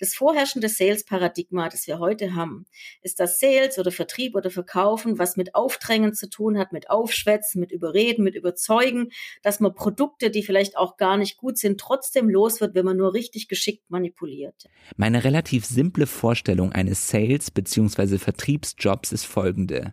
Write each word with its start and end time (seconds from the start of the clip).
Das 0.00 0.14
vorherrschende 0.14 0.70
Sales-Paradigma, 0.70 1.68
das 1.68 1.86
wir 1.86 1.98
heute 1.98 2.34
haben, 2.34 2.64
ist 3.02 3.20
das 3.20 3.38
Sales 3.38 3.78
oder 3.78 3.92
Vertrieb 3.92 4.34
oder 4.34 4.50
Verkaufen, 4.50 5.18
was 5.18 5.36
mit 5.36 5.54
Aufdrängen 5.54 6.14
zu 6.14 6.30
tun 6.30 6.58
hat, 6.58 6.72
mit 6.72 6.88
Aufschwätzen, 6.88 7.60
mit 7.60 7.70
Überreden, 7.70 8.24
mit 8.24 8.34
Überzeugen, 8.34 9.10
dass 9.42 9.60
man 9.60 9.74
Produkte, 9.74 10.30
die 10.30 10.42
vielleicht 10.42 10.78
auch 10.78 10.96
gar 10.96 11.18
nicht 11.18 11.36
gut 11.36 11.58
sind, 11.58 11.78
trotzdem 11.78 12.30
los 12.30 12.62
wird, 12.62 12.74
wenn 12.74 12.86
man 12.86 12.96
nur 12.96 13.12
richtig 13.12 13.46
geschickt 13.48 13.90
manipuliert. 13.90 14.64
Meine 14.96 15.22
relativ 15.22 15.66
simple 15.66 16.06
Vorstellung 16.06 16.72
eines 16.72 17.10
Sales- 17.10 17.50
bzw. 17.50 18.16
Vertriebsjobs 18.16 19.12
ist 19.12 19.26
folgende. 19.26 19.92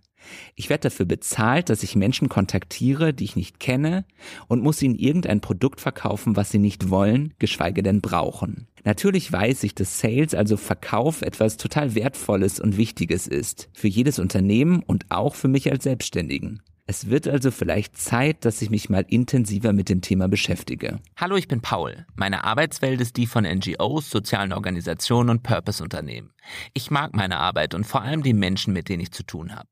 Ich 0.56 0.70
werde 0.70 0.90
dafür 0.90 1.06
bezahlt, 1.06 1.70
dass 1.70 1.84
ich 1.84 1.96
Menschen 1.96 2.30
kontaktiere, 2.30 3.14
die 3.14 3.24
ich 3.24 3.36
nicht 3.36 3.60
kenne 3.60 4.06
und 4.48 4.64
muss 4.64 4.82
ihnen 4.82 4.96
irgendein 4.96 5.42
Produkt 5.42 5.82
verkaufen, 5.82 6.36
was 6.36 6.52
sie 6.52 6.60
nicht 6.60 6.90
wollen, 6.90 7.34
geschweige 7.40 7.84
denn 7.84 8.02
brauchen. 8.02 8.68
Natürlich 8.84 9.32
weiß 9.32 9.64
ich, 9.64 9.76
dass 9.76 10.00
Sales, 10.00 10.34
also 10.34 10.56
Verkauf, 10.56 11.22
etwas 11.22 11.58
total 11.58 11.94
Wertvolles 11.94 12.60
und 12.60 12.78
Wichtiges 12.78 13.28
ist. 13.28 13.70
Für 13.74 13.88
jedes 13.90 14.18
Unternehmen 14.18 14.82
und 14.82 15.06
auch 15.10 15.36
für 15.36 15.50
mich 15.50 15.72
als 15.72 15.84
Selbstständigen. 15.84 16.62
Es 16.90 17.10
wird 17.10 17.28
also 17.28 17.52
vielleicht 17.52 17.98
Zeit, 17.98 18.46
dass 18.46 18.62
ich 18.62 18.70
mich 18.70 18.90
mal 18.90 19.06
intensiver 19.10 19.74
mit 19.74 19.90
dem 19.90 20.00
Thema 20.00 20.30
beschäftige. 20.30 21.00
Hallo, 21.18 21.36
ich 21.36 21.50
bin 21.50 21.60
Paul. 21.60 22.06
Meine 22.16 22.46
Arbeitswelt 22.46 23.02
ist 23.02 23.18
die 23.18 23.28
von 23.28 23.44
NGOs, 23.44 24.10
sozialen 24.10 24.54
Organisationen 24.54 25.30
und 25.30 25.44
Purpose-Unternehmen. 25.44 26.30
Ich 26.74 26.90
mag 26.90 27.14
meine 27.14 27.40
Arbeit 27.40 27.74
und 27.74 27.86
vor 27.86 28.04
allem 28.04 28.24
die 28.24 28.34
Menschen, 28.34 28.72
mit 28.72 28.88
denen 28.88 29.02
ich 29.02 29.12
zu 29.12 29.24
tun 29.24 29.54
habe. 29.54 29.68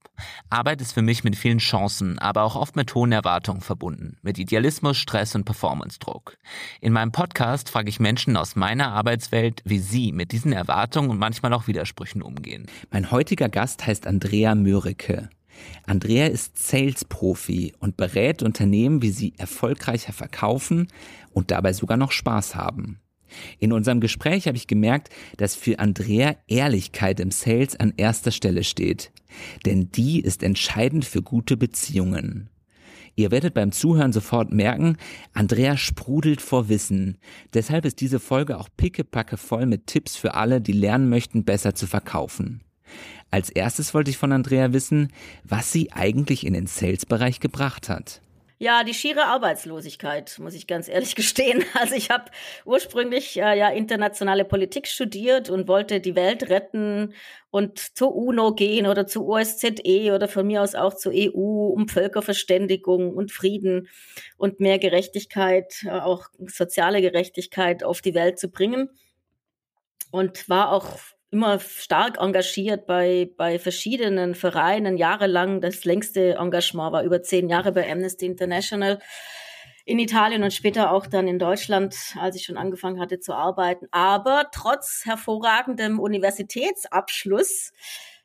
Arbeit 0.49 0.81
ist 0.81 0.91
für 0.91 1.01
mich 1.01 1.23
mit 1.23 1.37
vielen 1.37 1.59
Chancen, 1.59 2.19
aber 2.19 2.43
auch 2.43 2.57
oft 2.57 2.75
mit 2.75 2.93
hohen 2.93 3.13
Erwartungen 3.13 3.61
verbunden, 3.61 4.17
mit 4.21 4.37
Idealismus, 4.37 4.97
Stress 4.97 5.35
und 5.35 5.45
Performance-Druck. 5.45 6.35
In 6.81 6.91
meinem 6.91 7.13
Podcast 7.13 7.69
frage 7.69 7.87
ich 7.87 8.01
Menschen 8.01 8.35
aus 8.35 8.57
meiner 8.57 8.91
Arbeitswelt, 8.91 9.61
wie 9.63 9.79
sie 9.79 10.11
mit 10.11 10.33
diesen 10.33 10.51
Erwartungen 10.51 11.11
und 11.11 11.19
manchmal 11.19 11.53
auch 11.53 11.67
Widersprüchen 11.67 12.21
umgehen. 12.21 12.65
Mein 12.91 13.09
heutiger 13.09 13.47
Gast 13.47 13.87
heißt 13.87 14.05
Andrea 14.05 14.53
Mörike. 14.53 15.29
Andrea 15.85 16.27
ist 16.27 16.57
Sales-Profi 16.57 17.73
und 17.79 17.97
berät 17.97 18.43
Unternehmen, 18.43 19.01
wie 19.01 19.11
sie 19.11 19.33
erfolgreicher 19.37 20.13
verkaufen 20.13 20.87
und 21.31 21.51
dabei 21.51 21.73
sogar 21.73 21.97
noch 21.97 22.11
Spaß 22.11 22.55
haben. 22.55 22.99
In 23.59 23.73
unserem 23.73 23.99
Gespräch 23.99 24.47
habe 24.47 24.57
ich 24.57 24.67
gemerkt, 24.67 25.09
dass 25.37 25.55
für 25.55 25.79
Andrea 25.79 26.35
Ehrlichkeit 26.47 27.19
im 27.19 27.31
Sales 27.31 27.75
an 27.79 27.93
erster 27.97 28.31
Stelle 28.31 28.63
steht. 28.63 29.11
Denn 29.65 29.89
die 29.91 30.21
ist 30.21 30.43
entscheidend 30.43 31.05
für 31.05 31.21
gute 31.21 31.57
Beziehungen. 31.57 32.49
Ihr 33.17 33.31
werdet 33.31 33.53
beim 33.53 33.71
Zuhören 33.71 34.11
sofort 34.11 34.51
merken, 34.51 34.97
Andrea 35.33 35.77
sprudelt 35.77 36.41
vor 36.41 36.67
Wissen. 36.67 37.17
Deshalb 37.53 37.85
ist 37.85 38.01
diese 38.01 38.19
Folge 38.19 38.57
auch 38.57 38.67
pickepacke 38.75 39.37
voll 39.37 39.65
mit 39.65 39.87
Tipps 39.87 40.17
für 40.17 40.33
alle, 40.33 40.59
die 40.59 40.73
lernen 40.73 41.09
möchten, 41.09 41.45
besser 41.45 41.75
zu 41.75 41.87
verkaufen. 41.87 42.61
Als 43.31 43.49
erstes 43.49 43.93
wollte 43.93 44.11
ich 44.11 44.17
von 44.17 44.31
Andrea 44.31 44.71
wissen, 44.73 45.11
was 45.43 45.71
sie 45.71 45.91
eigentlich 45.91 46.45
in 46.45 46.53
den 46.53 46.67
Sales-Bereich 46.67 47.39
gebracht 47.39 47.89
hat. 47.89 48.21
Ja, 48.57 48.85
die 48.85 48.93
schiere 48.93 49.25
Arbeitslosigkeit, 49.25 50.39
muss 50.39 50.53
ich 50.53 50.65
ganz 50.65 50.87
ehrlich 50.87 51.15
gestehen. 51.15 51.65
Also 51.73 51.95
ich 51.95 52.09
habe 52.09 52.31
ursprünglich 52.63 53.35
äh, 53.37 53.57
ja 53.57 53.69
internationale 53.69 54.45
Politik 54.45 54.87
studiert 54.87 55.49
und 55.49 55.67
wollte 55.67 55.99
die 55.99 56.15
Welt 56.15 56.49
retten 56.49 57.13
und 57.51 57.79
zur 57.79 58.15
UNO 58.15 58.53
gehen 58.53 58.87
oder 58.87 59.07
zur 59.07 59.27
OSZE 59.27 60.13
oder 60.13 60.29
von 60.29 60.47
mir 60.47 60.61
aus 60.61 60.73
auch 60.73 60.93
zur 60.93 61.11
EU, 61.13 61.67
um 61.67 61.89
Völkerverständigung 61.89 63.13
und 63.13 63.33
Frieden 63.33 63.89
und 64.37 64.61
mehr 64.61 64.79
Gerechtigkeit, 64.79 65.83
äh, 65.83 65.89
auch 65.89 66.27
soziale 66.47 67.01
Gerechtigkeit 67.01 67.83
auf 67.83 68.01
die 68.01 68.13
Welt 68.13 68.39
zu 68.39 68.49
bringen. 68.49 68.89
Und 70.11 70.47
war 70.47 70.71
auch 70.71 70.97
immer 71.31 71.59
stark 71.59 72.17
engagiert 72.19 72.85
bei, 72.85 73.29
bei 73.37 73.59
verschiedenen 73.59 74.35
Vereinen, 74.35 74.97
jahrelang. 74.97 75.61
Das 75.61 75.85
längste 75.85 76.35
Engagement 76.35 76.93
war 76.93 77.03
über 77.03 77.21
zehn 77.21 77.49
Jahre 77.49 77.71
bei 77.71 77.91
Amnesty 77.91 78.25
International 78.25 78.99
in 79.85 79.99
Italien 79.99 80.43
und 80.43 80.51
später 80.51 80.91
auch 80.91 81.05
dann 81.05 81.27
in 81.27 81.37
Deutschland, 81.37 81.95
als 82.19 82.35
ich 82.35 82.43
schon 82.43 82.57
angefangen 82.57 82.99
hatte 82.99 83.19
zu 83.19 83.33
arbeiten. 83.33 83.87
Aber 83.91 84.47
trotz 84.51 85.01
hervorragendem 85.05 85.99
Universitätsabschluss 85.99 87.71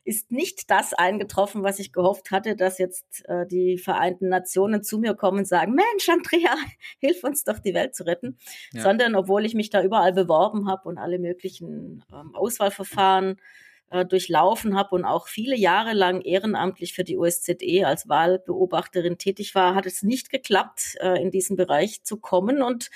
ist 0.04 0.32
nicht 0.32 0.70
das 0.70 0.92
eingetroffen, 0.94 1.62
was 1.62 1.78
ich 1.78 1.92
gehofft 1.92 2.30
hatte, 2.30 2.56
dass 2.56 2.78
jetzt 2.78 3.24
äh, 3.28 3.46
die 3.46 3.78
Vereinten 3.78 4.28
Nationen 4.28 4.82
zu 4.82 4.98
mir 4.98 5.14
kommen 5.14 5.38
und 5.40 5.48
sagen, 5.48 5.74
Mensch, 5.74 6.08
Andrea, 6.08 6.54
hilf 6.98 7.22
uns 7.24 7.44
doch, 7.44 7.58
die 7.58 7.74
Welt 7.74 7.94
zu 7.94 8.04
retten. 8.04 8.38
Ja. 8.72 8.82
Sondern 8.82 9.14
obwohl 9.14 9.44
ich 9.44 9.54
mich 9.54 9.70
da 9.70 9.82
überall 9.82 10.12
beworben 10.12 10.68
habe 10.68 10.88
und 10.88 10.98
alle 10.98 11.18
möglichen 11.18 12.04
ähm, 12.12 12.34
Auswahlverfahren 12.34 13.36
äh, 13.90 14.06
durchlaufen 14.06 14.76
habe 14.76 14.94
und 14.94 15.04
auch 15.04 15.28
viele 15.28 15.56
Jahre 15.56 15.92
lang 15.92 16.20
ehrenamtlich 16.20 16.94
für 16.94 17.04
die 17.04 17.18
OSZE 17.18 17.84
als 17.84 18.08
Wahlbeobachterin 18.08 19.18
tätig 19.18 19.54
war, 19.54 19.74
hat 19.74 19.86
es 19.86 20.02
nicht 20.02 20.30
geklappt, 20.30 20.96
äh, 21.00 21.20
in 21.20 21.30
diesen 21.30 21.56
Bereich 21.56 22.02
zu 22.04 22.16
kommen. 22.16 22.62
Und 22.62 22.90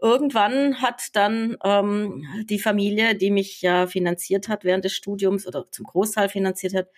irgendwann 0.00 0.80
hat 0.80 1.14
dann 1.14 1.56
ähm, 1.64 2.24
die 2.48 2.58
Familie, 2.58 3.14
die 3.14 3.30
mich 3.30 3.60
ja 3.62 3.86
finanziert 3.86 4.48
hat 4.48 4.64
während 4.64 4.84
des 4.84 4.92
Studiums 4.92 5.46
oder 5.46 5.70
zum 5.70 5.86
Großteil 5.86 6.28
finanziert 6.28 6.74
hat, 6.74 6.88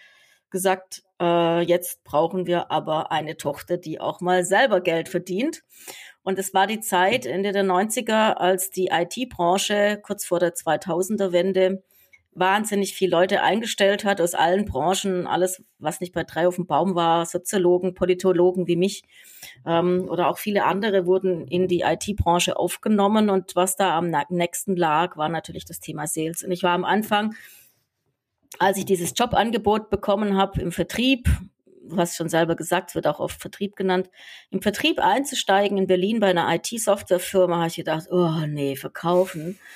gesagt, 0.51 1.03
äh, 1.21 1.61
jetzt 1.63 2.05
brauchen 2.05 2.47
wir 2.47 2.71
aber 2.71 3.13
eine 3.13 3.37
Tochter, 3.37 3.77
die 3.77 4.01
auch 4.01 4.21
mal 4.21 4.45
selber 4.45 4.81
Geld 4.81 5.09
verdient. 5.09 5.63
Und 6.23 6.39
es 6.39 6.53
war 6.55 6.67
die 6.67 6.81
Zeit 6.81 7.27
Ende 7.27 7.53
der 7.53 7.65
90er, 7.65 8.35
als 8.35 8.71
die 8.71 8.89
IT-Branche 8.93 10.01
kurz 10.03 10.27
vor 10.27 10.39
der 10.39 10.55
2000er 10.55 11.33
Wende 11.33 11.83
wahnsinnig 12.39 12.95
viele 12.95 13.13
Leute 13.13 13.43
eingestellt 13.43 14.05
hat 14.05 14.21
aus 14.21 14.35
allen 14.35 14.65
Branchen, 14.65 15.27
alles, 15.27 15.65
was 15.79 16.01
nicht 16.01 16.13
bei 16.13 16.25
drei 16.25 16.47
auf 16.47 16.57
dem 16.57 16.67
Baum 16.67 16.95
war, 16.95 17.27
Soziologen, 17.27 17.95
Politologen 17.95 18.67
wie 18.67 18.77
mich 18.77 19.03
ähm, 19.67 20.07
oder 20.09 20.29
auch 20.29 20.39
viele 20.39 20.65
andere 20.65 21.07
wurden 21.07 21.47
in 21.47 21.69
die 21.69 21.81
IT-Branche 21.81 22.57
aufgenommen 22.57 23.31
und 23.31 23.57
was 23.57 23.77
da 23.77 23.97
am 23.97 24.13
nächsten 24.29 24.77
lag, 24.77 25.17
war 25.17 25.29
natürlich 25.29 25.65
das 25.65 25.81
Thema 25.81 26.07
Sales. 26.07 26.43
Und 26.43 26.51
ich 26.51 26.63
war 26.63 26.73
am 26.73 26.85
Anfang, 26.85 27.35
als 28.59 28.79
ich 28.79 28.85
dieses 28.85 29.13
Jobangebot 29.17 29.91
bekommen 29.91 30.37
habe 30.37 30.61
im 30.61 30.73
Vertrieb, 30.73 31.29
du 31.83 31.97
hast 31.97 32.17
schon 32.17 32.29
selber 32.29 32.57
gesagt, 32.57 32.95
wird 32.95 33.07
auch 33.07 33.21
oft 33.21 33.41
Vertrieb 33.41 33.77
genannt, 33.77 34.11
im 34.51 34.63
Vertrieb 34.63 35.01
einzusteigen 35.01 35.79
in 35.79 35.87
Berlin 35.87 36.21
bei 36.21 36.29
einer 36.29 36.53
IT-Softwarefirma, 36.55 37.57
habe 37.57 37.69
ich 37.69 37.77
gedacht, 37.77 38.07
oh 38.11 38.47
nee, 38.47 38.77
verkaufen. 38.77 39.59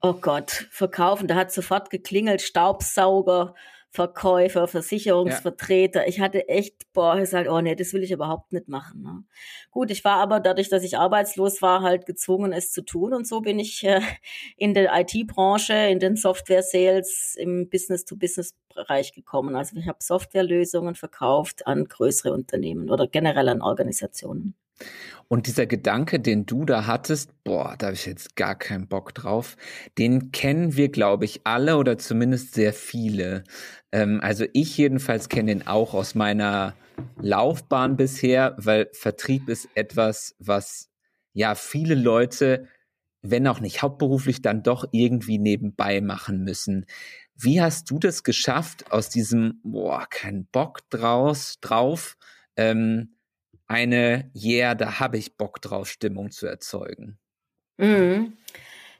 Oh 0.00 0.14
Gott, 0.14 0.68
verkaufen. 0.70 1.26
Da 1.26 1.34
hat 1.34 1.52
sofort 1.52 1.90
geklingelt, 1.90 2.40
Staubsauger, 2.40 3.54
Verkäufer, 3.96 4.68
Versicherungsvertreter. 4.68 6.02
Ja. 6.02 6.08
Ich 6.08 6.20
hatte 6.20 6.48
echt, 6.50 6.92
boah, 6.92 7.16
gesagt, 7.16 7.48
oh 7.48 7.60
nee, 7.62 7.74
das 7.74 7.94
will 7.94 8.02
ich 8.02 8.12
überhaupt 8.12 8.52
nicht 8.52 8.68
machen. 8.68 9.02
Ne? 9.02 9.24
Gut, 9.70 9.90
ich 9.90 10.04
war 10.04 10.18
aber 10.18 10.38
dadurch, 10.38 10.68
dass 10.68 10.82
ich 10.84 10.98
arbeitslos 10.98 11.62
war, 11.62 11.80
halt 11.80 12.04
gezwungen, 12.04 12.52
es 12.52 12.72
zu 12.72 12.82
tun. 12.84 13.14
Und 13.14 13.26
so 13.26 13.40
bin 13.40 13.58
ich 13.58 13.84
äh, 13.84 14.02
in 14.58 14.74
der 14.74 14.90
IT-Branche, 15.00 15.72
in 15.72 15.98
den 15.98 16.16
Software-Sales, 16.16 17.36
im 17.38 17.70
Business-to-Business-Bereich 17.70 19.14
gekommen. 19.14 19.56
Also 19.56 19.76
ich 19.76 19.88
habe 19.88 19.98
Softwarelösungen 20.02 20.94
verkauft 20.94 21.66
an 21.66 21.86
größere 21.86 22.34
Unternehmen 22.34 22.90
oder 22.90 23.06
generell 23.06 23.48
an 23.48 23.62
Organisationen. 23.62 24.54
Und 25.28 25.48
dieser 25.48 25.66
Gedanke, 25.66 26.20
den 26.20 26.46
du 26.46 26.64
da 26.64 26.86
hattest, 26.86 27.32
boah, 27.42 27.74
da 27.78 27.86
habe 27.86 27.94
ich 27.96 28.06
jetzt 28.06 28.36
gar 28.36 28.54
keinen 28.54 28.86
Bock 28.86 29.12
drauf, 29.12 29.56
den 29.98 30.30
kennen 30.30 30.76
wir, 30.76 30.88
glaube 30.88 31.24
ich, 31.24 31.40
alle 31.44 31.78
oder 31.78 31.98
zumindest 31.98 32.54
sehr 32.54 32.72
viele. 32.72 33.42
Ähm, 33.90 34.20
also 34.22 34.44
ich 34.52 34.76
jedenfalls 34.76 35.28
kenne 35.28 35.52
den 35.52 35.66
auch 35.66 35.94
aus 35.94 36.14
meiner 36.14 36.74
Laufbahn 37.20 37.96
bisher, 37.96 38.54
weil 38.58 38.88
Vertrieb 38.92 39.48
ist 39.48 39.68
etwas, 39.74 40.36
was 40.38 40.90
ja 41.32 41.54
viele 41.56 41.96
Leute, 41.96 42.68
wenn 43.22 43.48
auch 43.48 43.60
nicht 43.60 43.82
hauptberuflich, 43.82 44.42
dann 44.42 44.62
doch 44.62 44.86
irgendwie 44.92 45.38
nebenbei 45.38 46.00
machen 46.00 46.44
müssen. 46.44 46.86
Wie 47.34 47.60
hast 47.60 47.90
du 47.90 47.98
das 47.98 48.22
geschafft, 48.22 48.92
aus 48.92 49.08
diesem, 49.08 49.60
boah, 49.64 50.06
kein 50.08 50.46
Bock 50.46 50.88
draus, 50.88 51.58
drauf, 51.60 52.16
ähm, 52.56 53.15
eine 53.66 54.30
Yeah, 54.34 54.74
da 54.74 55.00
habe 55.00 55.18
ich 55.18 55.36
Bock 55.36 55.60
drauf 55.60 55.88
Stimmung 55.88 56.30
zu 56.30 56.46
erzeugen? 56.46 57.18
Mhm. 57.78 58.36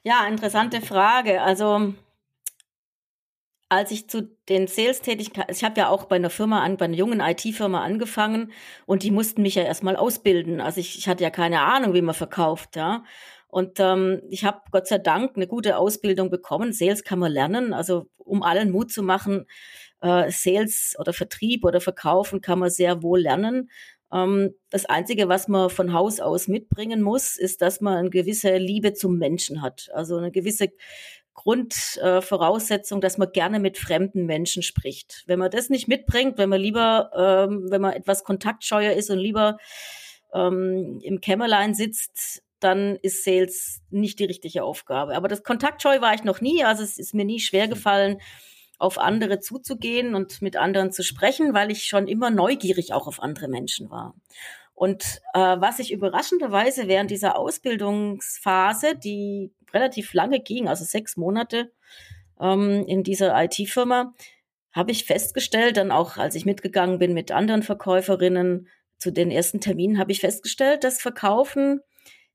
Ja, 0.03 0.27
interessante 0.27 0.81
Frage. 0.81 1.41
Also 1.41 1.93
als 3.69 3.91
ich 3.91 4.09
zu 4.09 4.21
den 4.47 4.67
Sales-Tätigkeiten, 4.67 5.51
ich 5.51 5.63
habe 5.63 5.79
ja 5.79 5.89
auch 5.89 6.05
bei 6.05 6.15
einer 6.15 6.29
Firma 6.29 6.63
an, 6.63 6.77
bei 6.77 6.85
einer 6.85 6.95
jungen 6.95 7.19
IT-Firma 7.19 7.83
angefangen 7.83 8.53
und 8.85 9.03
die 9.03 9.11
mussten 9.11 9.41
mich 9.41 9.55
ja 9.55 9.63
erstmal 9.63 9.97
ausbilden. 9.97 10.61
Also 10.61 10.79
ich, 10.79 10.97
ich 10.97 11.07
hatte 11.09 11.23
ja 11.23 11.29
keine 11.29 11.61
Ahnung, 11.61 11.93
wie 11.93 12.01
man 12.01 12.15
verkauft, 12.15 12.75
ja. 12.75 13.03
Und 13.49 13.79
ähm, 13.79 14.21
ich 14.29 14.43
habe 14.45 14.61
Gott 14.71 14.87
sei 14.87 14.97
Dank 14.97 15.35
eine 15.35 15.47
gute 15.47 15.77
Ausbildung 15.77 16.29
bekommen. 16.29 16.73
Sales 16.73 17.03
kann 17.03 17.19
man 17.19 17.31
lernen. 17.31 17.73
Also 17.73 18.07
um 18.17 18.43
allen 18.43 18.71
Mut 18.71 18.91
zu 18.91 19.03
machen, 19.03 19.45
äh, 20.01 20.29
Sales 20.31 20.95
oder 20.99 21.13
Vertrieb 21.13 21.65
oder 21.65 21.81
Verkaufen 21.81 22.41
kann 22.41 22.59
man 22.59 22.69
sehr 22.69 23.01
wohl 23.03 23.21
lernen. 23.21 23.69
Ähm, 24.11 24.53
das 24.69 24.85
Einzige, 24.85 25.29
was 25.29 25.47
man 25.47 25.69
von 25.69 25.93
Haus 25.93 26.19
aus 26.19 26.47
mitbringen 26.47 27.01
muss, 27.01 27.37
ist, 27.37 27.61
dass 27.61 27.81
man 27.81 27.97
eine 27.97 28.09
gewisse 28.09 28.57
Liebe 28.57 28.93
zum 28.93 29.17
Menschen 29.17 29.61
hat. 29.61 29.89
Also 29.93 30.17
eine 30.17 30.31
gewisse 30.31 30.69
Grundvoraussetzung, 31.33 32.99
äh, 32.99 33.01
dass 33.01 33.17
man 33.17 33.31
gerne 33.31 33.59
mit 33.59 33.77
fremden 33.77 34.25
Menschen 34.25 34.63
spricht. 34.63 35.23
Wenn 35.27 35.39
man 35.39 35.51
das 35.51 35.69
nicht 35.69 35.87
mitbringt, 35.87 36.37
wenn 36.37 36.49
man 36.49 36.59
lieber, 36.59 37.11
ähm, 37.15 37.67
wenn 37.69 37.81
man 37.81 37.93
etwas 37.93 38.23
kontaktscheuer 38.23 38.93
ist 38.93 39.09
und 39.09 39.19
lieber 39.19 39.57
ähm, 40.33 40.99
im 41.01 41.21
Kämmerlein 41.21 41.73
sitzt, 41.73 42.43
dann 42.59 42.95
ist 42.95 43.23
Sales 43.23 43.81
nicht 43.91 44.19
die 44.19 44.25
richtige 44.25 44.63
Aufgabe. 44.63 45.15
Aber 45.15 45.27
das 45.27 45.43
Kontaktscheu 45.43 46.01
war 46.01 46.15
ich 46.15 46.23
noch 46.23 46.41
nie, 46.41 46.63
also 46.63 46.83
es 46.83 46.97
ist 46.97 47.13
mir 47.13 47.25
nie 47.25 47.39
schwer 47.39 47.67
gefallen, 47.67 48.19
auf 48.77 48.97
andere 48.97 49.39
zuzugehen 49.39 50.15
und 50.15 50.41
mit 50.41 50.55
anderen 50.55 50.91
zu 50.91 51.03
sprechen, 51.03 51.53
weil 51.53 51.71
ich 51.71 51.83
schon 51.83 52.07
immer 52.07 52.29
neugierig 52.29 52.93
auch 52.93 53.07
auf 53.07 53.21
andere 53.21 53.47
Menschen 53.47 53.89
war. 53.89 54.15
Und 54.75 55.21
äh, 55.33 55.39
was 55.39 55.79
ich 55.79 55.91
überraschenderweise 55.91 56.87
während 56.87 57.09
dieser 57.09 57.37
Ausbildungsphase, 57.37 58.95
die 58.95 59.51
relativ 59.73 60.13
lange 60.13 60.39
ging, 60.39 60.67
also 60.67 60.85
sechs 60.85 61.17
Monate 61.17 61.71
ähm, 62.39 62.85
in 62.87 63.03
dieser 63.03 63.33
IT-Firma, 63.43 64.13
habe 64.71 64.91
ich 64.91 65.05
festgestellt, 65.05 65.77
dann 65.77 65.91
auch 65.91 66.17
als 66.17 66.35
ich 66.35 66.45
mitgegangen 66.45 66.99
bin 66.99 67.15
mit 67.15 67.31
anderen 67.31 67.63
Verkäuferinnen 67.63 68.67
zu 68.99 69.11
den 69.11 69.31
ersten 69.31 69.61
Terminen, 69.61 69.97
habe 69.97 70.11
ich 70.11 70.19
festgestellt, 70.19 70.83
dass 70.83 71.01
Verkaufen 71.01 71.81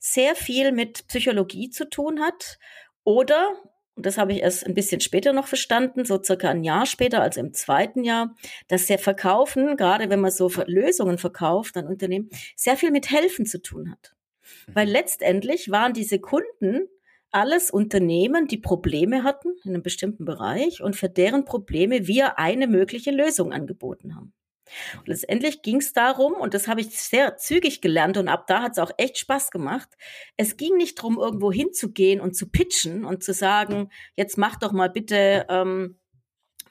sehr 0.00 0.35
viel 0.35 0.73
mit 0.73 1.06
Psychologie 1.06 1.71
zu 1.71 1.88
tun 1.88 2.21
hat 2.21 2.59
oder 3.05 3.53
und 3.94 4.06
das 4.06 4.17
habe 4.17 4.33
ich 4.33 4.41
erst 4.41 4.67
ein 4.67 4.75
bisschen 4.75 5.00
später 5.00 5.33
noch 5.33 5.47
verstanden, 5.47 6.05
so 6.05 6.23
circa 6.23 6.49
ein 6.49 6.65
Jahr 6.65 6.87
später, 6.87 7.21
also 7.21 7.41
im 7.41 7.53
zweiten 7.53 8.05
Jahr, 8.05 8.35
dass 8.69 8.87
der 8.87 8.99
Verkaufen, 8.99 9.77
gerade 9.77 10.09
wenn 10.09 10.21
man 10.21 10.31
so 10.31 10.50
Lösungen 10.67 11.19
verkauft 11.19 11.77
an 11.77 11.87
Unternehmen, 11.87 12.31
sehr 12.56 12.77
viel 12.77 12.91
mit 12.91 13.11
Helfen 13.11 13.44
zu 13.44 13.61
tun 13.61 13.91
hat. 13.91 14.15
Weil 14.67 14.87
mhm. 14.87 14.93
letztendlich 14.93 15.71
waren 15.71 15.93
diese 15.93 16.19
Kunden 16.19 16.89
alles 17.31 17.71
Unternehmen, 17.71 18.47
die 18.47 18.59
Probleme 18.59 19.25
hatten 19.25 19.49
in 19.65 19.71
einem 19.71 19.83
bestimmten 19.83 20.25
Bereich 20.25 20.83
und 20.83 20.97
für 20.97 21.09
deren 21.09 21.45
Probleme 21.45 22.06
wir 22.06 22.38
eine 22.38 22.67
mögliche 22.67 23.11
Lösung 23.11 23.53
angeboten 23.53 24.15
haben. 24.15 24.33
Und 24.99 25.09
letztendlich 25.09 25.63
ging 25.63 25.77
es 25.77 25.93
darum, 25.93 26.35
und 26.35 26.55
das 26.55 26.69
habe 26.69 26.81
ich 26.81 26.99
sehr 26.99 27.37
zügig 27.37 27.81
gelernt 27.81 28.17
und 28.17 28.29
ab 28.29 28.47
da 28.47 28.63
hat 28.63 28.73
es 28.73 28.79
auch 28.79 28.93
echt 28.97 29.19
Spaß 29.19 29.51
gemacht. 29.51 29.89
Es 30.37 30.57
ging 30.57 30.77
nicht 30.77 30.99
darum, 30.99 31.19
irgendwo 31.19 31.53
hinzugehen 31.53 32.21
und 32.21 32.37
zu 32.37 32.49
pitchen 32.49 33.05
und 33.05 33.23
zu 33.23 33.33
sagen, 33.33 33.91
jetzt 34.17 34.39
mach 34.39 34.57
doch 34.57 34.73
mal 34.73 34.89
bitte 34.89 35.47
ähm, 35.49 35.99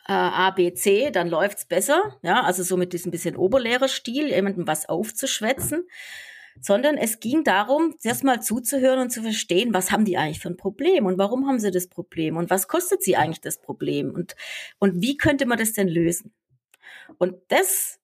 äh, 0.07 0.13
A, 0.13 0.51
B, 0.51 0.73
C, 0.73 1.11
dann 1.11 1.29
läuft's 1.29 1.65
besser. 1.65 2.17
Ja, 2.23 2.43
also 2.43 2.63
so 2.63 2.77
mit 2.77 2.93
diesem 2.93 3.11
bisschen 3.11 3.35
Oberlehrerstil, 3.35 4.29
jemandem 4.29 4.67
was 4.67 4.89
aufzuschwätzen. 4.89 5.87
Sondern 6.59 6.97
es 6.97 7.21
ging 7.21 7.45
darum, 7.45 7.95
erst 8.03 8.25
mal 8.25 8.41
zuzuhören 8.41 8.99
und 8.99 9.09
zu 9.09 9.21
verstehen, 9.21 9.73
was 9.73 9.91
haben 9.91 10.03
die 10.03 10.17
eigentlich 10.17 10.41
für 10.41 10.49
ein 10.49 10.57
Problem 10.57 11.05
und 11.05 11.17
warum 11.17 11.47
haben 11.47 11.59
sie 11.59 11.71
das 11.71 11.87
Problem 11.87 12.35
und 12.35 12.49
was 12.49 12.67
kostet 12.67 13.01
sie 13.03 13.15
eigentlich 13.15 13.39
das 13.39 13.61
Problem 13.61 14.11
und, 14.11 14.35
und 14.77 15.01
wie 15.01 15.15
könnte 15.15 15.45
man 15.45 15.57
das 15.57 15.71
denn 15.71 15.87
lösen? 15.87 16.33
Und 17.17 17.35
das 17.49 17.99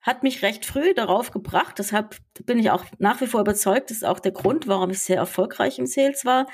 hat 0.00 0.22
mich 0.22 0.42
recht 0.42 0.64
früh 0.64 0.94
darauf 0.94 1.30
gebracht. 1.30 1.78
Deshalb 1.78 2.16
bin 2.44 2.58
ich 2.58 2.70
auch 2.70 2.84
nach 2.98 3.20
wie 3.20 3.26
vor 3.26 3.40
überzeugt, 3.40 3.90
das 3.90 3.98
ist 3.98 4.04
auch 4.04 4.20
der 4.20 4.32
Grund, 4.32 4.66
warum 4.66 4.90
ich 4.90 5.00
sehr 5.00 5.16
erfolgreich 5.16 5.78
im 5.78 5.86
Sales 5.86 6.24
war, 6.24 6.46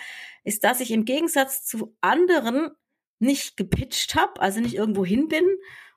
ist, 0.44 0.64
dass 0.64 0.80
ich 0.80 0.90
im 0.90 1.04
Gegensatz 1.04 1.64
zu 1.64 1.96
anderen 2.00 2.70
nicht 3.18 3.56
gepitcht 3.56 4.14
habe, 4.14 4.40
also 4.40 4.60
nicht 4.60 4.74
irgendwo 4.74 5.04
hin 5.04 5.28
bin 5.28 5.44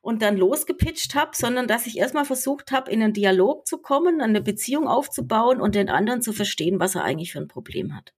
und 0.02 0.22
dann 0.22 0.38
losgepitcht 0.38 1.16
habe, 1.16 1.32
sondern 1.34 1.68
dass 1.68 1.88
ich 1.88 1.98
erstmal 1.98 2.26
versucht 2.26 2.72
habe, 2.72 2.92
in 2.92 3.02
einen 3.02 3.14
Dialog 3.14 3.68
zu 3.68 3.80
kommen, 3.80 4.22
eine 4.22 4.42
Beziehung 4.42 4.88
aufzubauen 4.88 5.60
und 5.60 5.76
den 5.76 5.90
anderen 5.90 6.22
zu 6.22 6.34
verstehen, 6.34 6.80
was 6.80 6.96
er 6.96 7.04
eigentlich 7.04 7.32
für 7.32 7.40
ein 7.40 7.48
Problem 7.48 7.96
hat. 7.96 8.14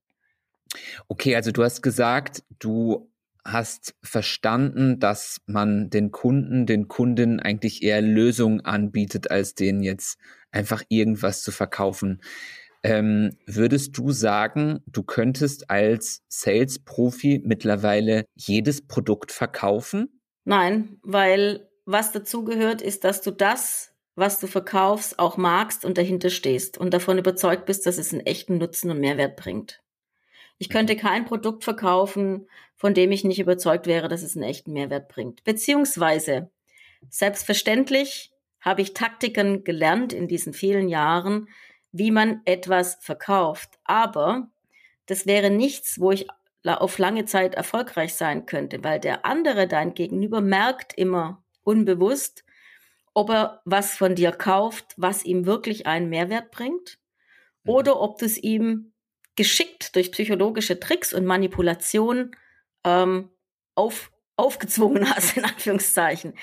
Okay, 1.07 1.35
also 1.35 1.51
du 1.51 1.63
hast 1.63 1.81
gesagt, 1.81 2.43
du 2.59 3.10
hast 3.45 3.95
verstanden, 4.03 4.99
dass 4.99 5.41
man 5.45 5.89
den 5.89 6.11
Kunden, 6.11 6.65
den 6.65 6.87
Kunden 6.87 7.39
eigentlich 7.39 7.83
eher 7.83 8.01
Lösungen 8.01 8.61
anbietet, 8.61 9.31
als 9.31 9.55
denen 9.55 9.81
jetzt 9.81 10.17
einfach 10.51 10.83
irgendwas 10.89 11.41
zu 11.41 11.51
verkaufen. 11.51 12.21
Ähm, 12.83 13.37
würdest 13.45 13.97
du 13.97 14.11
sagen, 14.11 14.79
du 14.87 15.03
könntest 15.03 15.69
als 15.69 16.23
Sales-Profi 16.29 17.41
mittlerweile 17.45 18.25
jedes 18.35 18.85
Produkt 18.87 19.31
verkaufen? 19.31 20.19
Nein, 20.45 20.97
weil 21.03 21.69
was 21.85 22.11
dazu 22.11 22.43
gehört, 22.43 22.81
ist, 22.81 23.03
dass 23.03 23.21
du 23.21 23.31
das, 23.31 23.93
was 24.15 24.39
du 24.39 24.47
verkaufst, 24.47 25.19
auch 25.19 25.37
magst 25.37 25.85
und 25.85 25.97
dahinter 25.97 26.29
stehst 26.29 26.77
und 26.77 26.93
davon 26.93 27.17
überzeugt 27.17 27.65
bist, 27.65 27.85
dass 27.85 27.97
es 27.97 28.13
einen 28.13 28.25
echten 28.25 28.57
Nutzen 28.57 28.89
und 28.89 28.99
Mehrwert 28.99 29.35
bringt. 29.35 29.81
Ich 30.61 30.69
könnte 30.69 30.95
kein 30.95 31.25
Produkt 31.25 31.63
verkaufen, 31.63 32.47
von 32.75 32.93
dem 32.93 33.11
ich 33.11 33.23
nicht 33.23 33.39
überzeugt 33.39 33.87
wäre, 33.87 34.07
dass 34.07 34.21
es 34.21 34.35
einen 34.35 34.43
echten 34.47 34.73
Mehrwert 34.73 35.07
bringt. 35.07 35.43
Beziehungsweise, 35.43 36.51
selbstverständlich 37.09 38.31
habe 38.59 38.83
ich 38.83 38.93
Taktiken 38.93 39.63
gelernt 39.63 40.13
in 40.13 40.27
diesen 40.27 40.53
vielen 40.53 40.87
Jahren, 40.87 41.49
wie 41.91 42.11
man 42.11 42.41
etwas 42.45 42.99
verkauft. 43.01 43.79
Aber 43.85 44.51
das 45.07 45.25
wäre 45.25 45.49
nichts, 45.49 45.99
wo 45.99 46.11
ich 46.11 46.27
auf 46.63 46.99
lange 46.99 47.25
Zeit 47.25 47.55
erfolgreich 47.55 48.13
sein 48.13 48.45
könnte, 48.45 48.83
weil 48.83 48.99
der 48.99 49.25
andere, 49.25 49.67
dein 49.67 49.95
Gegenüber, 49.95 50.41
merkt 50.41 50.93
immer 50.95 51.43
unbewusst, 51.63 52.45
ob 53.15 53.31
er 53.31 53.63
was 53.65 53.95
von 53.95 54.13
dir 54.13 54.31
kauft, 54.31 54.93
was 54.95 55.25
ihm 55.25 55.47
wirklich 55.47 55.87
einen 55.87 56.09
Mehrwert 56.09 56.51
bringt, 56.51 56.99
mhm. 57.63 57.71
oder 57.71 57.99
ob 57.99 58.19
du 58.19 58.25
es 58.25 58.37
ihm 58.37 58.91
geschickt 59.35 59.95
durch 59.95 60.11
psychologische 60.11 60.79
Tricks 60.79 61.13
und 61.13 61.25
Manipulation 61.25 62.35
ähm, 62.83 63.29
auf, 63.75 64.11
aufgezwungen 64.35 65.09
hast, 65.09 65.37
in 65.37 65.45
Anführungszeichen. 65.45 66.33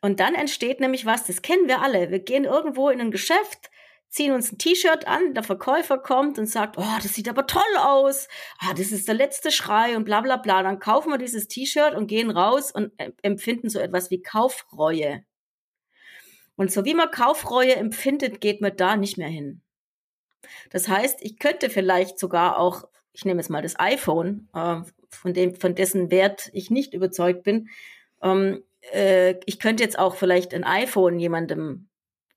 Und 0.00 0.20
dann 0.20 0.34
entsteht 0.34 0.80
nämlich 0.80 1.06
was, 1.06 1.24
das 1.26 1.42
kennen 1.42 1.66
wir 1.66 1.82
alle. 1.82 2.10
Wir 2.10 2.18
gehen 2.18 2.44
irgendwo 2.44 2.90
in 2.90 3.00
ein 3.00 3.10
Geschäft, 3.10 3.70
ziehen 4.08 4.32
uns 4.32 4.52
ein 4.52 4.58
T-Shirt 4.58 5.08
an, 5.08 5.34
der 5.34 5.42
Verkäufer 5.42 5.98
kommt 5.98 6.38
und 6.38 6.46
sagt, 6.46 6.78
oh, 6.78 6.96
das 7.02 7.14
sieht 7.14 7.28
aber 7.28 7.46
toll 7.46 7.62
aus, 7.78 8.28
ah, 8.58 8.72
das 8.74 8.92
ist 8.92 9.08
der 9.08 9.14
letzte 9.14 9.50
Schrei 9.50 9.96
und 9.96 10.04
bla 10.04 10.20
bla 10.20 10.36
bla. 10.36 10.62
Dann 10.62 10.78
kaufen 10.78 11.10
wir 11.10 11.18
dieses 11.18 11.48
T-Shirt 11.48 11.94
und 11.94 12.06
gehen 12.06 12.30
raus 12.30 12.70
und 12.70 12.92
empfinden 13.22 13.68
so 13.68 13.80
etwas 13.80 14.10
wie 14.10 14.22
Kaufreue. 14.22 15.24
Und 16.56 16.70
so 16.70 16.84
wie 16.84 16.94
man 16.94 17.10
Kaufreue 17.10 17.74
empfindet, 17.74 18.40
geht 18.40 18.60
man 18.60 18.76
da 18.76 18.96
nicht 18.96 19.18
mehr 19.18 19.28
hin. 19.28 19.63
Das 20.70 20.88
heißt, 20.88 21.18
ich 21.20 21.38
könnte 21.38 21.70
vielleicht 21.70 22.18
sogar 22.18 22.58
auch, 22.58 22.84
ich 23.12 23.24
nehme 23.24 23.40
jetzt 23.40 23.50
mal 23.50 23.62
das 23.62 23.78
iPhone, 23.78 24.48
äh, 24.54 24.80
von 25.10 25.34
dem, 25.34 25.54
von 25.54 25.74
dessen 25.74 26.10
Wert 26.10 26.50
ich 26.52 26.70
nicht 26.70 26.94
überzeugt 26.94 27.44
bin. 27.44 27.68
Ähm, 28.22 28.62
äh, 28.92 29.36
ich 29.46 29.58
könnte 29.58 29.82
jetzt 29.82 29.98
auch 29.98 30.16
vielleicht 30.16 30.54
ein 30.54 30.64
iPhone 30.64 31.18
jemandem 31.18 31.88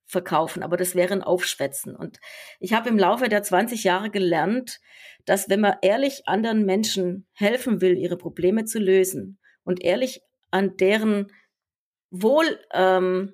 verkaufen, 0.06 0.64
aber 0.64 0.78
das 0.78 0.96
wäre 0.96 1.14
ein 1.14 1.24
Aufschwätzen. 1.24 1.96
Und 1.96 2.20
ich 2.60 2.74
habe 2.74 2.90
im 2.90 2.98
Laufe 2.98 3.28
der 3.28 3.44
20 3.44 3.84
Jahre 3.84 4.10
gelernt, 4.10 4.80
dass 5.26 5.50
wenn 5.50 5.60
man 5.60 5.76
ehrlich 5.82 6.28
anderen 6.28 6.66
Menschen 6.66 7.28
helfen 7.34 7.82
will, 7.82 7.98
ihre 7.98 8.18
Probleme 8.18 8.64
zu 8.64 8.80
lösen 8.80 9.38
und 9.64 9.84
ehrlich 9.84 10.22
an 10.50 10.78
deren 10.78 11.28
Wohl 12.10 12.60
ähm, 12.74 13.34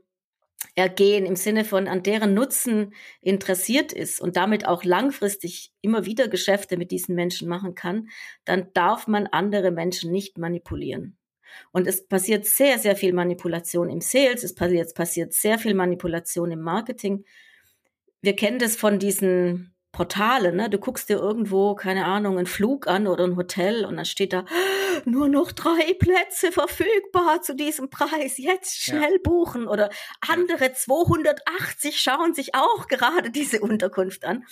ergehen 0.75 1.25
im 1.25 1.35
Sinne 1.35 1.65
von 1.65 1.87
an 1.87 2.03
deren 2.03 2.33
Nutzen 2.33 2.93
interessiert 3.21 3.93
ist 3.93 4.19
und 4.19 4.35
damit 4.35 4.65
auch 4.67 4.83
langfristig 4.83 5.71
immer 5.81 6.05
wieder 6.05 6.27
Geschäfte 6.27 6.77
mit 6.77 6.91
diesen 6.91 7.15
Menschen 7.15 7.47
machen 7.47 7.75
kann, 7.75 8.09
dann 8.45 8.67
darf 8.73 9.07
man 9.07 9.27
andere 9.27 9.71
Menschen 9.71 10.11
nicht 10.11 10.37
manipulieren. 10.37 11.17
Und 11.71 11.87
es 11.87 12.07
passiert 12.07 12.45
sehr, 12.45 12.79
sehr 12.79 12.95
viel 12.95 13.13
Manipulation 13.13 13.89
im 13.89 14.01
Sales, 14.01 14.43
es 14.43 14.55
passiert, 14.55 14.93
passiert 14.95 15.33
sehr 15.33 15.59
viel 15.59 15.75
Manipulation 15.75 16.51
im 16.51 16.61
Marketing. 16.61 17.25
Wir 18.21 18.35
kennen 18.35 18.57
das 18.57 18.75
von 18.75 18.97
diesen 18.97 19.72
Portale, 19.93 20.51
ne? 20.51 20.71
Du 20.71 20.79
guckst 20.79 21.07
dir 21.07 21.19
irgendwo, 21.19 21.75
keine 21.75 22.05
Ahnung, 22.05 22.39
einen 22.39 22.47
Flug 22.47 22.87
an 22.87 23.05
oder 23.05 23.25
ein 23.25 23.37
Hotel 23.37 23.85
und 23.85 23.95
dann 23.95 24.05
steht 24.05 24.33
da 24.33 24.43
nur 25.05 25.29
noch 25.29 25.51
drei 25.51 25.93
Plätze 25.93 26.51
verfügbar 26.51 27.43
zu 27.43 27.55
diesem 27.55 27.91
Preis. 27.91 28.39
Jetzt 28.39 28.81
schnell 28.81 29.13
ja. 29.13 29.21
buchen 29.23 29.67
oder 29.67 29.91
andere 30.27 30.73
280 30.73 32.01
schauen 32.01 32.33
sich 32.33 32.55
auch 32.55 32.87
gerade 32.87 33.29
diese 33.29 33.61
Unterkunft 33.61 34.25
an. 34.25 34.43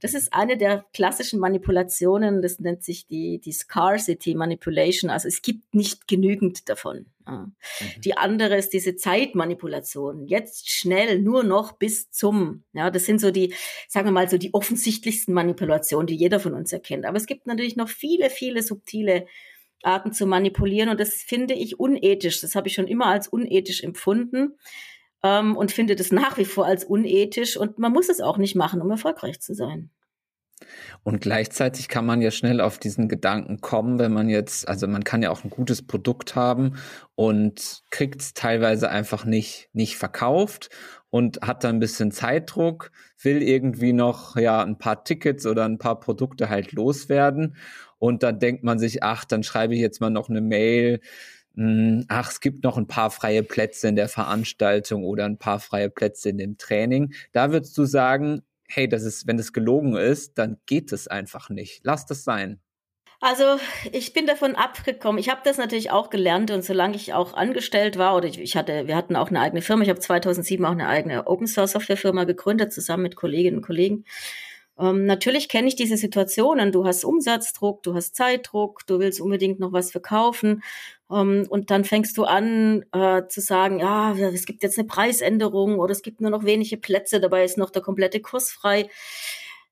Das 0.00 0.12
ist 0.12 0.34
eine 0.34 0.56
der 0.56 0.84
klassischen 0.92 1.38
Manipulationen. 1.38 2.42
Das 2.42 2.58
nennt 2.58 2.82
sich 2.82 3.06
die, 3.06 3.38
die 3.38 3.52
Scarcity 3.52 4.34
Manipulation. 4.34 5.08
Also 5.08 5.28
es 5.28 5.40
gibt 5.40 5.72
nicht 5.72 6.08
genügend 6.08 6.68
davon. 6.68 7.06
Mhm. 7.30 7.54
Die 8.02 8.16
andere 8.16 8.56
ist 8.56 8.72
diese 8.72 8.96
Zeitmanipulation. 8.96 10.26
Jetzt 10.26 10.70
schnell 10.70 11.20
nur 11.20 11.44
noch 11.44 11.72
bis 11.72 12.10
zum. 12.10 12.64
Ja, 12.72 12.90
das 12.90 13.06
sind 13.06 13.20
so 13.20 13.30
die, 13.30 13.54
sagen 13.88 14.06
wir 14.06 14.12
mal, 14.12 14.28
so 14.28 14.38
die 14.38 14.54
offensichtlichsten 14.54 15.34
Manipulationen, 15.34 16.06
die 16.06 16.16
jeder 16.16 16.40
von 16.40 16.54
uns 16.54 16.72
erkennt. 16.72 17.06
Aber 17.06 17.16
es 17.16 17.26
gibt 17.26 17.46
natürlich 17.46 17.76
noch 17.76 17.88
viele, 17.88 18.30
viele 18.30 18.62
subtile 18.62 19.26
Arten 19.82 20.12
zu 20.12 20.26
manipulieren 20.26 20.90
und 20.90 21.00
das 21.00 21.14
finde 21.14 21.54
ich 21.54 21.80
unethisch. 21.80 22.40
Das 22.40 22.54
habe 22.54 22.68
ich 22.68 22.74
schon 22.74 22.86
immer 22.86 23.06
als 23.06 23.28
unethisch 23.28 23.82
empfunden 23.82 24.58
ähm, 25.22 25.56
und 25.56 25.72
finde 25.72 25.96
das 25.96 26.12
nach 26.12 26.38
wie 26.38 26.44
vor 26.44 26.66
als 26.66 26.84
unethisch 26.84 27.56
und 27.56 27.78
man 27.78 27.92
muss 27.92 28.08
es 28.08 28.20
auch 28.20 28.38
nicht 28.38 28.56
machen, 28.56 28.80
um 28.82 28.90
erfolgreich 28.90 29.40
zu 29.40 29.54
sein. 29.54 29.90
Und 31.02 31.20
gleichzeitig 31.20 31.88
kann 31.88 32.06
man 32.06 32.20
ja 32.20 32.30
schnell 32.30 32.60
auf 32.60 32.78
diesen 32.78 33.08
Gedanken 33.08 33.60
kommen, 33.60 33.98
wenn 33.98 34.12
man 34.12 34.28
jetzt, 34.28 34.68
also 34.68 34.86
man 34.86 35.04
kann 35.04 35.22
ja 35.22 35.30
auch 35.30 35.44
ein 35.44 35.50
gutes 35.50 35.86
Produkt 35.86 36.34
haben 36.34 36.76
und 37.14 37.82
kriegt 37.90 38.20
es 38.20 38.34
teilweise 38.34 38.90
einfach 38.90 39.24
nicht, 39.24 39.70
nicht 39.72 39.96
verkauft 39.96 40.70
und 41.10 41.40
hat 41.42 41.64
dann 41.64 41.76
ein 41.76 41.80
bisschen 41.80 42.12
Zeitdruck, 42.12 42.92
will 43.22 43.42
irgendwie 43.42 43.92
noch 43.92 44.36
ja 44.36 44.62
ein 44.62 44.78
paar 44.78 45.04
Tickets 45.04 45.46
oder 45.46 45.64
ein 45.64 45.78
paar 45.78 46.00
Produkte 46.00 46.48
halt 46.48 46.72
loswerden. 46.72 47.56
Und 47.98 48.22
dann 48.22 48.38
denkt 48.38 48.64
man 48.64 48.78
sich, 48.78 49.02
ach, 49.02 49.24
dann 49.24 49.42
schreibe 49.42 49.74
ich 49.74 49.80
jetzt 49.80 50.00
mal 50.00 50.10
noch 50.10 50.30
eine 50.30 50.40
Mail. 50.40 51.00
Hm, 51.56 52.06
ach, 52.08 52.30
es 52.30 52.40
gibt 52.40 52.64
noch 52.64 52.78
ein 52.78 52.86
paar 52.86 53.10
freie 53.10 53.42
Plätze 53.42 53.88
in 53.88 53.96
der 53.96 54.08
Veranstaltung 54.08 55.04
oder 55.04 55.24
ein 55.26 55.38
paar 55.38 55.60
freie 55.60 55.90
Plätze 55.90 56.30
in 56.30 56.38
dem 56.38 56.56
Training. 56.58 57.12
Da 57.32 57.52
würdest 57.52 57.76
du 57.76 57.84
sagen, 57.84 58.42
hey, 58.70 58.88
das 58.88 59.02
ist, 59.02 59.26
wenn 59.26 59.38
es 59.38 59.52
gelogen 59.52 59.96
ist, 59.96 60.38
dann 60.38 60.58
geht 60.66 60.92
es 60.92 61.08
einfach 61.08 61.50
nicht. 61.50 61.80
Lass 61.84 62.06
das 62.06 62.24
sein. 62.24 62.60
Also 63.22 63.60
ich 63.92 64.14
bin 64.14 64.26
davon 64.26 64.54
abgekommen. 64.54 65.18
Ich 65.18 65.28
habe 65.28 65.42
das 65.44 65.58
natürlich 65.58 65.90
auch 65.90 66.08
gelernt 66.08 66.50
und 66.50 66.64
solange 66.64 66.96
ich 66.96 67.12
auch 67.12 67.34
angestellt 67.34 67.98
war 67.98 68.16
oder 68.16 68.26
ich, 68.26 68.40
ich 68.40 68.56
hatte, 68.56 68.86
wir 68.86 68.96
hatten 68.96 69.14
auch 69.14 69.28
eine 69.28 69.40
eigene 69.40 69.60
Firma. 69.60 69.82
Ich 69.82 69.90
habe 69.90 70.00
2007 70.00 70.64
auch 70.64 70.70
eine 70.70 70.88
eigene 70.88 71.26
Open 71.26 71.46
Source 71.46 71.72
Software 71.72 71.98
Firma 71.98 72.24
gegründet 72.24 72.72
zusammen 72.72 73.02
mit 73.02 73.16
Kolleginnen 73.16 73.58
und 73.58 73.66
Kollegen. 73.66 74.06
Ähm, 74.80 75.04
natürlich 75.04 75.48
kenne 75.48 75.68
ich 75.68 75.76
diese 75.76 75.96
Situationen. 75.96 76.72
Du 76.72 76.86
hast 76.86 77.04
Umsatzdruck, 77.04 77.82
du 77.82 77.94
hast 77.94 78.16
Zeitdruck, 78.16 78.86
du 78.86 78.98
willst 78.98 79.20
unbedingt 79.20 79.60
noch 79.60 79.72
was 79.72 79.90
verkaufen. 79.90 80.62
Ähm, 81.10 81.46
und 81.48 81.70
dann 81.70 81.84
fängst 81.84 82.16
du 82.16 82.24
an 82.24 82.84
äh, 82.92 83.26
zu 83.28 83.40
sagen, 83.40 83.80
ja, 83.80 84.14
es 84.16 84.46
gibt 84.46 84.62
jetzt 84.62 84.78
eine 84.78 84.88
Preisänderung 84.88 85.78
oder 85.78 85.92
es 85.92 86.02
gibt 86.02 86.20
nur 86.20 86.30
noch 86.30 86.44
wenige 86.44 86.76
Plätze, 86.78 87.20
dabei 87.20 87.44
ist 87.44 87.58
noch 87.58 87.70
der 87.70 87.82
komplette 87.82 88.20
Kurs 88.20 88.50
frei 88.50 88.88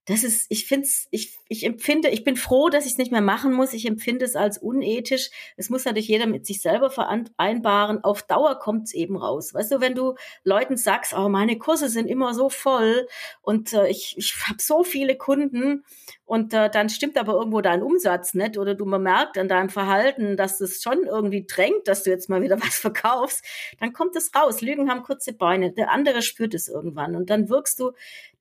das 0.08 0.24
ist, 0.24 0.46
ich 0.48 0.66
finde 0.66 0.88
ich, 1.10 1.38
ich 1.48 1.64
empfinde, 1.64 2.08
ich 2.08 2.24
bin 2.24 2.36
froh, 2.36 2.70
dass 2.70 2.86
ich 2.86 2.92
es 2.92 2.98
nicht 2.98 3.12
mehr 3.12 3.20
machen 3.20 3.52
muss. 3.52 3.74
Ich 3.74 3.86
empfinde 3.86 4.24
es 4.24 4.36
als 4.36 4.56
unethisch. 4.56 5.28
Es 5.58 5.68
muss 5.68 5.84
natürlich 5.84 6.08
jeder 6.08 6.26
mit 6.26 6.46
sich 6.46 6.62
selber 6.62 6.88
vereinbaren. 6.90 8.02
Auf 8.02 8.22
Dauer 8.22 8.58
kommt 8.58 8.86
es 8.86 8.94
eben 8.94 9.18
raus. 9.18 9.52
Weißt 9.52 9.70
du, 9.70 9.82
wenn 9.82 9.94
du 9.94 10.14
Leuten 10.44 10.78
sagst, 10.78 11.12
oh, 11.12 11.28
meine 11.28 11.58
Kurse 11.58 11.90
sind 11.90 12.06
immer 12.06 12.32
so 12.32 12.48
voll 12.48 13.06
und 13.42 13.74
äh, 13.74 13.88
ich, 13.88 14.14
ich 14.16 14.34
habe 14.48 14.62
so 14.62 14.82
viele 14.82 15.14
Kunden 15.14 15.84
und 16.28 16.52
äh, 16.52 16.68
dann 16.68 16.90
stimmt 16.90 17.16
aber 17.16 17.32
irgendwo 17.32 17.62
dein 17.62 17.82
Umsatz 17.82 18.34
nicht 18.34 18.58
oder 18.58 18.74
du 18.74 18.84
merkt 18.84 19.38
an 19.38 19.48
deinem 19.48 19.70
Verhalten, 19.70 20.36
dass 20.36 20.60
es 20.60 20.82
schon 20.82 21.04
irgendwie 21.04 21.46
drängt, 21.46 21.88
dass 21.88 22.02
du 22.02 22.10
jetzt 22.10 22.28
mal 22.28 22.42
wieder 22.42 22.60
was 22.62 22.76
verkaufst, 22.76 23.42
dann 23.80 23.94
kommt 23.94 24.14
es 24.14 24.30
raus. 24.34 24.60
Lügen 24.60 24.90
haben 24.90 25.02
kurze 25.02 25.32
Beine. 25.32 25.72
Der 25.72 25.90
andere 25.90 26.20
spürt 26.20 26.52
es 26.52 26.68
irgendwann 26.68 27.16
und 27.16 27.30
dann 27.30 27.48
wirkst 27.48 27.80
du 27.80 27.92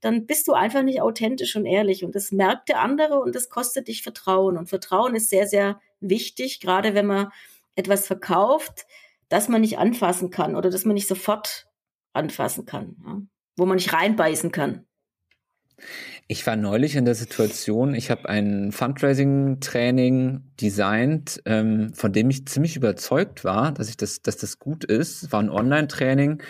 dann 0.02 0.26
bist 0.26 0.50
du 0.50 0.54
einfach 0.54 0.84
nicht 0.84 1.02
authentisch 1.02 1.56
und 1.56 1.66
ehrlich. 1.66 2.04
Und 2.04 2.14
das 2.14 2.34
merkt 2.34 2.68
der 2.68 2.82
andere 2.82 3.20
und 3.20 3.34
das 3.34 3.50
kostet 3.50 3.88
dich 3.88 4.04
Vertrauen. 4.04 4.58
Und 4.58 4.68
Vertrauen 4.68 5.16
ist 5.16 5.30
sehr, 5.30 5.48
sehr 5.48 5.80
wichtig, 6.02 6.60
gerade 6.60 6.94
wenn 6.94 7.08
man 7.08 7.32
etwas 7.76 8.06
verkauft, 8.06 8.86
das 9.30 9.48
man 9.48 9.62
nicht 9.62 9.78
anfassen 9.80 10.30
kann 10.30 10.58
oder 10.58 10.70
das 10.70 10.84
man 10.84 10.94
nicht 10.94 11.08
sofort 11.08 11.68
anfassen 12.12 12.66
kann, 12.66 12.98
ja? 13.06 13.22
wo 13.56 13.66
man 13.66 13.78
nicht 13.78 13.94
reinbeißen 13.94 14.52
kann. 14.52 14.86
Ich 16.30 16.46
war 16.46 16.58
neulich 16.58 16.98
in 16.98 17.06
der 17.06 17.16
Situation, 17.16 17.96
ich 17.96 18.12
habe 18.12 18.28
ein 18.28 18.74
Fundraising-Training 18.74 20.44
designt, 20.60 21.42
ähm, 21.46 21.94
von 21.94 22.12
dem 22.12 22.30
ich 22.30 22.46
ziemlich 22.48 22.76
überzeugt 22.76 23.46
war, 23.46 23.72
dass 23.72 23.88
ich 23.88 23.96
das, 23.96 24.22
dass 24.24 24.36
das 24.36 24.60
gut 24.60 24.84
ist. 24.84 25.24
Es 25.24 25.32
war 25.32 25.42
ein 25.42 25.50
Online-Training 25.50 26.44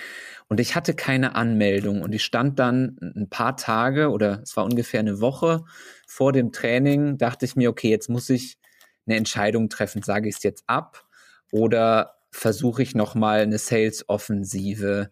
und 0.48 0.60
ich 0.60 0.76
hatte 0.76 0.96
keine 0.96 1.36
Anmeldung 1.36 2.02
und 2.02 2.12
ich 2.16 2.26
stand 2.26 2.58
dann 2.58 2.98
ein 3.16 3.30
paar 3.30 3.56
Tage 3.56 4.10
oder 4.10 4.42
es 4.42 4.58
war 4.58 4.66
ungefähr 4.66 5.02
eine 5.02 5.22
Woche 5.22 5.64
vor 6.08 6.34
dem 6.34 6.52
Training, 6.52 7.20
dachte 7.20 7.46
ich 7.46 7.56
mir, 7.56 7.70
okay, 7.70 7.90
jetzt 7.92 8.10
muss 8.10 8.32
ich 8.32 8.58
eine 9.06 9.16
Entscheidung 9.16 9.70
treffen, 9.70 10.02
sage 10.02 10.28
ich 10.28 10.38
es 10.38 10.44
jetzt 10.44 10.64
ab 10.66 11.06
oder 11.52 12.16
versuche 12.32 12.82
ich 12.82 12.96
nochmal 12.96 13.42
eine 13.42 13.60
Sales-Offensive. 13.60 15.12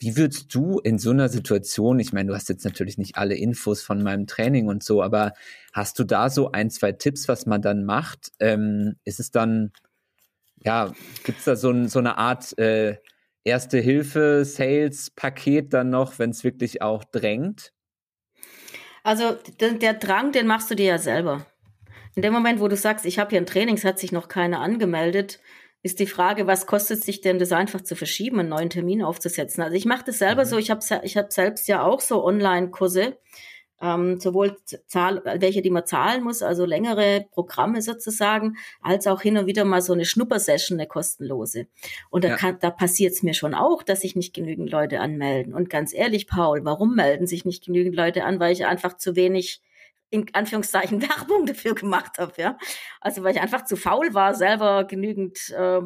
Wie 0.00 0.16
würdest 0.16 0.54
du 0.54 0.78
in 0.78 0.98
so 0.98 1.10
einer 1.10 1.28
Situation, 1.28 1.98
ich 1.98 2.12
meine, 2.12 2.28
du 2.28 2.34
hast 2.34 2.48
jetzt 2.48 2.64
natürlich 2.64 2.98
nicht 2.98 3.16
alle 3.16 3.34
Infos 3.34 3.82
von 3.82 4.02
meinem 4.02 4.26
Training 4.26 4.68
und 4.68 4.82
so, 4.82 5.02
aber 5.02 5.32
hast 5.72 5.98
du 5.98 6.04
da 6.04 6.30
so 6.30 6.52
ein, 6.52 6.70
zwei 6.70 6.92
Tipps, 6.92 7.26
was 7.26 7.46
man 7.46 7.62
dann 7.62 7.84
macht? 7.84 8.30
Ähm, 8.38 8.96
ist 9.04 9.18
es 9.18 9.30
dann, 9.30 9.72
ja, 10.62 10.92
gibt 11.24 11.40
es 11.40 11.44
da 11.44 11.56
so, 11.56 11.70
ein, 11.70 11.88
so 11.88 11.98
eine 11.98 12.16
Art 12.16 12.56
äh, 12.58 12.96
Erste 13.48 13.78
Hilfe, 13.78 14.44
Sales-Paket 14.44 15.72
dann 15.72 15.88
noch, 15.88 16.18
wenn 16.18 16.28
es 16.28 16.44
wirklich 16.44 16.82
auch 16.82 17.02
drängt? 17.04 17.72
Also 19.02 19.38
der, 19.60 19.72
der 19.72 19.94
Drang, 19.94 20.32
den 20.32 20.46
machst 20.46 20.70
du 20.70 20.74
dir 20.74 20.84
ja 20.84 20.98
selber. 20.98 21.46
In 22.14 22.20
dem 22.20 22.34
Moment, 22.34 22.60
wo 22.60 22.68
du 22.68 22.76
sagst, 22.76 23.06
ich 23.06 23.18
habe 23.18 23.30
hier 23.30 23.40
ein 23.40 23.46
Training, 23.46 23.76
es 23.76 23.86
hat 23.86 23.98
sich 23.98 24.12
noch 24.12 24.28
keiner 24.28 24.60
angemeldet, 24.60 25.40
ist 25.82 26.00
die 26.00 26.06
Frage, 26.06 26.46
was 26.46 26.66
kostet 26.66 27.04
sich 27.04 27.20
denn 27.20 27.38
das 27.38 27.52
einfach 27.52 27.80
zu 27.80 27.94
verschieben, 27.94 28.40
einen 28.40 28.48
neuen 28.48 28.70
Termin 28.70 29.02
aufzusetzen? 29.02 29.62
Also 29.62 29.76
ich 29.76 29.84
mache 29.84 30.04
das 30.06 30.18
selber 30.18 30.44
mhm. 30.44 30.48
so, 30.48 30.58
ich 30.58 30.70
habe 30.70 30.80
ich 31.02 31.16
hab 31.16 31.32
selbst 31.32 31.68
ja 31.68 31.84
auch 31.84 32.00
so 32.00 32.24
Online-Kurse, 32.24 33.16
ähm, 33.80 34.18
sowohl 34.18 34.56
Zahl, 34.86 35.22
welche, 35.24 35.62
die 35.62 35.70
man 35.70 35.86
zahlen 35.86 36.24
muss, 36.24 36.42
also 36.42 36.64
längere 36.64 37.26
Programme 37.30 37.80
sozusagen, 37.80 38.56
als 38.82 39.06
auch 39.06 39.20
hin 39.20 39.38
und 39.38 39.46
wieder 39.46 39.64
mal 39.64 39.80
so 39.82 39.92
eine 39.92 40.04
Schnuppersession, 40.04 40.78
eine 40.78 40.88
kostenlose. 40.88 41.68
Und 42.10 42.24
da, 42.24 42.36
ja. 42.36 42.52
da 42.52 42.70
passiert 42.70 43.12
es 43.12 43.22
mir 43.22 43.34
schon 43.34 43.54
auch, 43.54 43.84
dass 43.84 44.00
sich 44.00 44.16
nicht 44.16 44.34
genügend 44.34 44.70
Leute 44.70 44.98
anmelden. 44.98 45.54
Und 45.54 45.70
ganz 45.70 45.94
ehrlich, 45.94 46.26
Paul, 46.26 46.64
warum 46.64 46.96
melden 46.96 47.28
sich 47.28 47.44
nicht 47.44 47.64
genügend 47.64 47.94
Leute 47.94 48.24
an? 48.24 48.40
Weil 48.40 48.52
ich 48.52 48.66
einfach 48.66 48.96
zu 48.96 49.14
wenig 49.14 49.62
in 50.10 50.26
Anführungszeichen 50.32 51.02
Werbung 51.08 51.46
dafür 51.46 51.74
gemacht 51.74 52.18
habe, 52.18 52.32
ja. 52.36 52.58
Also 53.00 53.22
weil 53.22 53.34
ich 53.34 53.40
einfach 53.40 53.64
zu 53.64 53.76
faul 53.76 54.14
war, 54.14 54.34
selber 54.34 54.84
genügend 54.84 55.50
äh, 55.50 55.80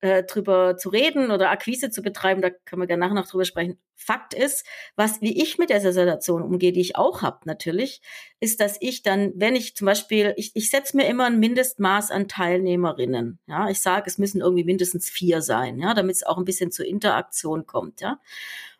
äh, 0.00 0.24
drüber 0.24 0.76
zu 0.76 0.90
reden 0.90 1.30
oder 1.30 1.50
Akquise 1.50 1.90
zu 1.90 2.02
betreiben, 2.02 2.42
da 2.42 2.50
können 2.50 2.82
wir 2.82 2.86
gerne 2.86 3.00
nachher 3.00 3.14
noch 3.14 3.28
drüber 3.28 3.44
sprechen. 3.44 3.78
Fakt 3.94 4.34
ist, 4.34 4.66
was, 4.94 5.22
wie 5.22 5.42
ich 5.42 5.56
mit 5.56 5.70
dieser 5.70 5.92
Situation 5.92 6.42
umgehe, 6.42 6.72
die 6.72 6.82
ich 6.82 6.96
auch 6.96 7.22
habe 7.22 7.40
natürlich, 7.44 8.02
ist, 8.38 8.60
dass 8.60 8.76
ich 8.80 9.02
dann, 9.02 9.32
wenn 9.36 9.56
ich 9.56 9.74
zum 9.74 9.86
Beispiel, 9.86 10.34
ich, 10.36 10.52
ich 10.54 10.70
setze 10.70 10.96
mir 10.96 11.08
immer 11.08 11.24
ein 11.24 11.40
Mindestmaß 11.40 12.10
an 12.10 12.28
Teilnehmerinnen. 12.28 13.38
Ja, 13.46 13.70
ich 13.70 13.80
sage, 13.80 14.04
es 14.06 14.18
müssen 14.18 14.42
irgendwie 14.42 14.64
mindestens 14.64 15.08
vier 15.08 15.40
sein, 15.40 15.78
ja, 15.78 15.94
damit 15.94 16.16
es 16.16 16.26
auch 16.26 16.36
ein 16.36 16.44
bisschen 16.44 16.70
zur 16.70 16.86
Interaktion 16.86 17.66
kommt, 17.66 18.02
ja. 18.02 18.20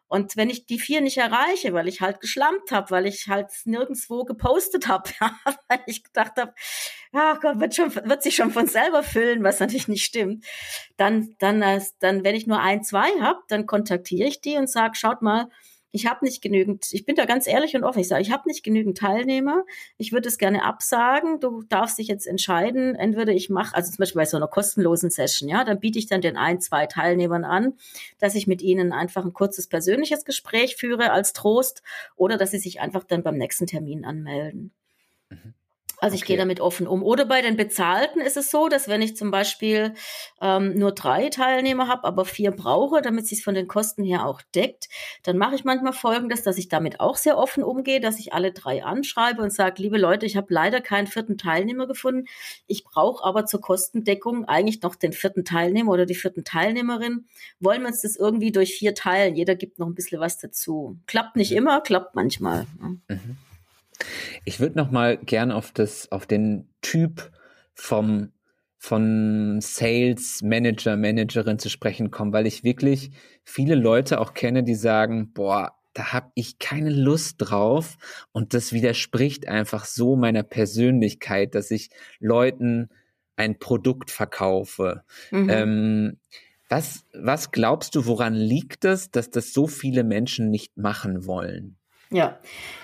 Und 0.08 0.36
wenn 0.36 0.50
ich 0.50 0.66
die 0.66 0.78
vier 0.78 1.00
nicht 1.00 1.16
erreiche, 1.16 1.72
weil 1.72 1.88
ich 1.88 2.00
halt 2.00 2.20
geschlampt 2.20 2.70
habe, 2.70 2.90
weil 2.90 3.06
ich 3.06 3.26
halt 3.28 3.50
nirgendwo 3.64 4.24
gepostet 4.24 4.86
habe, 4.86 5.10
ja, 5.20 5.32
weil 5.68 5.80
ich 5.86 6.04
gedacht 6.04 6.32
habe, 6.36 6.54
ja 7.12 7.34
Gott, 7.40 7.58
wird, 7.60 7.74
schon, 7.74 7.94
wird 7.94 8.22
sich 8.22 8.36
schon 8.36 8.52
von 8.52 8.66
selber 8.66 9.02
füllen, 9.02 9.42
was 9.42 9.60
natürlich 9.60 9.88
nicht 9.88 10.04
stimmt, 10.04 10.44
dann, 10.96 11.34
dann, 11.38 11.60
dann 11.98 12.24
wenn 12.24 12.36
ich 12.36 12.46
nur 12.46 12.60
ein, 12.60 12.84
zwei 12.84 13.08
habe, 13.20 13.40
dann 13.48 13.66
kontaktiere 13.66 14.28
ich 14.28 14.40
die 14.40 14.56
und 14.56 14.70
sage, 14.70 14.94
schaut 14.94 15.22
mal, 15.22 15.48
ich 15.92 16.06
habe 16.06 16.24
nicht 16.24 16.42
genügend, 16.42 16.92
ich 16.92 17.04
bin 17.04 17.16
da 17.16 17.24
ganz 17.24 17.46
ehrlich 17.46 17.74
und 17.74 17.84
offen, 17.84 18.00
ich 18.00 18.08
sage, 18.08 18.22
ich 18.22 18.30
habe 18.30 18.48
nicht 18.48 18.62
genügend 18.62 18.98
Teilnehmer, 18.98 19.64
ich 19.96 20.12
würde 20.12 20.28
es 20.28 20.38
gerne 20.38 20.64
absagen, 20.64 21.40
du 21.40 21.62
darfst 21.62 21.98
dich 21.98 22.08
jetzt 22.08 22.26
entscheiden, 22.26 22.94
entweder 22.94 23.32
ich 23.32 23.48
mache, 23.48 23.74
also 23.74 23.90
zum 23.90 23.98
Beispiel 23.98 24.20
bei 24.20 24.26
so 24.26 24.36
einer 24.36 24.48
kostenlosen 24.48 25.10
Session, 25.10 25.48
ja, 25.48 25.64
dann 25.64 25.80
biete 25.80 25.98
ich 25.98 26.06
dann 26.06 26.20
den 26.20 26.36
ein, 26.36 26.60
zwei 26.60 26.86
Teilnehmern 26.86 27.44
an, 27.44 27.74
dass 28.18 28.34
ich 28.34 28.46
mit 28.46 28.62
ihnen 28.62 28.92
einfach 28.92 29.24
ein 29.24 29.32
kurzes 29.32 29.68
persönliches 29.68 30.24
Gespräch 30.24 30.76
führe 30.76 31.12
als 31.12 31.32
Trost 31.32 31.82
oder 32.16 32.36
dass 32.36 32.50
sie 32.50 32.58
sich 32.58 32.80
einfach 32.80 33.04
dann 33.04 33.22
beim 33.22 33.36
nächsten 33.36 33.66
Termin 33.66 34.04
anmelden. 34.04 34.72
Mhm. 35.30 35.54
Also 35.98 36.14
ich 36.14 36.22
okay. 36.22 36.32
gehe 36.32 36.36
damit 36.36 36.60
offen 36.60 36.86
um. 36.86 37.02
Oder 37.02 37.24
bei 37.24 37.40
den 37.40 37.56
Bezahlten 37.56 38.20
ist 38.20 38.36
es 38.36 38.50
so, 38.50 38.68
dass 38.68 38.88
wenn 38.88 39.00
ich 39.00 39.16
zum 39.16 39.30
Beispiel 39.30 39.94
ähm, 40.42 40.74
nur 40.74 40.92
drei 40.92 41.30
Teilnehmer 41.30 41.88
habe, 41.88 42.04
aber 42.04 42.24
vier 42.24 42.50
brauche, 42.50 43.00
damit 43.00 43.26
sich 43.26 43.42
von 43.42 43.54
den 43.54 43.66
Kosten 43.66 44.04
her 44.04 44.26
auch 44.26 44.42
deckt, 44.54 44.88
dann 45.22 45.38
mache 45.38 45.54
ich 45.54 45.64
manchmal 45.64 45.92
Folgendes, 45.92 46.42
dass 46.42 46.58
ich 46.58 46.68
damit 46.68 47.00
auch 47.00 47.16
sehr 47.16 47.38
offen 47.38 47.62
umgehe, 47.62 48.00
dass 48.00 48.18
ich 48.18 48.32
alle 48.34 48.52
drei 48.52 48.84
anschreibe 48.84 49.42
und 49.42 49.52
sage, 49.52 49.82
liebe 49.82 49.98
Leute, 49.98 50.26
ich 50.26 50.36
habe 50.36 50.52
leider 50.52 50.80
keinen 50.80 51.06
vierten 51.06 51.38
Teilnehmer 51.38 51.86
gefunden. 51.86 52.26
Ich 52.66 52.84
brauche 52.84 53.24
aber 53.24 53.46
zur 53.46 53.60
Kostendeckung 53.60 54.44
eigentlich 54.44 54.82
noch 54.82 54.96
den 54.96 55.12
vierten 55.12 55.44
Teilnehmer 55.44 55.92
oder 55.92 56.06
die 56.06 56.14
vierten 56.14 56.44
Teilnehmerin. 56.44 57.26
Wollen 57.58 57.82
wir 57.82 57.88
uns 57.88 58.02
das 58.02 58.16
irgendwie 58.16 58.52
durch 58.52 58.74
vier 58.74 58.94
teilen? 58.94 59.34
Jeder 59.34 59.54
gibt 59.54 59.78
noch 59.78 59.86
ein 59.86 59.94
bisschen 59.94 60.20
was 60.20 60.38
dazu. 60.38 60.98
Klappt 61.06 61.36
nicht 61.36 61.52
immer, 61.52 61.80
klappt 61.80 62.14
manchmal. 62.14 62.66
Mhm. 62.78 63.00
Ich 64.44 64.60
würde 64.60 64.76
noch 64.78 64.90
mal 64.90 65.16
gern 65.16 65.50
auf 65.50 65.72
das, 65.72 66.10
auf 66.12 66.26
den 66.26 66.68
Typ 66.80 67.30
vom 67.74 68.32
von 68.78 69.60
Sales 69.60 70.42
Manager, 70.42 70.96
Managerin 70.96 71.58
zu 71.58 71.68
sprechen 71.68 72.12
kommen, 72.12 72.32
weil 72.32 72.46
ich 72.46 72.62
wirklich 72.62 73.10
viele 73.42 73.74
Leute 73.74 74.20
auch 74.20 74.32
kenne, 74.32 74.62
die 74.62 74.76
sagen, 74.76 75.32
boah, 75.32 75.74
da 75.92 76.12
habe 76.12 76.30
ich 76.34 76.58
keine 76.58 76.90
Lust 76.90 77.36
drauf 77.38 77.96
und 78.32 78.54
das 78.54 78.72
widerspricht 78.72 79.48
einfach 79.48 79.86
so 79.86 80.14
meiner 80.14 80.42
Persönlichkeit, 80.42 81.54
dass 81.54 81.70
ich 81.70 81.90
Leuten 82.20 82.90
ein 83.34 83.58
Produkt 83.58 84.10
verkaufe. 84.10 85.02
Mhm. 85.30 85.50
Ähm, 85.50 86.16
was, 86.68 87.04
was 87.14 87.50
glaubst 87.50 87.94
du, 87.94 88.06
woran 88.06 88.34
liegt 88.34 88.84
es, 88.84 89.10
dass 89.10 89.30
das 89.30 89.52
so 89.52 89.66
viele 89.66 90.04
Menschen 90.04 90.50
nicht 90.50 90.76
machen 90.76 91.26
wollen? 91.26 91.76
Ja, 92.10 92.38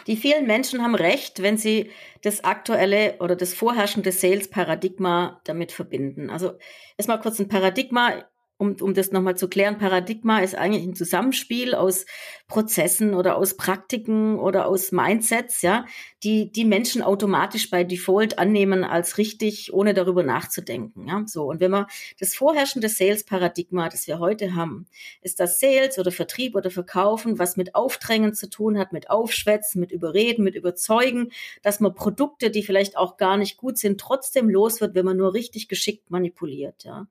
die 0.08 0.16
vielen 0.16 0.46
Menschen 0.46 0.82
haben 0.82 0.96
recht, 0.96 1.42
wenn 1.42 1.56
sie 1.56 1.90
das 2.22 2.42
aktuelle 2.42 3.16
oder 3.20 3.36
das 3.36 3.54
vorherrschende 3.54 4.10
Sales-Paradigma 4.10 5.40
damit 5.44 5.70
verbinden. 5.70 6.28
Also 6.28 6.58
erstmal 6.96 7.20
kurz 7.20 7.38
ein 7.38 7.48
Paradigma 7.48 8.24
um, 8.62 8.76
um 8.80 8.94
das 8.94 9.10
nochmal 9.10 9.36
zu 9.36 9.48
klären, 9.48 9.76
Paradigma 9.76 10.38
ist 10.38 10.54
eigentlich 10.54 10.84
ein 10.84 10.94
Zusammenspiel 10.94 11.74
aus 11.74 12.06
Prozessen 12.46 13.14
oder 13.14 13.36
aus 13.36 13.56
Praktiken 13.56 14.38
oder 14.38 14.66
aus 14.66 14.92
Mindsets, 14.92 15.62
ja, 15.62 15.84
die 16.22 16.52
die 16.52 16.64
Menschen 16.64 17.02
automatisch 17.02 17.68
bei 17.68 17.82
Default 17.82 18.38
annehmen 18.38 18.84
als 18.84 19.18
richtig, 19.18 19.72
ohne 19.72 19.92
darüber 19.92 20.22
nachzudenken, 20.22 21.08
ja, 21.08 21.24
so. 21.26 21.44
Und 21.44 21.60
wenn 21.60 21.70
man 21.70 21.86
das 22.20 22.34
vorherrschende 22.34 22.88
Sales-Paradigma, 22.88 23.88
das 23.88 24.06
wir 24.06 24.18
heute 24.18 24.54
haben, 24.54 24.86
ist 25.20 25.40
das 25.40 25.58
Sales 25.58 25.98
oder 25.98 26.12
Vertrieb 26.12 26.54
oder 26.54 26.70
Verkaufen, 26.70 27.38
was 27.38 27.56
mit 27.56 27.74
Aufdrängen 27.74 28.34
zu 28.34 28.48
tun 28.48 28.78
hat, 28.78 28.92
mit 28.92 29.10
Aufschwätzen, 29.10 29.80
mit 29.80 29.90
Überreden, 29.90 30.44
mit 30.44 30.54
Überzeugen, 30.54 31.32
dass 31.62 31.80
man 31.80 31.94
Produkte, 31.94 32.50
die 32.50 32.62
vielleicht 32.62 32.96
auch 32.96 33.16
gar 33.16 33.36
nicht 33.36 33.56
gut 33.56 33.78
sind, 33.78 34.00
trotzdem 34.00 34.48
los 34.48 34.80
wird, 34.80 34.94
wenn 34.94 35.04
man 35.04 35.16
nur 35.16 35.34
richtig 35.34 35.68
geschickt 35.68 36.10
manipuliert, 36.10 36.84
ja. 36.84 37.08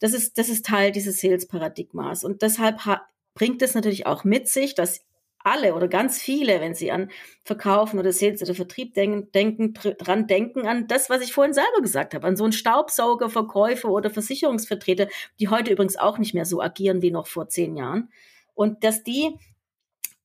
Das 0.00 0.12
ist, 0.12 0.38
das 0.38 0.48
ist 0.48 0.66
Teil 0.66 0.90
dieses 0.90 1.20
Sales-Paradigmas. 1.20 2.24
Und 2.24 2.42
deshalb 2.42 2.80
bringt 3.34 3.62
es 3.62 3.74
natürlich 3.74 4.06
auch 4.06 4.24
mit 4.24 4.48
sich, 4.48 4.74
dass 4.74 5.04
alle 5.44 5.74
oder 5.74 5.88
ganz 5.88 6.20
viele, 6.20 6.60
wenn 6.60 6.74
sie 6.74 6.90
an 6.90 7.10
Verkaufen 7.44 7.98
oder 7.98 8.12
Sales 8.12 8.42
oder 8.42 8.54
Vertrieb 8.54 8.94
denken, 8.94 9.30
denken 9.32 9.72
dran 9.74 10.26
denken 10.26 10.66
an 10.66 10.86
das, 10.88 11.10
was 11.10 11.22
ich 11.22 11.32
vorhin 11.32 11.54
selber 11.54 11.80
gesagt 11.80 12.14
habe, 12.14 12.26
an 12.26 12.36
so 12.36 12.44
einen 12.44 12.52
Staubsauger, 12.52 13.30
Verkäufer 13.30 13.88
oder 13.88 14.10
Versicherungsvertreter, 14.10 15.08
die 15.40 15.48
heute 15.48 15.72
übrigens 15.72 15.96
auch 15.96 16.18
nicht 16.18 16.34
mehr 16.34 16.44
so 16.44 16.60
agieren 16.60 17.02
wie 17.02 17.10
noch 17.10 17.26
vor 17.26 17.48
zehn 17.48 17.76
Jahren. 17.76 18.10
Und 18.54 18.84
dass 18.84 19.04
die 19.04 19.36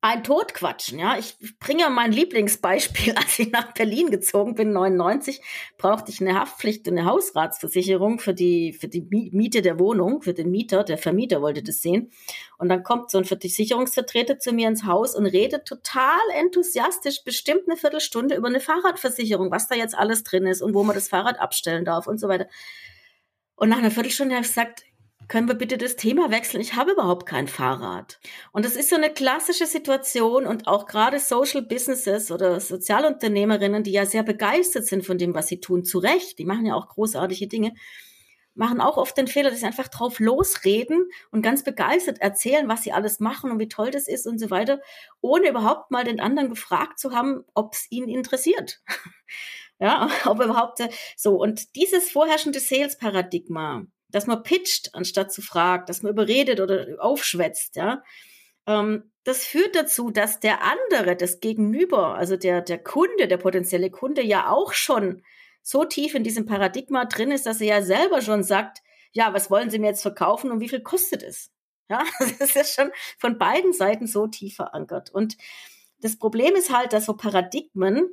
ein 0.03 0.21
Totquatschen, 0.21 0.99
ja. 0.99 1.17
Ich 1.17 1.37
bringe 1.59 1.89
mein 1.89 2.11
Lieblingsbeispiel, 2.11 3.13
als 3.15 3.39
ich 3.39 3.51
nach 3.51 3.73
Berlin 3.73 4.11
gezogen 4.11 4.53
bin, 4.53 4.73
99, 4.73 5.41
brauchte 5.77 6.11
ich 6.11 6.19
eine 6.19 6.37
Haftpflicht 6.37 6.85
und 6.89 6.97
eine 6.97 7.07
Hausratsversicherung 7.09 8.19
für 8.19 8.33
die, 8.33 8.73
für 8.73 8.89
die 8.89 9.07
Miete 9.31 9.61
der 9.61 9.79
Wohnung, 9.79 10.21
für 10.21 10.33
den 10.33 10.51
Mieter. 10.51 10.83
Der 10.83 10.97
Vermieter 10.97 11.41
wollte 11.41 11.63
das 11.63 11.81
sehen. 11.81 12.11
Und 12.57 12.67
dann 12.67 12.83
kommt 12.83 13.11
so 13.11 13.17
ein 13.17 13.23
Versicherungsvertreter 13.23 14.39
zu 14.39 14.51
mir 14.51 14.67
ins 14.67 14.83
Haus 14.85 15.15
und 15.15 15.25
redet 15.25 15.65
total 15.65 16.19
enthusiastisch, 16.37 17.23
bestimmt 17.23 17.61
eine 17.67 17.77
Viertelstunde 17.77 18.35
über 18.35 18.49
eine 18.49 18.59
Fahrradversicherung, 18.59 19.51
was 19.51 19.69
da 19.69 19.75
jetzt 19.75 19.95
alles 19.97 20.25
drin 20.25 20.45
ist 20.45 20.61
und 20.61 20.73
wo 20.73 20.83
man 20.83 20.95
das 20.95 21.07
Fahrrad 21.07 21.39
abstellen 21.39 21.85
darf 21.85 22.07
und 22.07 22.19
so 22.19 22.27
weiter. 22.27 22.47
Und 23.55 23.69
nach 23.69 23.77
einer 23.77 23.91
Viertelstunde 23.91 24.35
habe 24.35 24.43
ich 24.43 24.49
gesagt, 24.49 24.83
können 25.27 25.47
wir 25.47 25.55
bitte 25.55 25.77
das 25.77 25.95
Thema 25.95 26.31
wechseln? 26.31 26.61
Ich 26.61 26.75
habe 26.75 26.91
überhaupt 26.91 27.25
kein 27.25 27.47
Fahrrad. 27.47 28.19
Und 28.51 28.65
das 28.65 28.75
ist 28.75 28.89
so 28.89 28.95
eine 28.95 29.11
klassische 29.11 29.65
Situation 29.65 30.45
und 30.45 30.67
auch 30.67 30.85
gerade 30.85 31.19
Social 31.19 31.61
Businesses 31.61 32.31
oder 32.31 32.59
Sozialunternehmerinnen, 32.59 33.83
die 33.83 33.91
ja 33.91 34.05
sehr 34.05 34.23
begeistert 34.23 34.85
sind 34.85 35.05
von 35.05 35.17
dem, 35.17 35.33
was 35.33 35.47
sie 35.47 35.59
tun, 35.59 35.83
zu 35.83 35.99
Recht, 35.99 36.39
die 36.39 36.45
machen 36.45 36.65
ja 36.65 36.75
auch 36.75 36.89
großartige 36.89 37.47
Dinge, 37.47 37.73
machen 38.55 38.81
auch 38.81 38.97
oft 38.97 39.17
den 39.17 39.27
Fehler, 39.27 39.49
dass 39.49 39.59
sie 39.59 39.65
einfach 39.65 39.87
drauf 39.87 40.19
losreden 40.19 41.09
und 41.31 41.41
ganz 41.41 41.63
begeistert 41.63 42.21
erzählen, 42.21 42.67
was 42.67 42.83
sie 42.83 42.91
alles 42.91 43.19
machen 43.19 43.51
und 43.51 43.59
wie 43.59 43.67
toll 43.67 43.91
das 43.91 44.07
ist 44.07 44.27
und 44.27 44.39
so 44.39 44.49
weiter, 44.51 44.79
ohne 45.21 45.49
überhaupt 45.49 45.91
mal 45.91 46.03
den 46.03 46.19
anderen 46.19 46.49
gefragt 46.49 46.99
zu 46.99 47.11
haben, 47.11 47.43
ob 47.53 47.73
es 47.73 47.87
ihn 47.89 48.07
interessiert. 48.07 48.81
ja, 49.79 50.09
ob 50.25 50.41
überhaupt 50.41 50.79
so. 51.15 51.35
Und 51.35 51.75
dieses 51.75 52.11
vorherrschende 52.11 52.59
Sales-Paradigma, 52.59 53.85
dass 54.13 54.27
man 54.27 54.43
pitcht, 54.43 54.93
anstatt 54.93 55.33
zu 55.33 55.41
fragen, 55.41 55.85
dass 55.87 56.03
man 56.03 56.13
überredet 56.13 56.59
oder 56.59 56.87
aufschwätzt, 56.99 57.75
ja. 57.75 58.03
Ähm, 58.67 59.11
das 59.25 59.45
führt 59.45 59.75
dazu, 59.75 60.11
dass 60.11 60.39
der 60.39 60.59
andere, 60.63 61.15
das 61.15 61.39
Gegenüber, 61.39 62.15
also 62.15 62.37
der, 62.37 62.61
der 62.61 62.81
Kunde, 62.81 63.27
der 63.27 63.37
potenzielle 63.37 63.89
Kunde 63.89 64.21
ja 64.21 64.49
auch 64.49 64.73
schon 64.73 65.23
so 65.61 65.85
tief 65.85 66.13
in 66.13 66.23
diesem 66.23 66.45
Paradigma 66.45 67.05
drin 67.05 67.31
ist, 67.31 67.45
dass 67.45 67.61
er 67.61 67.67
ja 67.67 67.81
selber 67.81 68.21
schon 68.21 68.43
sagt, 68.43 68.79
ja, 69.13 69.33
was 69.33 69.49
wollen 69.49 69.69
Sie 69.69 69.79
mir 69.79 69.87
jetzt 69.87 70.01
verkaufen 70.01 70.51
und 70.51 70.59
wie 70.59 70.69
viel 70.69 70.81
kostet 70.81 71.23
es? 71.23 71.51
Ja, 71.89 72.03
das 72.39 72.55
ist 72.55 72.75
schon 72.75 72.91
von 73.17 73.37
beiden 73.37 73.73
Seiten 73.73 74.07
so 74.07 74.27
tief 74.27 74.55
verankert. 74.55 75.09
Und 75.09 75.37
das 75.99 76.17
Problem 76.17 76.55
ist 76.55 76.75
halt, 76.75 76.93
dass 76.93 77.05
so 77.05 77.15
Paradigmen 77.15 78.09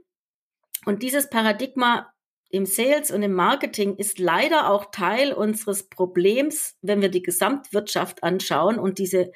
und 0.86 1.02
dieses 1.02 1.28
Paradigma 1.28 2.12
im 2.50 2.66
Sales 2.66 3.10
und 3.10 3.22
im 3.22 3.32
Marketing 3.32 3.96
ist 3.96 4.18
leider 4.18 4.70
auch 4.70 4.90
Teil 4.90 5.32
unseres 5.32 5.84
Problems, 5.84 6.76
wenn 6.82 7.00
wir 7.00 7.08
die 7.08 7.22
Gesamtwirtschaft 7.22 8.22
anschauen 8.22 8.78
und 8.78 8.98
diese 8.98 9.30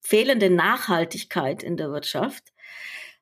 fehlende 0.00 0.50
Nachhaltigkeit 0.50 1.62
in 1.62 1.76
der 1.76 1.90
Wirtschaft. 1.90 2.52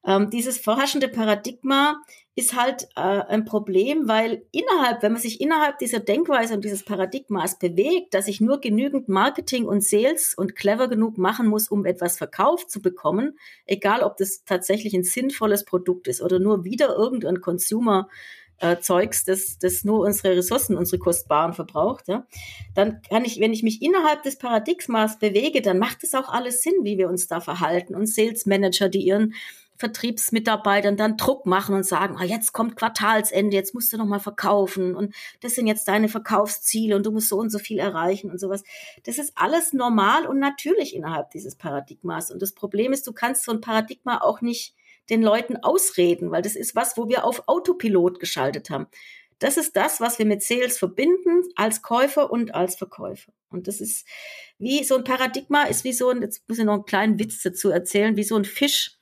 Ähm, 0.07 0.31
dieses 0.31 0.59
vorherrschende 0.59 1.09
Paradigma 1.09 2.01
ist 2.35 2.55
halt 2.55 2.85
äh, 2.95 3.01
ein 3.01 3.45
Problem, 3.45 4.07
weil 4.09 4.47
innerhalb, 4.53 5.03
wenn 5.03 5.13
man 5.13 5.21
sich 5.21 5.41
innerhalb 5.41 5.79
dieser 5.79 5.99
Denkweise 5.99 6.55
und 6.55 6.65
dieses 6.65 6.85
Paradigmas 6.85 7.59
bewegt, 7.59 8.15
dass 8.15 8.29
ich 8.29 8.41
nur 8.41 8.61
genügend 8.61 9.09
Marketing 9.09 9.67
und 9.67 9.83
Sales 9.83 10.35
und 10.35 10.55
clever 10.55 10.89
genug 10.89 11.19
machen 11.19 11.49
muss, 11.49 11.69
um 11.69 11.85
etwas 11.85 12.17
verkauft 12.17 12.71
zu 12.71 12.81
bekommen, 12.81 13.39
egal 13.67 14.03
ob 14.03 14.17
das 14.17 14.45
tatsächlich 14.45 14.95
ein 14.95 15.03
sinnvolles 15.03 15.65
Produkt 15.65 16.07
ist 16.07 16.23
oder 16.23 16.39
nur 16.39 16.65
wieder 16.65 16.95
irgendein 16.97 17.41
Consumer 17.41 18.09
äh, 18.61 18.79
Zeugs, 18.79 19.25
das, 19.25 19.59
das 19.59 19.85
nur 19.85 20.01
unsere 20.01 20.37
Ressourcen, 20.37 20.77
unsere 20.77 20.99
Kostbaren 20.99 21.53
verbraucht, 21.53 22.09
ja, 22.09 22.27
dann 22.75 23.03
kann 23.09 23.25
ich, 23.25 23.41
wenn 23.41 23.53
ich 23.53 23.63
mich 23.63 23.83
innerhalb 23.83 24.23
des 24.23 24.39
Paradigmas 24.39 25.19
bewege, 25.19 25.63
dann 25.63 25.79
macht 25.79 26.05
es 26.05 26.15
auch 26.15 26.29
alles 26.29 26.63
Sinn, 26.63 26.75
wie 26.83 26.99
wir 26.99 27.09
uns 27.09 27.29
da 27.29 27.41
verhalten. 27.41 27.95
Und 27.95 28.07
Sales 28.07 28.47
Manager, 28.47 28.89
die 28.89 29.07
ihren 29.07 29.35
Vertriebsmitarbeitern 29.79 30.97
dann 30.97 31.17
Druck 31.17 31.47
machen 31.47 31.75
und 31.77 31.87
sagen, 31.87 32.17
ah, 32.19 32.25
jetzt 32.25 32.53
kommt 32.53 32.77
Quartalsende, 32.77 33.57
jetzt 33.57 33.75
musst 33.75 33.93
du 33.93 33.97
noch 33.97 34.07
mal 34.07 34.19
verkaufen 34.19 34.97
und 34.97 35.15
das 35.41 35.55
sind 35.55 35.69
jetzt 35.69 35.87
deine 35.87 36.09
Verkaufsziele 36.09 36.97
und 36.97 37.07
du 37.07 37.13
musst 37.13 37.29
so 37.29 37.39
und 37.39 37.51
so 37.51 37.61
viel 37.61 37.79
erreichen 37.79 38.31
und 38.31 38.41
sowas. 38.41 38.65
Das 39.05 39.19
ist 39.19 39.33
alles 39.37 39.73
normal 39.73 40.27
und 40.27 40.41
natürlich 40.41 40.97
innerhalb 40.97 41.31
dieses 41.31 41.55
Paradigmas. 41.55 42.33
Und 42.33 42.43
das 42.43 42.53
Problem 42.53 42.93
ist, 42.93 43.07
du 43.07 43.13
kannst 43.13 43.45
so 43.45 43.53
ein 43.53 43.61
Paradigma 43.61 44.19
auch 44.21 44.41
nicht 44.41 44.75
den 45.11 45.23
Leuten 45.23 45.57
ausreden, 45.57 46.31
weil 46.31 46.43
das 46.43 46.57
ist 46.57 46.75
was, 46.75 46.97
wo 46.97 47.09
wir 47.09 47.25
auf 47.25 47.45
Autopilot 47.47 48.21
geschaltet 48.21 48.71
haben. 48.71 48.87
Das 49.39 49.57
ist 49.57 49.77
das, 49.77 50.01
was 50.01 50.19
wir 50.19 50.27
mit 50.27 50.43
Sales 50.43 50.79
verbinden, 50.79 51.43
als 51.55 51.83
Käufer 51.83 52.31
und 52.31 52.55
als 52.55 52.75
Verkäufer. 52.75 53.33
Und 53.51 53.69
das 53.69 53.81
ist 53.81 54.07
wie 54.59 54.83
so 54.83 54.97
ein 54.97 55.05
Paradigma, 55.05 55.65
ist 55.65 55.85
wie 55.85 55.93
so 55.93 56.11
ein, 56.11 56.23
jetzt 56.23 56.49
muss 56.49 56.59
ich 56.59 56.65
noch 56.65 56.75
einen 56.75 56.85
kleinen 56.85 57.19
Witz 57.19 57.43
dazu 57.43 57.71
erzählen, 57.71 58.17
wie 58.17 58.25
so 58.25 58.37
ein 58.37 58.45
Fisch. 58.45 58.97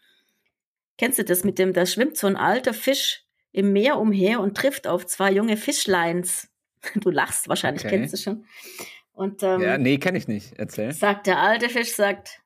Kennst 0.99 1.19
du 1.19 1.25
das 1.25 1.45
mit 1.45 1.59
dem, 1.59 1.73
da 1.73 1.87
schwimmt 1.87 2.17
so 2.17 2.27
ein 2.27 2.37
alter 2.37 2.75
Fisch 2.75 3.25
im 3.53 3.73
Meer 3.73 3.99
umher 3.99 4.41
und 4.41 4.57
trifft 4.57 4.87
auf 4.87 5.07
zwei 5.07 5.33
junge 5.33 5.57
Fischleins. 5.57 6.49
Du 6.95 7.11
lachst 7.11 7.49
wahrscheinlich, 7.49 7.85
okay. 7.85 7.99
kennst 7.99 8.13
du 8.13 8.19
schon. 8.19 8.47
Und, 9.13 9.43
ähm, 9.43 9.61
ja, 9.61 9.77
nee, 9.77 9.99
kenne 9.99 10.19
ich 10.19 10.29
nicht. 10.29 10.53
Erzähl. 10.57 10.93
Sagt 10.93 11.27
der 11.27 11.41
alte 11.41 11.69
Fisch, 11.69 11.93
sagt, 11.93 12.43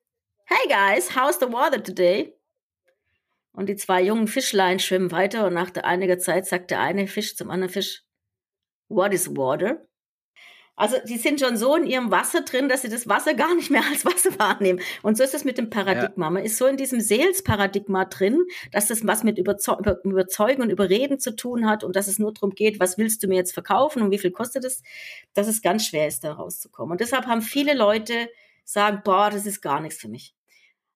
Hey 0.47 0.67
guys, 0.67 1.15
how's 1.15 1.39
the 1.39 1.53
water 1.53 1.83
today? 1.83 2.33
Und 3.53 3.69
die 3.69 3.77
zwei 3.77 4.03
jungen 4.03 4.29
Fischlein 4.29 4.79
schwimmen 4.79 5.11
weiter 5.11 5.47
und 5.47 5.55
nach 5.55 5.75
einiger 5.75 6.19
Zeit 6.19 6.47
sagt 6.47 6.71
der 6.71 6.81
eine 6.81 7.07
Fisch 7.07 7.37
zum 7.37 7.51
anderen 7.51 7.73
Fisch, 7.73 8.05
What 8.89 9.15
is 9.15 9.37
water? 9.37 9.87
Also 10.81 10.97
die 11.07 11.19
sind 11.19 11.39
schon 11.39 11.59
so 11.59 11.77
in 11.77 11.87
ihrem 11.87 12.11
Wasser 12.11 12.41
drin, 12.41 12.71
dass 12.71 12.81
sie 12.81 12.89
das 12.89 13.07
Wasser 13.07 13.35
gar 13.35 13.55
nicht 13.55 13.71
mehr 13.71 13.83
als 13.91 14.07
Wasser 14.07 14.31
wahrnehmen. 14.39 14.81
Und 15.03 15.19
so 15.19 15.23
ist 15.23 15.35
es 15.35 15.45
mit 15.45 15.59
dem 15.59 15.69
Paradigma. 15.69 16.27
Ja. 16.27 16.31
Man 16.31 16.43
ist 16.43 16.57
so 16.57 16.65
in 16.65 16.79
diesem 16.79 17.03
Sales-Paradigma 17.03 18.07
drin, 18.07 18.47
dass 18.73 18.89
das 18.89 19.07
was 19.07 19.23
mit 19.23 19.37
Überzeu 19.37 19.77
Überzeugen 20.05 20.63
und 20.63 20.71
Überreden 20.71 21.21
zu 21.21 21.37
tun 21.37 21.69
hat 21.69 21.85
und 21.85 21.97
dass 21.97 22.09
es 22.09 22.19
nur 22.19 22.33
darum 22.33 22.55
geht, 22.55 22.81
was 22.81 22.97
willst 22.97 23.23
du 23.23 23.29
mir 23.29 23.37
jetzt 23.37 23.53
verkaufen 23.53 24.01
und 24.03 24.11
wie 24.11 24.19
viel 24.19 24.31
kostet 24.31 24.65
es, 24.65 24.83
dass 25.35 25.49
es 25.49 25.61
ganz 25.61 25.87
schwer 25.87 26.09
ist, 26.09 26.25
da 26.25 26.33
rauszukommen. 26.33 26.93
Und 26.93 27.01
deshalb 27.03 27.27
haben 27.27 27.43
viele 27.43 27.75
Leute 27.75 28.31
sagen, 28.65 29.03
boah, 29.05 29.29
das 29.31 29.45
ist 29.45 29.61
gar 29.61 29.81
nichts 29.81 30.01
für 30.01 30.09
mich. 30.09 30.35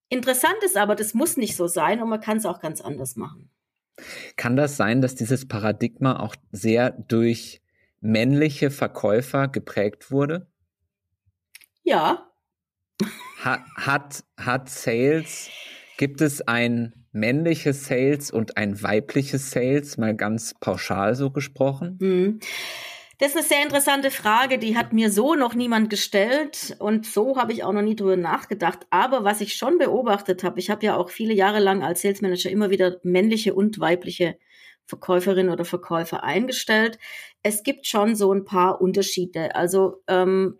Interessant 0.08 0.56
ist 0.64 0.76
aber, 0.76 0.94
das 0.94 1.14
muss 1.14 1.36
nicht 1.36 1.56
so 1.56 1.66
sein 1.66 2.02
und 2.02 2.08
man 2.08 2.20
kann 2.20 2.36
es 2.36 2.46
auch 2.46 2.60
ganz 2.60 2.80
anders 2.80 3.16
machen. 3.16 3.50
Kann 4.36 4.56
das 4.56 4.76
sein, 4.76 5.00
dass 5.00 5.14
dieses 5.14 5.46
Paradigma 5.46 6.18
auch 6.18 6.34
sehr 6.50 6.90
durch 6.90 7.62
männliche 8.00 8.70
Verkäufer 8.70 9.48
geprägt 9.48 10.10
wurde? 10.10 10.46
Ja. 11.82 12.30
Hat, 13.38 13.62
hat, 13.76 14.24
hat 14.36 14.68
Sales, 14.68 15.50
gibt 15.96 16.20
es 16.20 16.42
ein 16.42 17.06
männliches 17.12 17.86
Sales 17.86 18.30
und 18.30 18.56
ein 18.56 18.82
weibliches 18.82 19.50
Sales, 19.50 19.96
mal 19.96 20.16
ganz 20.16 20.54
pauschal 20.60 21.14
so 21.14 21.30
gesprochen? 21.30 21.98
Hm. 22.00 22.40
Das 23.24 23.32
ist 23.34 23.38
eine 23.38 23.48
sehr 23.48 23.62
interessante 23.62 24.10
Frage, 24.10 24.58
die 24.58 24.76
hat 24.76 24.92
mir 24.92 25.10
so 25.10 25.34
noch 25.34 25.54
niemand 25.54 25.88
gestellt 25.88 26.76
und 26.78 27.06
so 27.06 27.38
habe 27.38 27.54
ich 27.54 27.64
auch 27.64 27.72
noch 27.72 27.80
nie 27.80 27.96
drüber 27.96 28.18
nachgedacht. 28.18 28.80
Aber 28.90 29.24
was 29.24 29.40
ich 29.40 29.54
schon 29.54 29.78
beobachtet 29.78 30.44
habe, 30.44 30.60
ich 30.60 30.68
habe 30.68 30.84
ja 30.84 30.98
auch 30.98 31.08
viele 31.08 31.32
Jahre 31.32 31.58
lang 31.58 31.82
als 31.82 32.02
Sales 32.02 32.20
Manager 32.20 32.50
immer 32.50 32.68
wieder 32.68 32.98
männliche 33.02 33.54
und 33.54 33.80
weibliche 33.80 34.36
Verkäuferinnen 34.84 35.50
oder 35.50 35.64
Verkäufer 35.64 36.22
eingestellt. 36.22 36.98
Es 37.42 37.62
gibt 37.62 37.86
schon 37.86 38.14
so 38.14 38.30
ein 38.30 38.44
paar 38.44 38.82
Unterschiede. 38.82 39.54
Also 39.54 40.02
ähm, 40.06 40.58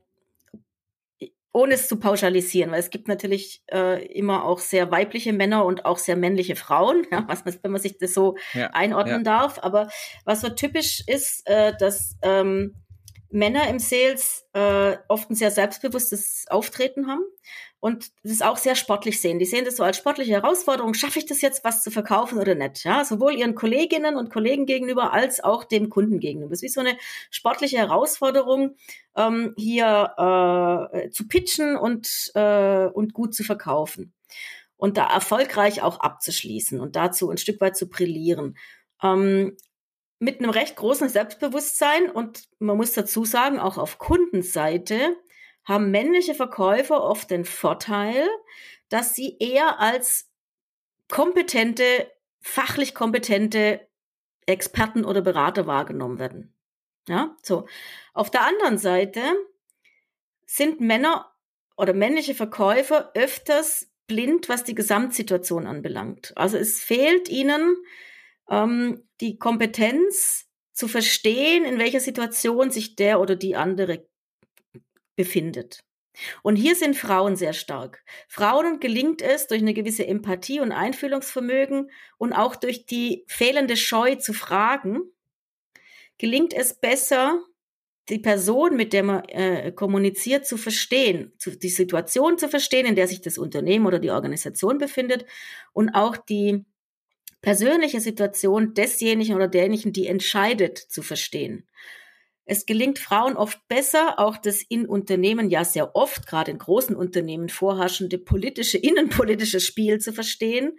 ohne 1.54 1.74
es 1.74 1.86
zu 1.86 2.00
pauschalisieren, 2.00 2.72
weil 2.72 2.80
es 2.80 2.90
gibt 2.90 3.06
natürlich 3.06 3.62
äh, 3.72 4.04
immer 4.06 4.44
auch 4.44 4.58
sehr 4.58 4.90
weibliche 4.90 5.32
Männer 5.32 5.64
und 5.64 5.84
auch 5.84 5.98
sehr 5.98 6.16
männliche 6.16 6.56
Frauen, 6.56 7.06
ja, 7.12 7.24
was 7.28 7.44
man, 7.44 7.54
wenn 7.62 7.70
man 7.70 7.80
sich 7.80 7.96
das 7.96 8.12
so 8.12 8.36
ja, 8.52 8.70
einordnen 8.72 9.24
ja. 9.24 9.38
darf. 9.38 9.60
Aber 9.62 9.88
was 10.24 10.40
so 10.40 10.48
typisch 10.48 11.04
ist, 11.06 11.48
äh, 11.48 11.72
dass 11.78 12.18
ähm, 12.22 12.74
Männer 13.35 13.68
im 13.68 13.79
Sales 13.79 14.47
äh, 14.53 14.97
oft 15.09 15.29
ein 15.29 15.35
sehr 15.35 15.51
selbstbewusstes 15.51 16.47
Auftreten 16.49 17.09
haben 17.09 17.25
und 17.81 18.12
das 18.23 18.42
auch 18.42 18.57
sehr 18.57 18.77
sportlich 18.77 19.20
sehen. 19.20 19.38
Die 19.38 19.44
sehen 19.44 19.64
das 19.64 19.77
so 19.77 19.83
als 19.83 19.97
sportliche 19.97 20.33
Herausforderung. 20.33 20.94
Schaffe 20.94 21.18
ich 21.18 21.27
das 21.27 21.42
jetzt, 21.42 21.64
was 21.64 21.83
zu 21.83 21.90
verkaufen 21.90 22.38
oder 22.38 22.55
nicht? 22.55 22.85
Ja, 22.85 23.05
sowohl 23.05 23.35
ihren 23.35 23.57
Kolleginnen 23.57 24.16
und 24.16 24.31
Kollegen 24.31 24.66
gegenüber 24.66 25.12
als 25.12 25.42
auch 25.42 25.64
dem 25.64 25.90
Kunden 25.90 26.20
gegenüber. 26.20 26.53
Es 26.53 26.62
ist 26.62 26.62
wie 26.62 26.68
so 26.68 26.81
eine 26.81 26.97
sportliche 27.31 27.79
Herausforderung, 27.79 28.77
ähm, 29.16 29.53
hier 29.57 30.90
äh, 30.94 31.11
zu 31.11 31.27
pitchen 31.27 31.77
und, 31.77 32.31
äh, 32.35 32.87
und 32.87 33.14
gut 33.14 33.35
zu 33.35 33.42
verkaufen 33.42 34.12
und 34.77 34.97
da 34.97 35.07
erfolgreich 35.07 35.83
auch 35.83 36.01
abzuschließen 36.01 36.81
und 36.81 36.94
dazu 36.94 37.31
ein 37.31 37.38
Stück 37.38 37.61
weit 37.61 37.77
zu 37.77 37.88
brillieren. 37.88 38.57
Ähm, 39.03 39.57
mit 40.18 40.38
einem 40.38 40.50
recht 40.50 40.77
großen 40.77 41.09
Selbstbewusstsein 41.09 42.11
und 42.11 42.44
man 42.59 42.77
muss 42.77 42.92
dazu 42.92 43.24
sagen, 43.24 43.59
auch 43.59 43.79
auf 43.79 43.98
Kundenseite 43.98 45.16
haben 45.64 45.90
männliche 45.90 46.35
Verkäufer 46.35 47.03
oft 47.03 47.31
den 47.31 47.44
Vorteil, 47.44 48.29
dass 48.88 49.14
sie 49.14 49.37
eher 49.38 49.81
als 49.81 50.31
kompetente, 51.09 52.11
fachlich 52.40 52.94
kompetente 52.94 53.87
Experten 54.46 55.05
oder 55.05 55.22
Berater 55.22 55.66
wahrgenommen 55.66 56.18
werden. 56.18 56.55
Ja, 57.09 57.37
so. 57.42 57.66
Auf 58.12 58.31
der 58.31 58.42
anderen 58.46 58.79
Seite 58.79 59.20
sind 60.46 60.81
Männer 60.81 61.33
oder 61.77 61.92
männliche 61.92 62.35
Verkäufer 62.35 63.11
öfters 63.14 63.90
blind, 64.07 64.48
was 64.48 64.64
die 64.64 64.74
Gesamtsituation 64.74 65.66
anbelangt. 65.66 66.33
Also 66.37 66.57
es 66.57 66.81
fehlt 66.81 67.29
ihnen 67.29 67.77
ähm, 68.50 69.09
die 69.20 69.38
Kompetenz 69.38 70.46
zu 70.72 70.88
verstehen, 70.88 71.64
in 71.64 71.78
welcher 71.78 72.00
Situation 72.00 72.70
sich 72.70 72.96
der 72.96 73.20
oder 73.20 73.37
die 73.37 73.57
andere 73.57 74.07
befindet. 75.16 75.85
Und 76.42 76.57
hier 76.57 76.76
sind 76.76 76.96
Frauen 76.96 77.37
sehr 77.37 77.52
stark. 77.52 78.04
Frauen 78.28 78.78
gelingt 78.80 79.20
es 79.20 79.46
durch 79.46 79.61
eine 79.61 79.74
gewisse 79.74 80.07
Empathie 80.07 80.61
und 80.61 80.72
Einfühlungsvermögen 80.72 81.90
und 82.18 82.33
auch 82.33 82.54
durch 82.57 82.87
die 82.87 83.24
fehlende 83.26 83.76
Scheu 83.76 84.14
zu 84.16 84.33
fragen, 84.33 85.00
gelingt 86.18 86.54
es 86.54 86.74
besser, 86.74 87.42
die 88.11 88.18
Person, 88.18 88.76
mit 88.76 88.92
der 88.92 89.02
man 89.02 89.24
äh, 89.24 89.72
kommuniziert, 89.72 90.46
zu 90.46 90.57
verstehen, 90.57 91.33
zu, 91.38 91.57
die 91.57 91.70
Situation 91.70 92.38
zu 92.38 92.48
verstehen, 92.48 92.87
in 92.87 92.96
der 92.96 93.09
sich 93.09 93.22
das 93.22 93.38
Unternehmen 93.38 93.87
oder 93.87 93.98
die 93.98 94.11
Organisation 94.11 94.78
befindet 94.78 95.24
und 95.72 95.90
auch 95.94 96.16
die 96.16 96.64
persönliche 97.44 98.00
Situation 98.00 98.72
desjenigen 98.72 99.37
oder 99.37 99.48
derjenigen, 99.48 99.92
die 99.92 100.07
entscheidet, 100.07 100.78
zu 100.78 101.02
verstehen. 101.02 101.68
Es 102.46 102.64
gelingt 102.64 102.98
Frauen 102.98 103.37
oft 103.37 103.68
besser, 103.68 104.18
auch 104.18 104.38
das 104.38 104.62
in 104.62 104.87
Unternehmen 104.87 105.50
ja 105.50 105.62
sehr 105.62 105.94
oft, 105.94 106.26
gerade 106.26 106.50
in 106.50 106.57
großen 106.59 106.96
Unternehmen, 106.96 107.50
vorherrschende 107.50 108.16
politische, 108.16 108.78
innenpolitische 108.78 109.61
Spiel 109.61 109.98
zu 109.98 110.14
verstehen 110.14 110.78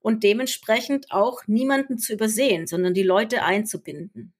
und 0.00 0.22
dementsprechend 0.24 1.10
auch 1.10 1.46
niemanden 1.46 1.98
zu 1.98 2.14
übersehen, 2.14 2.66
sondern 2.66 2.94
die 2.94 3.02
Leute 3.02 3.42
einzubinden. 3.42 4.32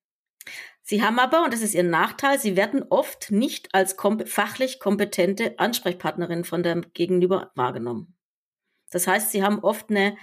Sie 0.81 1.03
haben 1.03 1.19
aber, 1.19 1.45
und 1.45 1.53
das 1.53 1.61
ist 1.61 1.75
ihr 1.75 1.83
Nachteil, 1.83 2.39
sie 2.39 2.57
werden 2.57 2.85
oft 2.89 3.31
nicht 3.31 3.75
als 3.75 3.99
kom 3.99 4.25
fachlich 4.25 4.79
kompetente 4.79 5.59
Ansprechpartnerin 5.59 6.45
von 6.45 6.63
dem 6.63 6.87
Gegenüber 6.95 7.51
wahrgenommen. 7.55 8.17
Das 8.91 9.07
heißt, 9.07 9.31
sie 9.31 9.43
haben 9.43 9.59
oft 9.59 9.91
eine 9.91 10.17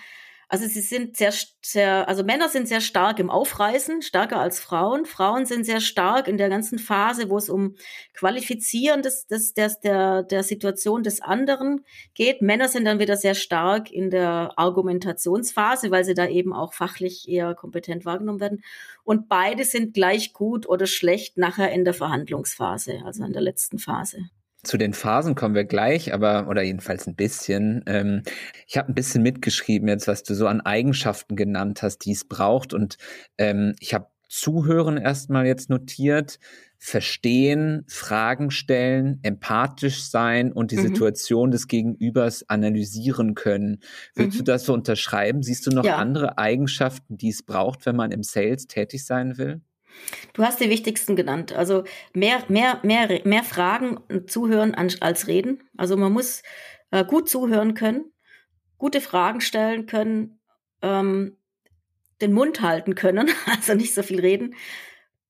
also 0.53 0.67
sie 0.67 0.81
sind 0.81 1.17
sehr, 1.17 1.33
sehr, 1.63 2.07
also 2.07 2.23
Männer 2.23 2.47
sind 2.47 2.67
sehr 2.67 2.79
stark 2.79 3.17
im 3.17 3.31
Aufreißen, 3.31 4.03
stärker 4.03 4.39
als 4.39 4.59
Frauen. 4.59 5.07
Frauen 5.07 5.47
sind 5.47 5.65
sehr 5.65 5.81
stark 5.81 6.27
in 6.27 6.37
der 6.37 6.47
ganzen 6.47 6.77
Phase, 6.77 7.31
wo 7.31 7.39
es 7.39 7.49
um 7.49 7.73
Qualifizieren 8.13 9.01
des, 9.01 9.25
des, 9.25 9.55
des, 9.55 9.79
der, 9.79 10.21
der 10.21 10.43
Situation 10.43 11.01
des 11.01 11.21
anderen 11.21 11.83
geht. 12.13 12.43
Männer 12.43 12.67
sind 12.67 12.85
dann 12.85 12.99
wieder 12.99 13.17
sehr 13.17 13.33
stark 13.33 13.89
in 13.91 14.11
der 14.11 14.53
Argumentationsphase, 14.55 15.89
weil 15.89 16.05
sie 16.05 16.13
da 16.13 16.27
eben 16.27 16.53
auch 16.53 16.75
fachlich 16.75 17.27
eher 17.27 17.55
kompetent 17.55 18.05
wahrgenommen 18.05 18.39
werden. 18.39 18.63
Und 19.03 19.29
beide 19.29 19.65
sind 19.65 19.95
gleich 19.95 20.33
gut 20.33 20.69
oder 20.69 20.85
schlecht 20.85 21.35
nachher 21.35 21.71
in 21.71 21.83
der 21.83 21.95
Verhandlungsphase, 21.95 23.01
also 23.03 23.23
in 23.23 23.33
der 23.33 23.41
letzten 23.41 23.79
Phase. 23.79 24.29
Zu 24.63 24.77
den 24.77 24.93
Phasen 24.93 25.35
kommen 25.35 25.55
wir 25.55 25.65
gleich, 25.65 26.13
aber 26.13 26.47
oder 26.47 26.61
jedenfalls 26.61 27.05
ein 27.05 27.15
bisschen. 27.15 27.83
Ähm, 27.85 28.23
ich 28.65 28.77
habe 28.77 28.89
ein 28.89 28.95
bisschen 28.95 29.21
mitgeschrieben 29.21 29.87
jetzt, 29.89 30.07
was 30.07 30.23
du 30.23 30.33
so 30.35 30.47
an 30.47 30.61
Eigenschaften 30.61 31.35
genannt 31.35 31.81
hast, 31.81 31.99
die 32.05 32.13
es 32.13 32.25
braucht. 32.25 32.73
Und 32.73 32.97
ähm, 33.37 33.75
ich 33.79 33.93
habe 33.93 34.07
Zuhören 34.29 34.97
erstmal 34.97 35.45
jetzt 35.45 35.69
notiert, 35.69 36.39
verstehen, 36.79 37.85
Fragen 37.87 38.51
stellen, 38.51 39.19
empathisch 39.21 40.03
sein 40.03 40.51
und 40.51 40.71
die 40.71 40.77
mhm. 40.77 40.87
Situation 40.87 41.51
des 41.51 41.67
Gegenübers 41.67 42.49
analysieren 42.49 43.35
können. 43.35 43.79
Willst 44.15 44.35
mhm. 44.35 44.39
du 44.39 44.43
das 44.45 44.65
so 44.65 44.73
unterschreiben? 44.73 45.43
Siehst 45.43 45.67
du 45.67 45.71
noch 45.71 45.85
ja. 45.85 45.97
andere 45.97 46.39
Eigenschaften, 46.39 47.17
die 47.17 47.29
es 47.29 47.43
braucht, 47.43 47.85
wenn 47.85 47.95
man 47.95 48.11
im 48.11 48.23
Sales 48.23 48.67
tätig 48.67 49.05
sein 49.05 49.37
will? 49.37 49.61
Du 50.33 50.43
hast 50.43 50.59
die 50.59 50.69
wichtigsten 50.69 51.15
genannt. 51.15 51.53
Also 51.53 51.83
mehr, 52.13 52.43
mehr, 52.47 52.79
mehr, 52.83 53.21
mehr 53.23 53.43
Fragen 53.43 53.99
Zuhören 54.27 54.73
als 54.75 55.27
Reden. 55.27 55.63
Also 55.77 55.97
man 55.97 56.11
muss 56.11 56.43
äh, 56.91 57.05
gut 57.05 57.29
zuhören 57.29 57.73
können, 57.73 58.11
gute 58.77 59.01
Fragen 59.01 59.41
stellen 59.41 59.85
können, 59.85 60.39
ähm, 60.81 61.37
den 62.21 62.33
Mund 62.33 62.61
halten 62.61 62.95
können, 62.95 63.29
also 63.45 63.73
nicht 63.73 63.93
so 63.93 64.03
viel 64.03 64.19
reden, 64.19 64.55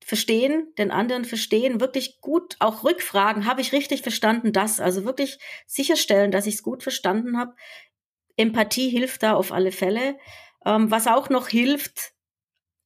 verstehen, 0.03 0.73
den 0.77 0.91
anderen 0.91 1.25
verstehen, 1.25 1.79
wirklich 1.79 2.19
gut 2.19 2.57
auch 2.59 2.83
rückfragen, 2.83 3.45
habe 3.45 3.61
ich 3.61 3.71
richtig 3.71 4.01
verstanden 4.01 4.51
das? 4.51 4.79
Also 4.79 5.05
wirklich 5.05 5.39
sicherstellen, 5.65 6.31
dass 6.31 6.45
ich 6.45 6.55
es 6.55 6.63
gut 6.63 6.83
verstanden 6.83 7.37
habe. 7.37 7.55
Empathie 8.35 8.89
hilft 8.89 9.23
da 9.23 9.33
auf 9.33 9.51
alle 9.51 9.71
Fälle. 9.71 10.17
Ähm, 10.65 10.91
was 10.91 11.07
auch 11.07 11.29
noch 11.29 11.47
hilft, 11.47 12.12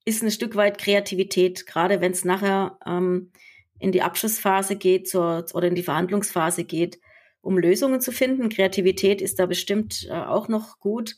ist 0.08 0.24
ein 0.24 0.32
Stück 0.32 0.56
weit 0.56 0.78
Kreativität, 0.78 1.67
gerade 1.67 2.00
wenn 2.00 2.13
es 2.13 2.24
nachher 2.24 2.80
ähm, 2.86 3.34
in 3.78 3.91
die 3.91 4.02
Abschlussphase 4.02 4.78
geht 4.78 5.10
zur, 5.10 5.46
oder 5.54 5.67
in 5.67 5.76
die 5.76 5.84
Verhandlungsphase 5.84 6.63
geht, 6.63 6.98
um 7.41 7.58
Lösungen 7.58 8.00
zu 8.00 8.13
finden. 8.13 8.48
Kreativität 8.48 9.22
ist 9.22 9.38
da 9.38 9.46
bestimmt 9.46 10.08
äh, 10.10 10.13
auch 10.13 10.48
noch 10.48 10.80
gut. 10.80 11.17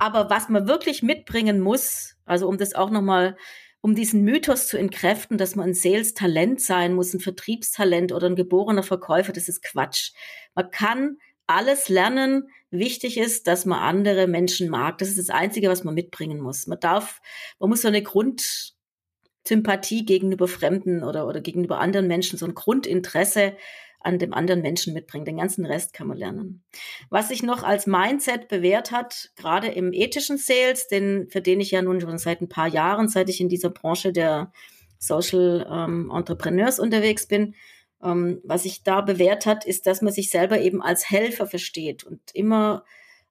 Aber 0.00 0.30
was 0.30 0.48
man 0.48 0.66
wirklich 0.66 1.04
mitbringen 1.04 1.60
muss, 1.60 2.16
also 2.24 2.48
um 2.48 2.58
das 2.58 2.74
auch 2.74 2.90
nochmal, 2.90 3.36
um 3.80 3.94
diesen 3.94 4.24
Mythos 4.24 4.66
zu 4.66 4.78
entkräften, 4.78 5.38
dass 5.38 5.54
man 5.54 5.68
ein 5.68 5.74
Sales-Talent 5.74 6.60
sein 6.60 6.94
muss, 6.94 7.14
ein 7.14 7.20
Vertriebstalent 7.20 8.10
oder 8.10 8.26
ein 8.26 8.34
geborener 8.34 8.82
Verkäufer, 8.82 9.32
das 9.32 9.48
ist 9.48 9.62
Quatsch. 9.62 10.10
Man 10.56 10.72
kann 10.72 11.18
alles 11.46 11.88
lernen. 11.88 12.48
Wichtig 12.78 13.18
ist, 13.18 13.46
dass 13.46 13.66
man 13.66 13.78
andere 13.78 14.26
Menschen 14.26 14.68
mag. 14.68 14.98
Das 14.98 15.08
ist 15.08 15.18
das 15.18 15.30
Einzige, 15.30 15.68
was 15.68 15.84
man 15.84 15.94
mitbringen 15.94 16.40
muss. 16.40 16.66
Man 16.66 16.80
darf, 16.80 17.20
man 17.60 17.70
muss 17.70 17.82
so 17.82 17.88
eine 17.88 18.02
Grundsympathie 18.02 20.04
gegenüber 20.04 20.48
Fremden 20.48 21.04
oder, 21.04 21.28
oder 21.28 21.40
gegenüber 21.40 21.78
anderen 21.78 22.08
Menschen, 22.08 22.36
so 22.36 22.46
ein 22.46 22.54
Grundinteresse 22.54 23.56
an 24.00 24.18
dem 24.18 24.34
anderen 24.34 24.60
Menschen 24.60 24.92
mitbringen. 24.92 25.24
Den 25.24 25.36
ganzen 25.36 25.64
Rest 25.64 25.92
kann 25.92 26.08
man 26.08 26.18
lernen. 26.18 26.64
Was 27.10 27.28
sich 27.28 27.44
noch 27.44 27.62
als 27.62 27.86
Mindset 27.86 28.48
bewährt 28.48 28.90
hat, 28.90 29.30
gerade 29.36 29.68
im 29.68 29.92
ethischen 29.92 30.36
Sales, 30.36 30.88
den, 30.88 31.28
für 31.30 31.40
den 31.40 31.60
ich 31.60 31.70
ja 31.70 31.80
nun 31.80 32.00
schon 32.00 32.18
seit 32.18 32.40
ein 32.40 32.48
paar 32.48 32.68
Jahren, 32.68 33.08
seit 33.08 33.28
ich 33.28 33.40
in 33.40 33.48
dieser 33.48 33.70
Branche 33.70 34.12
der 34.12 34.52
Social 34.98 35.64
ähm, 35.70 36.10
Entrepreneurs 36.12 36.80
unterwegs 36.80 37.28
bin, 37.28 37.54
ähm, 38.02 38.40
was 38.44 38.64
sich 38.64 38.82
da 38.82 39.00
bewährt 39.00 39.46
hat, 39.46 39.64
ist, 39.64 39.86
dass 39.86 40.02
man 40.02 40.12
sich 40.12 40.30
selber 40.30 40.60
eben 40.60 40.82
als 40.82 41.10
Helfer 41.10 41.46
versteht 41.46 42.04
und 42.04 42.20
immer 42.32 42.84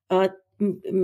äh, 0.09 0.29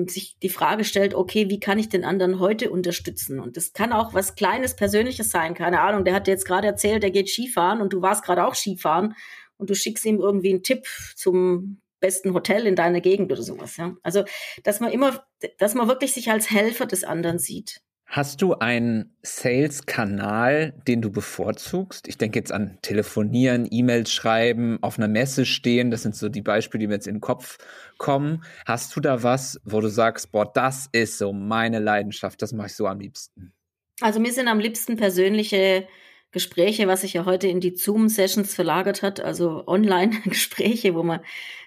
sich 0.07 0.37
die 0.41 0.49
Frage 0.49 0.83
stellt, 0.83 1.13
okay, 1.13 1.49
wie 1.49 1.59
kann 1.59 1.79
ich 1.79 1.89
den 1.89 2.05
anderen 2.05 2.39
heute 2.39 2.69
unterstützen? 2.69 3.39
Und 3.39 3.57
das 3.57 3.73
kann 3.73 3.91
auch 3.91 4.13
was 4.13 4.35
Kleines, 4.35 4.75
Persönliches 4.75 5.31
sein. 5.31 5.53
Keine 5.53 5.81
Ahnung, 5.81 6.05
der 6.05 6.13
hat 6.13 6.27
jetzt 6.27 6.45
gerade 6.45 6.67
erzählt, 6.67 7.03
der 7.03 7.11
geht 7.11 7.29
Skifahren 7.29 7.81
und 7.81 7.91
du 7.91 8.01
warst 8.01 8.23
gerade 8.23 8.45
auch 8.45 8.55
Skifahren 8.55 9.15
und 9.57 9.69
du 9.69 9.75
schickst 9.75 10.05
ihm 10.05 10.19
irgendwie 10.19 10.51
einen 10.51 10.63
Tipp 10.63 10.87
zum 11.15 11.81
besten 11.99 12.33
Hotel 12.33 12.65
in 12.65 12.75
deiner 12.75 13.01
Gegend 13.01 13.31
oder 13.31 13.41
sowas. 13.41 13.75
Ja? 13.77 13.95
Also, 14.03 14.23
dass 14.63 14.79
man 14.79 14.91
immer, 14.91 15.23
dass 15.57 15.73
man 15.73 15.87
wirklich 15.87 16.13
sich 16.13 16.31
als 16.31 16.49
Helfer 16.49 16.85
des 16.85 17.03
anderen 17.03 17.39
sieht. 17.39 17.81
Hast 18.11 18.41
du 18.41 18.55
einen 18.55 19.15
Sales-Kanal, 19.21 20.73
den 20.87 20.99
du 20.99 21.11
bevorzugst? 21.11 22.07
Ich 22.07 22.17
denke 22.17 22.39
jetzt 22.39 22.51
an 22.51 22.79
Telefonieren, 22.81 23.67
E-Mails 23.69 24.11
schreiben, 24.11 24.79
auf 24.81 24.97
einer 24.97 25.07
Messe 25.07 25.45
stehen. 25.45 25.91
Das 25.91 26.01
sind 26.01 26.15
so 26.15 26.27
die 26.27 26.41
Beispiele, 26.41 26.79
die 26.79 26.87
mir 26.87 26.95
jetzt 26.95 27.05
in 27.05 27.17
den 27.17 27.21
Kopf 27.21 27.59
kommen. 27.99 28.43
Hast 28.65 28.95
du 28.95 28.99
da 28.99 29.21
was, 29.21 29.61
wo 29.63 29.79
du 29.79 29.89
sagst, 29.89 30.31
boah, 30.31 30.51
das 30.51 30.89
ist 30.91 31.19
so 31.19 31.33
meine 31.33 31.77
Leidenschaft, 31.77 32.41
das 32.41 32.51
mache 32.51 32.67
ich 32.67 32.75
so 32.75 32.87
am 32.87 32.99
liebsten? 32.99 33.53
Also 34.01 34.19
mir 34.19 34.33
sind 34.33 34.47
am 34.47 34.59
liebsten 34.59 34.95
persönliche 34.95 35.87
Gespräche, 36.31 36.87
was 36.87 37.01
sich 37.01 37.13
ja 37.13 37.25
heute 37.25 37.47
in 37.47 37.59
die 37.59 37.75
Zoom-Sessions 37.75 38.53
verlagert 38.53 39.01
hat, 39.01 39.19
also 39.19 39.63
Online-Gespräche, 39.65 40.93
wo 40.93 41.03
man 41.03 41.21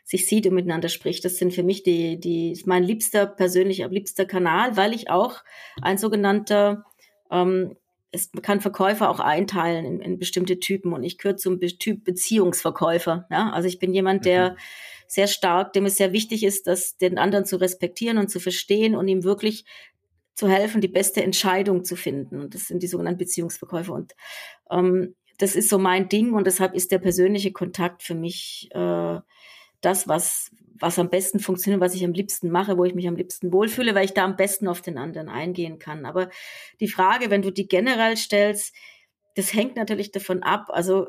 sich 0.04 0.26
sieht 0.26 0.46
und 0.46 0.54
miteinander 0.54 0.88
spricht. 0.88 1.24
Das 1.24 1.36
sind 1.36 1.52
für 1.52 1.62
mich 1.62 1.82
die, 1.82 2.18
die, 2.18 2.60
mein 2.66 2.84
liebster, 2.84 3.26
persönlich 3.26 3.84
am 3.84 3.90
liebster 3.90 4.24
Kanal, 4.24 4.76
weil 4.76 4.94
ich 4.94 5.10
auch 5.10 5.42
ein 5.80 5.98
sogenannter, 5.98 6.84
ähm, 7.30 7.76
es 8.12 8.30
kann 8.42 8.60
Verkäufer 8.60 9.10
auch 9.10 9.20
einteilen 9.20 9.84
in, 9.84 10.00
in 10.00 10.18
bestimmte 10.18 10.60
Typen 10.60 10.92
und 10.92 11.02
ich 11.02 11.18
gehöre 11.18 11.36
zum 11.36 11.58
Typ 11.60 12.04
Beziehungsverkäufer. 12.04 13.26
Ja? 13.30 13.50
Also 13.50 13.68
ich 13.68 13.78
bin 13.78 13.94
jemand, 13.94 14.26
der 14.26 14.50
mhm. 14.50 14.56
sehr 15.08 15.26
stark, 15.26 15.72
dem 15.72 15.86
es 15.86 15.96
sehr 15.96 16.12
wichtig 16.12 16.44
ist, 16.44 16.66
dass 16.66 16.96
den 16.98 17.18
anderen 17.18 17.46
zu 17.46 17.56
respektieren 17.56 18.18
und 18.18 18.28
zu 18.28 18.38
verstehen 18.38 18.94
und 18.94 19.08
ihm 19.08 19.24
wirklich 19.24 19.64
zu 20.34 20.48
helfen, 20.48 20.80
die 20.80 20.88
beste 20.88 21.22
Entscheidung 21.22 21.84
zu 21.84 21.96
finden. 21.96 22.40
Und 22.40 22.54
das 22.54 22.66
sind 22.66 22.82
die 22.82 22.86
sogenannten 22.86 23.18
Beziehungsverkäufer. 23.18 23.92
Und 23.92 24.14
ähm, 24.70 25.14
das 25.38 25.56
ist 25.56 25.68
so 25.68 25.78
mein 25.78 26.08
Ding 26.08 26.34
und 26.34 26.46
deshalb 26.46 26.74
ist 26.74 26.92
der 26.92 26.98
persönliche 26.98 27.52
Kontakt 27.52 28.02
für 28.02 28.14
mich 28.14 28.68
äh, 28.72 29.18
das, 29.80 30.08
was, 30.08 30.50
was 30.78 30.98
am 30.98 31.10
besten 31.10 31.40
funktioniert, 31.40 31.80
was 31.80 31.94
ich 31.94 32.04
am 32.04 32.12
liebsten 32.12 32.50
mache, 32.50 32.78
wo 32.78 32.84
ich 32.84 32.94
mich 32.94 33.08
am 33.08 33.16
liebsten 33.16 33.52
wohlfühle, 33.52 33.94
weil 33.94 34.04
ich 34.04 34.14
da 34.14 34.24
am 34.24 34.36
besten 34.36 34.68
auf 34.68 34.80
den 34.80 34.98
anderen 34.98 35.28
eingehen 35.28 35.78
kann. 35.78 36.06
Aber 36.06 36.30
die 36.80 36.88
Frage, 36.88 37.30
wenn 37.30 37.42
du 37.42 37.50
die 37.50 37.66
generell 37.66 38.16
stellst, 38.16 38.74
das 39.34 39.52
hängt 39.52 39.76
natürlich 39.76 40.12
davon 40.12 40.42
ab. 40.42 40.66
Also 40.68 41.08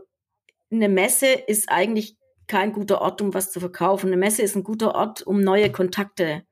eine 0.71 0.89
Messe 0.89 1.27
ist 1.27 1.69
eigentlich 1.69 2.17
kein 2.47 2.73
guter 2.73 3.01
Ort, 3.01 3.21
um 3.21 3.33
was 3.33 3.51
zu 3.51 3.59
verkaufen. 3.59 4.07
Eine 4.07 4.17
Messe 4.17 4.41
ist 4.41 4.55
ein 4.55 4.63
guter 4.63 4.95
Ort, 4.95 5.21
um 5.21 5.41
neue 5.41 5.71
Kontakte 5.71 6.43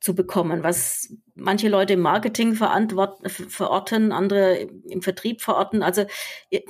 zu 0.00 0.14
bekommen, 0.14 0.62
was 0.62 1.12
manche 1.34 1.68
Leute 1.68 1.94
im 1.94 2.00
Marketing 2.00 2.54
verorten, 2.54 4.12
andere 4.12 4.58
im 4.88 5.02
Vertrieb 5.02 5.42
verorten. 5.42 5.82
Also 5.82 6.04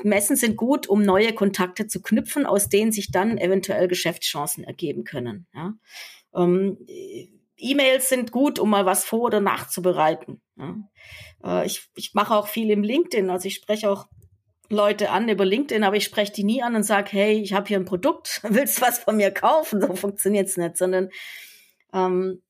Messen 0.03 0.37
sind 0.37 0.57
gut, 0.57 0.89
um 0.89 1.03
neue 1.03 1.35
Kontakte 1.35 1.87
zu 1.87 2.01
knüpfen, 2.01 2.47
aus 2.47 2.69
denen 2.69 2.91
sich 2.91 3.11
dann 3.11 3.37
eventuell 3.37 3.87
Geschäftschancen 3.87 4.65
ergeben 4.65 5.05
können. 5.05 5.47
Ja. 5.55 5.75
Ähm, 6.35 6.79
E-Mails 7.59 8.09
sind 8.09 8.31
gut, 8.31 8.59
um 8.59 8.71
mal 8.71 8.87
was 8.87 9.05
vor- 9.05 9.27
oder 9.27 9.41
nachzubereiten. 9.41 10.41
Ja. 10.57 10.77
Äh, 11.45 11.67
ich, 11.67 11.89
ich 11.97 12.15
mache 12.15 12.35
auch 12.35 12.49
viel 12.49 12.71
im 12.71 12.83
LinkedIn, 12.83 13.31
also 13.31 13.47
ich 13.47 13.57
spreche 13.57 13.91
auch 13.91 14.07
Leute 14.71 15.11
an 15.11 15.29
über 15.29 15.45
LinkedIn, 15.45 15.83
aber 15.83 15.97
ich 15.97 16.05
spreche 16.05 16.33
die 16.33 16.45
nie 16.45 16.63
an 16.63 16.77
und 16.77 16.83
sage, 16.83 17.11
hey, 17.13 17.41
ich 17.41 17.53
habe 17.53 17.67
hier 17.67 17.79
ein 17.79 17.85
Produkt, 17.85 18.41
willst 18.49 18.79
du 18.79 18.83
was 18.83 19.01
von 19.01 19.17
mir 19.17 19.31
kaufen? 19.31 19.81
So 19.81 19.95
funktioniert's 19.95 20.57
nicht, 20.57 20.77
sondern 20.77 21.11
ähm, 21.93 22.43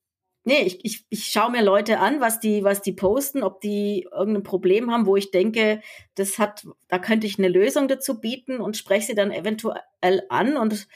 Nee, 0.48 0.62
ich, 0.62 0.82
ich, 0.82 1.04
ich 1.10 1.26
schaue 1.26 1.50
mir 1.50 1.62
Leute 1.62 1.98
an, 1.98 2.22
was 2.22 2.40
die, 2.40 2.64
was 2.64 2.80
die 2.80 2.94
posten, 2.94 3.42
ob 3.42 3.60
die 3.60 4.08
irgendein 4.10 4.44
Problem 4.44 4.90
haben, 4.90 5.04
wo 5.04 5.14
ich 5.14 5.30
denke, 5.30 5.82
das 6.14 6.38
hat, 6.38 6.66
da 6.88 6.98
könnte 6.98 7.26
ich 7.26 7.38
eine 7.38 7.48
Lösung 7.48 7.86
dazu 7.86 8.18
bieten 8.18 8.58
und 8.58 8.74
spreche 8.74 9.08
sie 9.08 9.14
dann 9.14 9.30
eventuell 9.30 10.22
an 10.30 10.56
und 10.56 10.88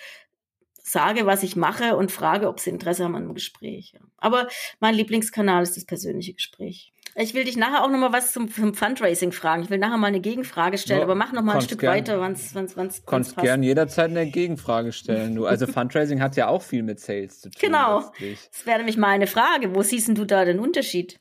sage, 0.82 1.26
was 1.26 1.42
ich 1.42 1.54
mache 1.54 1.98
und 1.98 2.10
frage, 2.10 2.48
ob 2.48 2.60
sie 2.60 2.70
Interesse 2.70 3.04
haben 3.04 3.14
an 3.14 3.24
einem 3.24 3.34
Gespräch. 3.34 3.94
Aber 4.16 4.48
mein 4.80 4.94
Lieblingskanal 4.94 5.62
ist 5.62 5.76
das 5.76 5.84
persönliche 5.84 6.32
Gespräch. 6.32 6.91
Ich 7.14 7.34
will 7.34 7.44
dich 7.44 7.56
nachher 7.56 7.84
auch 7.84 7.90
noch 7.90 7.98
mal 7.98 8.12
was 8.12 8.32
zum, 8.32 8.50
zum 8.50 8.74
Fundraising 8.74 9.32
fragen. 9.32 9.62
Ich 9.62 9.70
will 9.70 9.78
nachher 9.78 9.98
mal 9.98 10.06
eine 10.06 10.20
Gegenfrage 10.20 10.78
stellen, 10.78 11.00
ja, 11.00 11.04
aber 11.04 11.14
mach 11.14 11.32
noch 11.32 11.42
mal 11.42 11.56
ein 11.56 11.60
Stück 11.60 11.80
gern, 11.80 11.92
weiter, 11.92 12.20
wann's, 12.20 12.54
wann's, 12.54 12.76
wann's, 12.76 13.02
Kannst 13.04 13.36
gern 13.36 13.62
jederzeit 13.62 14.10
eine 14.10 14.26
Gegenfrage 14.26 14.92
stellen. 14.92 15.34
Du, 15.34 15.46
also 15.46 15.66
Fundraising 15.66 16.22
hat 16.22 16.36
ja 16.36 16.48
auch 16.48 16.62
viel 16.62 16.82
mit 16.82 17.00
Sales 17.00 17.40
zu 17.40 17.50
tun. 17.50 17.58
Genau. 17.60 18.00
Letztlich. 18.00 18.48
Das 18.50 18.66
wäre 18.66 18.78
nämlich 18.78 18.96
meine 18.96 19.26
Frage. 19.26 19.74
Wo 19.74 19.82
siehst 19.82 20.08
du 20.08 20.24
da 20.24 20.44
den 20.44 20.58
Unterschied? 20.58 21.20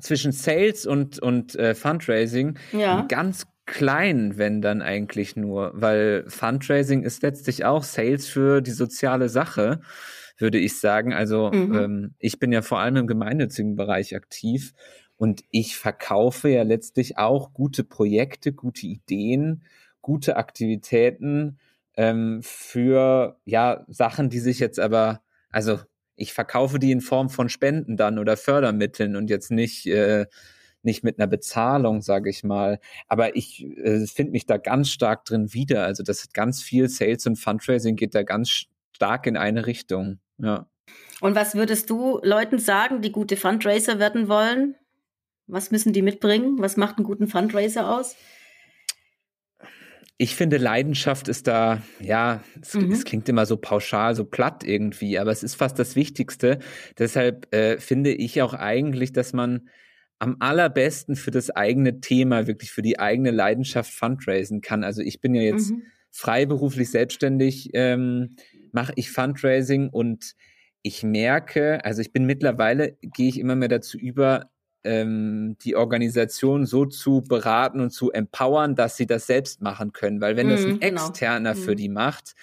Zwischen 0.00 0.32
Sales 0.32 0.86
und, 0.86 1.20
und 1.20 1.54
äh, 1.54 1.74
Fundraising 1.74 2.58
ja. 2.72 3.02
ganz 3.02 3.46
klein, 3.66 4.36
wenn 4.36 4.60
dann 4.60 4.82
eigentlich 4.82 5.36
nur, 5.36 5.70
weil 5.74 6.24
Fundraising 6.26 7.04
ist 7.04 7.22
letztlich 7.22 7.64
auch 7.64 7.84
Sales 7.84 8.26
für 8.26 8.60
die 8.60 8.72
soziale 8.72 9.28
Sache 9.28 9.80
würde 10.40 10.58
ich 10.58 10.78
sagen. 10.78 11.12
Also 11.12 11.50
mhm. 11.50 11.74
ähm, 11.74 12.14
ich 12.18 12.38
bin 12.38 12.52
ja 12.52 12.62
vor 12.62 12.80
allem 12.80 12.96
im 12.96 13.06
gemeinnützigen 13.06 13.76
Bereich 13.76 14.14
aktiv 14.14 14.72
und 15.16 15.42
ich 15.50 15.76
verkaufe 15.76 16.48
ja 16.48 16.62
letztlich 16.62 17.18
auch 17.18 17.52
gute 17.52 17.84
Projekte, 17.84 18.52
gute 18.52 18.86
Ideen, 18.86 19.64
gute 20.00 20.36
Aktivitäten 20.36 21.58
ähm, 21.96 22.40
für 22.42 23.38
ja 23.44 23.84
Sachen, 23.88 24.30
die 24.30 24.38
sich 24.38 24.58
jetzt 24.58 24.80
aber, 24.80 25.20
also 25.50 25.80
ich 26.16 26.32
verkaufe 26.32 26.78
die 26.78 26.92
in 26.92 27.00
Form 27.00 27.30
von 27.30 27.48
Spenden 27.48 27.96
dann 27.96 28.18
oder 28.18 28.36
Fördermitteln 28.36 29.16
und 29.16 29.30
jetzt 29.30 29.50
nicht 29.50 29.86
äh, 29.86 30.26
nicht 30.82 31.04
mit 31.04 31.18
einer 31.18 31.26
Bezahlung, 31.26 32.00
sage 32.02 32.30
ich 32.30 32.42
mal. 32.42 32.80
Aber 33.08 33.36
ich 33.36 33.64
äh, 33.76 34.06
finde 34.06 34.32
mich 34.32 34.46
da 34.46 34.56
ganz 34.56 34.90
stark 34.90 35.24
drin 35.24 35.52
wieder. 35.52 35.84
Also 35.84 36.02
das 36.02 36.22
hat 36.22 36.34
ganz 36.34 36.62
viel 36.62 36.88
Sales 36.88 37.26
und 37.26 37.36
Fundraising 37.36 37.96
geht 37.96 38.14
da 38.14 38.22
ganz 38.22 38.66
stark 38.92 39.26
in 39.26 39.36
eine 39.36 39.66
Richtung. 39.66 40.20
Ja. 40.42 40.66
Und 41.20 41.34
was 41.34 41.54
würdest 41.54 41.90
du 41.90 42.18
Leuten 42.22 42.58
sagen, 42.58 43.02
die 43.02 43.12
gute 43.12 43.36
Fundraiser 43.36 43.98
werden 43.98 44.28
wollen? 44.28 44.76
Was 45.46 45.70
müssen 45.70 45.92
die 45.92 46.02
mitbringen? 46.02 46.56
Was 46.58 46.76
macht 46.76 46.96
einen 46.96 47.06
guten 47.06 47.26
Fundraiser 47.26 47.90
aus? 47.90 48.16
Ich 50.16 50.36
finde, 50.36 50.58
Leidenschaft 50.58 51.28
ist 51.28 51.46
da, 51.46 51.82
ja, 51.98 52.42
es, 52.60 52.74
mhm. 52.74 52.92
es, 52.92 53.04
klingt 53.04 53.28
immer 53.28 53.46
so 53.46 53.56
pauschal, 53.56 54.14
so 54.14 54.24
platt 54.24 54.64
irgendwie, 54.64 55.18
aber 55.18 55.30
es 55.30 55.42
ist 55.42 55.54
fast 55.54 55.78
das 55.78 55.96
Wichtigste. 55.96 56.58
Deshalb 56.98 57.52
äh, 57.54 57.78
finde 57.78 58.12
ich 58.12 58.42
auch 58.42 58.52
eigentlich, 58.52 59.12
dass 59.12 59.32
man 59.32 59.68
am 60.18 60.36
allerbesten 60.38 61.16
für 61.16 61.30
das 61.30 61.48
eigene 61.50 62.00
Thema, 62.00 62.46
wirklich 62.46 62.70
für 62.70 62.82
die 62.82 62.98
eigene 62.98 63.30
Leidenschaft 63.30 63.92
fundraisen 63.92 64.60
kann. 64.60 64.84
Also 64.84 65.00
ich 65.00 65.22
bin 65.22 65.34
ja 65.34 65.40
jetzt 65.40 65.70
mhm. 65.70 65.84
freiberuflich 66.10 66.90
selbstständig. 66.90 67.70
Ähm, 67.72 68.36
mache 68.74 68.92
ich 68.96 69.10
Fundraising 69.10 69.88
und 69.88 70.34
ich 70.82 71.02
merke, 71.02 71.84
also 71.84 72.00
ich 72.00 72.12
bin 72.12 72.24
mittlerweile, 72.24 72.96
gehe 73.02 73.28
ich 73.28 73.38
immer 73.38 73.54
mehr 73.54 73.68
dazu 73.68 73.98
über, 73.98 74.50
ähm, 74.82 75.56
die 75.62 75.76
Organisation 75.76 76.64
so 76.64 76.86
zu 76.86 77.22
beraten 77.22 77.80
und 77.80 77.90
zu 77.90 78.12
empowern, 78.12 78.74
dass 78.74 78.96
sie 78.96 79.06
das 79.06 79.26
selbst 79.26 79.60
machen 79.60 79.92
können. 79.92 80.20
Weil 80.20 80.36
wenn 80.36 80.46
mm, 80.46 80.50
das 80.50 80.64
ein 80.64 80.70
mhm, 80.70 80.80
genau. 80.80 81.08
Externer 81.08 81.52
genau. 81.54 81.64
für 81.64 81.76
die 81.76 81.88
macht, 81.90 82.34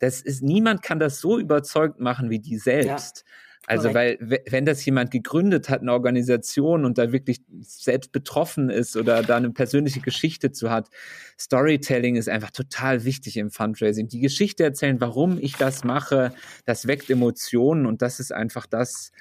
das 0.00 0.20
ist, 0.20 0.42
niemand 0.42 0.82
kann 0.82 0.98
das 0.98 1.20
so 1.20 1.38
überzeugt 1.38 2.00
machen 2.00 2.30
wie 2.30 2.40
die 2.40 2.58
selbst. 2.58 3.24
Ja. 3.26 3.32
Also, 3.66 3.94
weil, 3.94 4.18
wenn 4.20 4.66
das 4.66 4.84
jemand 4.84 5.10
gegründet 5.10 5.68
hat, 5.68 5.80
eine 5.80 5.92
Organisation 5.92 6.84
und 6.84 6.98
da 6.98 7.12
wirklich 7.12 7.40
selbst 7.60 8.12
betroffen 8.12 8.70
ist 8.70 8.96
oder 8.96 9.22
da 9.22 9.36
eine 9.36 9.50
persönliche 9.50 10.00
Geschichte 10.00 10.52
zu 10.52 10.70
hat, 10.70 10.90
Storytelling 11.38 12.16
ist 12.16 12.28
einfach 12.28 12.50
total 12.50 13.04
wichtig 13.04 13.36
im 13.36 13.50
Fundraising. 13.50 14.08
Die 14.08 14.20
Geschichte 14.20 14.64
erzählen, 14.64 15.00
warum 15.00 15.38
ich 15.38 15.56
das 15.56 15.84
mache, 15.84 16.32
das 16.64 16.86
weckt 16.86 17.08
Emotionen 17.10 17.86
und 17.86 18.02
das 18.02 18.20
ist 18.20 18.32
einfach 18.32 18.66
das, 18.66 19.12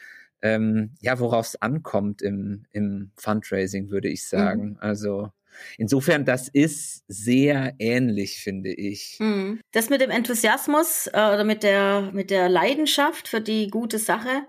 ähm, 0.42 0.92
ja, 1.00 1.20
worauf 1.20 1.48
es 1.48 1.62
ankommt 1.62 2.22
im, 2.22 2.66
im 2.72 3.12
Fundraising, 3.16 3.90
würde 3.90 4.10
ich 4.10 4.28
sagen. 4.28 4.72
Mhm. 4.72 4.78
Also, 4.80 5.32
Insofern, 5.78 6.26
das 6.26 6.48
ist 6.48 7.04
sehr 7.08 7.74
ähnlich, 7.80 8.42
finde 8.42 8.74
ich. 8.74 9.16
Hm. 9.18 9.60
Das 9.72 9.90
mit 9.90 10.02
dem 10.02 10.10
Enthusiasmus 10.10 11.08
äh, 11.08 11.12
oder 11.12 11.44
mit 11.44 11.64
der, 11.64 12.12
mit 12.14 12.30
der 12.30 12.50
Leidenschaft 12.50 13.28
für 13.28 13.42
die 13.42 13.68
gute 13.68 14.00
Sache, 14.00 14.46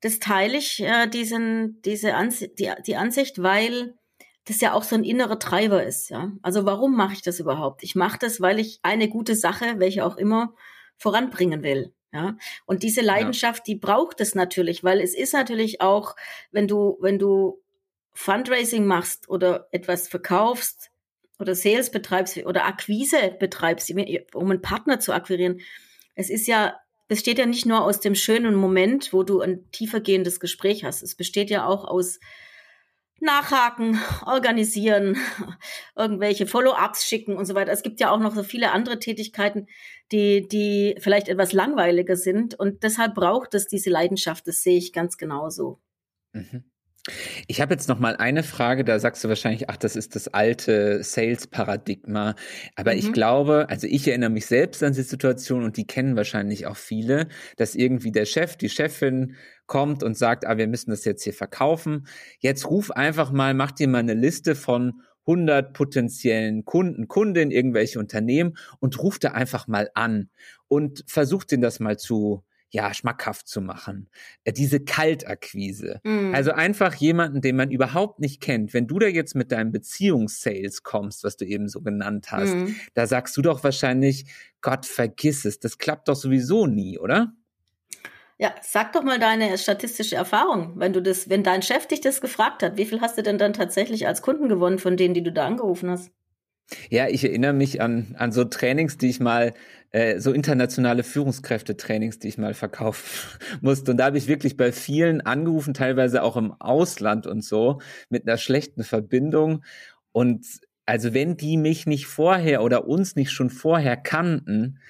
das 0.00 0.18
teile 0.18 0.58
ich, 0.58 0.80
äh, 0.80 1.06
diesen, 1.06 1.80
diese 1.82 2.14
Ansi 2.14 2.54
die, 2.54 2.70
die 2.86 2.96
Ansicht, 2.96 3.42
weil 3.42 3.94
das 4.44 4.60
ja 4.60 4.72
auch 4.72 4.84
so 4.84 4.94
ein 4.94 5.04
innerer 5.04 5.38
Treiber 5.38 5.82
ist. 5.82 6.10
Ja? 6.10 6.32
Also 6.42 6.64
warum 6.64 6.96
mache 6.96 7.14
ich 7.14 7.22
das 7.22 7.40
überhaupt? 7.40 7.82
Ich 7.82 7.94
mache 7.94 8.18
das, 8.18 8.40
weil 8.40 8.58
ich 8.58 8.78
eine 8.82 9.08
gute 9.08 9.34
Sache, 9.34 9.74
welche 9.78 10.04
auch 10.04 10.16
immer, 10.16 10.54
voranbringen 10.96 11.62
will. 11.62 11.92
Ja, 12.12 12.36
und 12.64 12.82
diese 12.82 13.02
Leidenschaft, 13.02 13.68
ja. 13.68 13.74
die 13.74 13.80
braucht 13.80 14.22
es 14.22 14.34
natürlich, 14.34 14.82
weil 14.82 15.00
es 15.00 15.14
ist 15.14 15.34
natürlich 15.34 15.82
auch, 15.82 16.16
wenn 16.50 16.66
du, 16.66 16.96
wenn 17.00 17.18
du 17.18 17.60
Fundraising 18.16 18.86
machst 18.86 19.28
oder 19.28 19.68
etwas 19.72 20.08
verkaufst 20.08 20.90
oder 21.38 21.54
Sales 21.54 21.90
betreibst 21.90 22.38
oder 22.38 22.64
Akquise 22.64 23.36
betreibst, 23.38 23.92
um 24.34 24.50
einen 24.50 24.62
Partner 24.62 24.98
zu 24.98 25.12
akquirieren, 25.12 25.60
es 26.14 26.30
ist 26.30 26.46
ja, 26.46 26.80
besteht 27.08 27.38
ja 27.38 27.44
nicht 27.44 27.66
nur 27.66 27.84
aus 27.84 28.00
dem 28.00 28.14
schönen 28.14 28.54
Moment, 28.54 29.12
wo 29.12 29.22
du 29.22 29.40
ein 29.40 29.70
tiefergehendes 29.70 30.40
Gespräch 30.40 30.82
hast. 30.82 31.02
Es 31.02 31.14
besteht 31.14 31.50
ja 31.50 31.66
auch 31.66 31.84
aus 31.84 32.18
Nachhaken, 33.20 34.00
organisieren, 34.26 35.18
irgendwelche 35.94 36.46
Follow-ups 36.46 37.04
schicken 37.06 37.36
und 37.36 37.44
so 37.44 37.54
weiter. 37.54 37.70
Es 37.70 37.82
gibt 37.82 38.00
ja 38.00 38.10
auch 38.10 38.18
noch 38.18 38.34
so 38.34 38.42
viele 38.42 38.72
andere 38.72 38.98
Tätigkeiten, 38.98 39.68
die, 40.10 40.48
die 40.48 40.96
vielleicht 41.00 41.28
etwas 41.28 41.52
langweiliger 41.52 42.16
sind. 42.16 42.58
Und 42.58 42.82
deshalb 42.82 43.14
braucht 43.14 43.52
es 43.52 43.68
diese 43.68 43.90
Leidenschaft. 43.90 44.46
Das 44.46 44.62
sehe 44.62 44.78
ich 44.78 44.94
ganz 44.94 45.18
genauso. 45.18 45.80
Mhm. 46.32 46.64
Ich 47.46 47.60
habe 47.60 47.74
jetzt 47.74 47.88
noch 47.88 48.00
mal 48.00 48.16
eine 48.16 48.42
Frage, 48.42 48.84
da 48.84 48.98
sagst 48.98 49.22
du 49.22 49.28
wahrscheinlich, 49.28 49.70
ach, 49.70 49.76
das 49.76 49.94
ist 49.94 50.16
das 50.16 50.28
alte 50.28 51.02
Sales-Paradigma. 51.02 52.34
Aber 52.74 52.92
mhm. 52.92 52.98
ich 52.98 53.12
glaube, 53.12 53.66
also 53.68 53.86
ich 53.86 54.08
erinnere 54.08 54.30
mich 54.30 54.46
selbst 54.46 54.82
an 54.82 54.92
die 54.92 55.02
Situation 55.02 55.62
und 55.62 55.76
die 55.76 55.86
kennen 55.86 56.16
wahrscheinlich 56.16 56.66
auch 56.66 56.76
viele, 56.76 57.28
dass 57.56 57.74
irgendwie 57.74 58.10
der 58.10 58.24
Chef, 58.24 58.56
die 58.56 58.68
Chefin 58.68 59.36
kommt 59.66 60.02
und 60.02 60.16
sagt, 60.16 60.46
ah, 60.46 60.56
wir 60.56 60.66
müssen 60.66 60.90
das 60.90 61.04
jetzt 61.04 61.22
hier 61.22 61.34
verkaufen. 61.34 62.06
Jetzt 62.40 62.68
ruf 62.68 62.90
einfach 62.90 63.30
mal, 63.30 63.54
mach 63.54 63.72
dir 63.72 63.88
mal 63.88 63.98
eine 63.98 64.14
Liste 64.14 64.54
von 64.54 65.00
100 65.26 65.72
potenziellen 65.72 66.64
Kunden, 66.64 67.08
Kundinnen, 67.08 67.50
irgendwelche 67.50 67.98
Unternehmen 67.98 68.56
und 68.78 69.00
ruft 69.02 69.24
da 69.24 69.32
einfach 69.32 69.66
mal 69.66 69.90
an 69.94 70.30
und 70.68 71.04
versucht 71.06 71.52
ihnen 71.52 71.62
das 71.62 71.80
mal 71.80 71.98
zu 71.98 72.44
ja, 72.70 72.92
schmackhaft 72.92 73.48
zu 73.48 73.60
machen. 73.60 74.08
Äh, 74.44 74.52
diese 74.52 74.80
Kaltakquise. 74.80 76.00
Mm. 76.04 76.34
Also 76.34 76.52
einfach 76.52 76.94
jemanden, 76.94 77.40
den 77.40 77.56
man 77.56 77.70
überhaupt 77.70 78.18
nicht 78.18 78.40
kennt. 78.40 78.74
Wenn 78.74 78.86
du 78.86 78.98
da 78.98 79.06
jetzt 79.06 79.34
mit 79.34 79.52
deinem 79.52 79.72
Beziehungssales 79.72 80.82
kommst, 80.82 81.24
was 81.24 81.36
du 81.36 81.44
eben 81.44 81.68
so 81.68 81.80
genannt 81.80 82.32
hast, 82.32 82.54
mm. 82.54 82.74
da 82.94 83.06
sagst 83.06 83.36
du 83.36 83.42
doch 83.42 83.62
wahrscheinlich, 83.64 84.26
Gott, 84.60 84.84
vergiss 84.84 85.44
es. 85.44 85.60
Das 85.60 85.78
klappt 85.78 86.08
doch 86.08 86.16
sowieso 86.16 86.66
nie, 86.66 86.98
oder? 86.98 87.32
Ja, 88.38 88.54
sag 88.60 88.92
doch 88.92 89.02
mal 89.02 89.18
deine 89.18 89.56
statistische 89.56 90.16
Erfahrung, 90.16 90.74
wenn 90.76 90.92
du 90.92 91.00
das, 91.00 91.30
wenn 91.30 91.42
dein 91.42 91.62
Chef 91.62 91.86
dich 91.86 92.02
das 92.02 92.20
gefragt 92.20 92.62
hat, 92.62 92.76
wie 92.76 92.84
viel 92.84 93.00
hast 93.00 93.16
du 93.16 93.22
denn 93.22 93.38
dann 93.38 93.54
tatsächlich 93.54 94.06
als 94.06 94.20
Kunden 94.20 94.50
gewonnen 94.50 94.78
von 94.78 94.98
denen, 94.98 95.14
die 95.14 95.22
du 95.22 95.32
da 95.32 95.46
angerufen 95.46 95.90
hast? 95.90 96.10
Ja, 96.90 97.08
ich 97.08 97.22
erinnere 97.24 97.52
mich 97.52 97.80
an, 97.80 98.14
an 98.18 98.32
so 98.32 98.44
Trainings, 98.44 98.98
die 98.98 99.08
ich 99.08 99.20
mal, 99.20 99.54
äh, 99.92 100.18
so 100.18 100.32
internationale 100.32 101.04
Führungskräftetrainings, 101.04 102.18
die 102.18 102.28
ich 102.28 102.38
mal 102.38 102.54
verkaufen 102.54 103.38
musste. 103.60 103.92
Und 103.92 103.98
da 103.98 104.06
habe 104.06 104.18
ich 104.18 104.26
wirklich 104.26 104.56
bei 104.56 104.72
vielen 104.72 105.20
angerufen, 105.20 105.74
teilweise 105.74 106.22
auch 106.22 106.36
im 106.36 106.52
Ausland 106.52 107.26
und 107.26 107.44
so, 107.44 107.80
mit 108.10 108.26
einer 108.26 108.36
schlechten 108.36 108.82
Verbindung. 108.82 109.64
Und 110.12 110.44
also 110.86 111.14
wenn 111.14 111.36
die 111.36 111.56
mich 111.56 111.86
nicht 111.86 112.06
vorher 112.06 112.62
oder 112.62 112.86
uns 112.86 113.16
nicht 113.16 113.30
schon 113.30 113.50
vorher 113.50 113.96
kannten, 113.96 114.80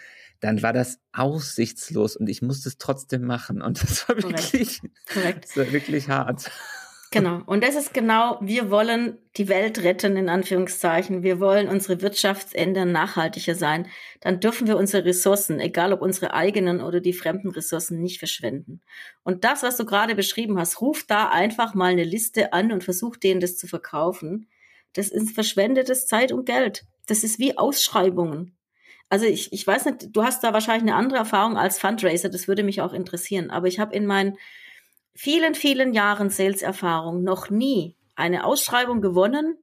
dann 0.40 0.62
war 0.62 0.72
das 0.72 0.98
aussichtslos 1.12 2.16
und 2.16 2.28
ich 2.28 2.42
musste 2.42 2.68
es 2.68 2.78
trotzdem 2.78 3.22
machen. 3.22 3.62
Und 3.62 3.82
das 3.82 4.08
war 4.08 4.16
wirklich, 4.16 4.80
Korrekt. 5.12 5.44
Das 5.44 5.56
war 5.56 5.72
wirklich 5.72 6.08
hart. 6.08 6.50
Genau. 7.12 7.40
Und 7.46 7.62
das 7.62 7.76
ist 7.76 7.94
genau, 7.94 8.38
wir 8.40 8.70
wollen 8.70 9.18
die 9.36 9.48
Welt 9.48 9.82
retten, 9.82 10.16
in 10.16 10.28
Anführungszeichen. 10.28 11.22
Wir 11.22 11.40
wollen 11.40 11.68
unsere 11.68 12.02
Wirtschaft 12.02 12.54
ändern, 12.54 12.90
nachhaltiger 12.92 13.54
sein. 13.54 13.86
Dann 14.20 14.40
dürfen 14.40 14.66
wir 14.66 14.76
unsere 14.76 15.04
Ressourcen, 15.04 15.60
egal 15.60 15.92
ob 15.92 16.02
unsere 16.02 16.34
eigenen 16.34 16.80
oder 16.80 17.00
die 17.00 17.12
fremden 17.12 17.50
Ressourcen, 17.50 18.00
nicht 18.00 18.18
verschwenden. 18.18 18.80
Und 19.22 19.44
das, 19.44 19.62
was 19.62 19.76
du 19.76 19.84
gerade 19.84 20.14
beschrieben 20.14 20.58
hast, 20.58 20.80
ruf 20.80 21.04
da 21.06 21.28
einfach 21.28 21.74
mal 21.74 21.92
eine 21.92 22.04
Liste 22.04 22.52
an 22.52 22.72
und 22.72 22.82
versuch 22.82 23.16
denen 23.16 23.40
das 23.40 23.56
zu 23.56 23.66
verkaufen. 23.66 24.48
Das 24.92 25.08
ist 25.08 25.32
verschwendetes 25.32 26.06
Zeit 26.06 26.32
und 26.32 26.44
Geld. 26.44 26.84
Das 27.06 27.22
ist 27.22 27.38
wie 27.38 27.56
Ausschreibungen. 27.56 28.56
Also 29.08 29.26
ich, 29.26 29.52
ich 29.52 29.64
weiß 29.64 29.84
nicht, 29.84 30.08
du 30.16 30.24
hast 30.24 30.42
da 30.42 30.52
wahrscheinlich 30.52 30.90
eine 30.90 30.96
andere 30.96 31.18
Erfahrung 31.18 31.56
als 31.56 31.78
Fundraiser, 31.78 32.28
das 32.28 32.48
würde 32.48 32.64
mich 32.64 32.80
auch 32.80 32.92
interessieren. 32.92 33.50
Aber 33.50 33.68
ich 33.68 33.78
habe 33.78 33.94
in 33.94 34.06
meinen 34.06 34.36
vielen, 35.16 35.54
vielen 35.54 35.92
Jahren 35.92 36.30
Sales-Erfahrung 36.30 37.22
noch 37.22 37.50
nie 37.50 37.96
eine 38.14 38.44
Ausschreibung 38.44 39.00
gewonnen, 39.00 39.58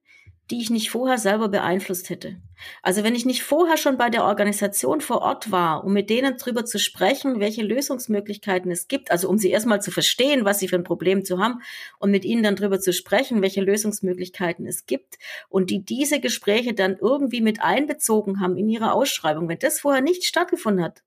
die 0.51 0.61
ich 0.61 0.69
nicht 0.69 0.89
vorher 0.89 1.17
selber 1.17 1.47
beeinflusst 1.47 2.09
hätte. 2.09 2.35
Also 2.81 3.03
wenn 3.03 3.15
ich 3.15 3.25
nicht 3.25 3.43
vorher 3.43 3.77
schon 3.77 3.97
bei 3.97 4.09
der 4.09 4.25
Organisation 4.25 4.99
vor 4.99 5.21
Ort 5.21 5.51
war, 5.51 5.83
um 5.85 5.93
mit 5.93 6.09
denen 6.09 6.37
drüber 6.37 6.65
zu 6.65 6.79
sprechen, 6.79 7.39
welche 7.39 7.63
Lösungsmöglichkeiten 7.63 8.69
es 8.69 8.87
gibt, 8.87 9.09
also 9.09 9.29
um 9.29 9.37
sie 9.37 9.49
erstmal 9.49 9.81
zu 9.81 9.89
verstehen, 9.89 10.43
was 10.43 10.59
sie 10.59 10.67
für 10.67 10.75
ein 10.75 10.83
Problem 10.83 11.23
zu 11.23 11.39
haben 11.39 11.61
und 11.97 12.11
mit 12.11 12.25
ihnen 12.25 12.43
dann 12.43 12.55
drüber 12.55 12.79
zu 12.79 12.91
sprechen, 12.91 13.41
welche 13.41 13.61
Lösungsmöglichkeiten 13.61 14.67
es 14.67 14.85
gibt 14.85 15.17
und 15.49 15.69
die 15.69 15.83
diese 15.83 16.19
Gespräche 16.19 16.73
dann 16.73 16.97
irgendwie 16.99 17.41
mit 17.41 17.61
einbezogen 17.61 18.41
haben 18.41 18.57
in 18.57 18.69
ihre 18.69 18.93
Ausschreibung. 18.93 19.47
Wenn 19.47 19.59
das 19.59 19.79
vorher 19.79 20.01
nicht 20.01 20.25
stattgefunden 20.25 20.83
hat, 20.83 21.03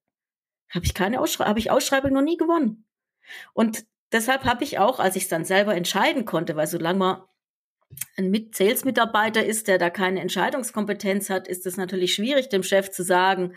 habe 0.70 0.86
ich 0.86 0.94
keine 0.94 1.20
Ausschreibung, 1.20 1.50
habe 1.50 1.58
ich 1.58 1.70
Ausschreibung 1.70 2.12
noch 2.12 2.22
nie 2.22 2.36
gewonnen. 2.36 2.84
Und 3.52 3.84
deshalb 4.12 4.44
habe 4.44 4.64
ich 4.64 4.78
auch, 4.78 4.98
als 5.00 5.16
ich 5.16 5.24
es 5.24 5.28
dann 5.28 5.44
selber 5.44 5.74
entscheiden 5.74 6.24
konnte, 6.24 6.56
weil 6.56 6.66
solange 6.66 6.98
man 6.98 7.22
ein 8.16 8.50
Sales-Mitarbeiter 8.52 9.44
ist, 9.44 9.68
der 9.68 9.78
da 9.78 9.90
keine 9.90 10.20
Entscheidungskompetenz 10.20 11.30
hat, 11.30 11.48
ist 11.48 11.66
es 11.66 11.76
natürlich 11.76 12.14
schwierig, 12.14 12.48
dem 12.48 12.62
Chef 12.62 12.90
zu 12.90 13.04
sagen, 13.04 13.54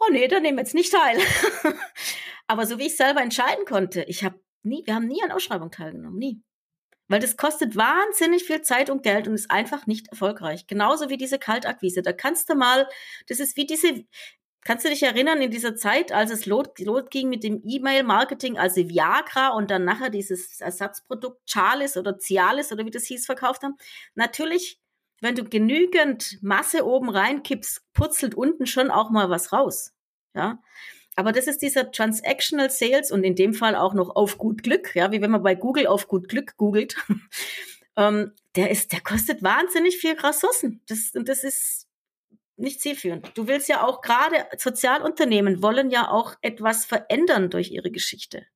oh 0.00 0.12
nee, 0.12 0.28
da 0.28 0.40
nehmen 0.40 0.58
wir 0.58 0.62
jetzt 0.62 0.74
nicht 0.74 0.92
teil. 0.92 1.18
Aber 2.46 2.66
so 2.66 2.78
wie 2.78 2.86
ich 2.86 2.96
selber 2.96 3.20
entscheiden 3.20 3.64
konnte, 3.64 4.04
ich 4.04 4.24
habe 4.24 4.40
nie, 4.62 4.82
wir 4.86 4.94
haben 4.94 5.06
nie 5.06 5.22
an 5.22 5.32
Ausschreibung 5.32 5.70
teilgenommen, 5.70 6.18
nie. 6.18 6.42
Weil 7.08 7.20
das 7.20 7.36
kostet 7.36 7.74
wahnsinnig 7.74 8.44
viel 8.44 8.60
Zeit 8.62 8.90
und 8.90 9.02
Geld 9.02 9.28
und 9.28 9.34
ist 9.34 9.50
einfach 9.50 9.86
nicht 9.86 10.08
erfolgreich. 10.08 10.66
Genauso 10.66 11.08
wie 11.08 11.16
diese 11.16 11.38
Kaltakquise. 11.38 12.02
Da 12.02 12.12
kannst 12.12 12.50
du 12.50 12.54
mal, 12.54 12.86
das 13.28 13.40
ist 13.40 13.56
wie 13.56 13.66
diese, 13.66 14.04
Kannst 14.68 14.84
du 14.84 14.90
dich 14.90 15.02
erinnern, 15.02 15.40
in 15.40 15.50
dieser 15.50 15.76
Zeit, 15.76 16.12
als 16.12 16.30
es 16.30 16.44
losging 16.44 17.30
mit 17.30 17.42
dem 17.42 17.62
E-Mail-Marketing, 17.64 18.58
also 18.58 18.86
Viagra 18.86 19.48
und 19.48 19.70
dann 19.70 19.86
nachher 19.86 20.10
dieses 20.10 20.60
Ersatzprodukt 20.60 21.40
Charlis 21.46 21.96
oder 21.96 22.18
Cialis 22.18 22.70
oder 22.70 22.84
wie 22.84 22.90
das 22.90 23.06
hieß, 23.06 23.24
verkauft 23.24 23.62
haben? 23.62 23.76
Natürlich, 24.14 24.78
wenn 25.22 25.34
du 25.36 25.44
genügend 25.44 26.36
Masse 26.42 26.84
oben 26.84 27.08
reinkippst, 27.08 27.80
putzelt 27.94 28.34
unten 28.34 28.66
schon 28.66 28.90
auch 28.90 29.08
mal 29.08 29.30
was 29.30 29.54
raus. 29.54 29.94
Ja. 30.34 30.60
Aber 31.16 31.32
das 31.32 31.46
ist 31.46 31.62
dieser 31.62 31.90
Transactional 31.90 32.68
Sales 32.68 33.10
und 33.10 33.24
in 33.24 33.36
dem 33.36 33.54
Fall 33.54 33.74
auch 33.74 33.94
noch 33.94 34.16
auf 34.16 34.36
gut 34.36 34.62
Glück, 34.62 34.94
ja, 34.94 35.10
wie 35.12 35.22
wenn 35.22 35.30
man 35.30 35.42
bei 35.42 35.54
Google 35.54 35.86
auf 35.86 36.08
gut 36.08 36.28
Glück 36.28 36.58
googelt. 36.58 36.94
ähm, 37.96 38.34
der 38.54 38.70
ist, 38.70 38.92
der 38.92 39.00
kostet 39.00 39.42
wahnsinnig 39.42 39.96
viel 39.96 40.12
Ressourcen. 40.12 40.82
Das, 40.88 41.12
und 41.14 41.26
das 41.30 41.42
ist, 41.42 41.87
nicht 42.58 42.80
zielführend. 42.80 43.30
Du 43.34 43.46
willst 43.46 43.68
ja 43.68 43.86
auch 43.86 44.00
gerade 44.00 44.46
Sozialunternehmen 44.56 45.62
wollen 45.62 45.90
ja 45.90 46.10
auch 46.10 46.34
etwas 46.42 46.84
verändern 46.84 47.50
durch 47.50 47.70
ihre 47.70 47.90
Geschichte. 47.90 48.46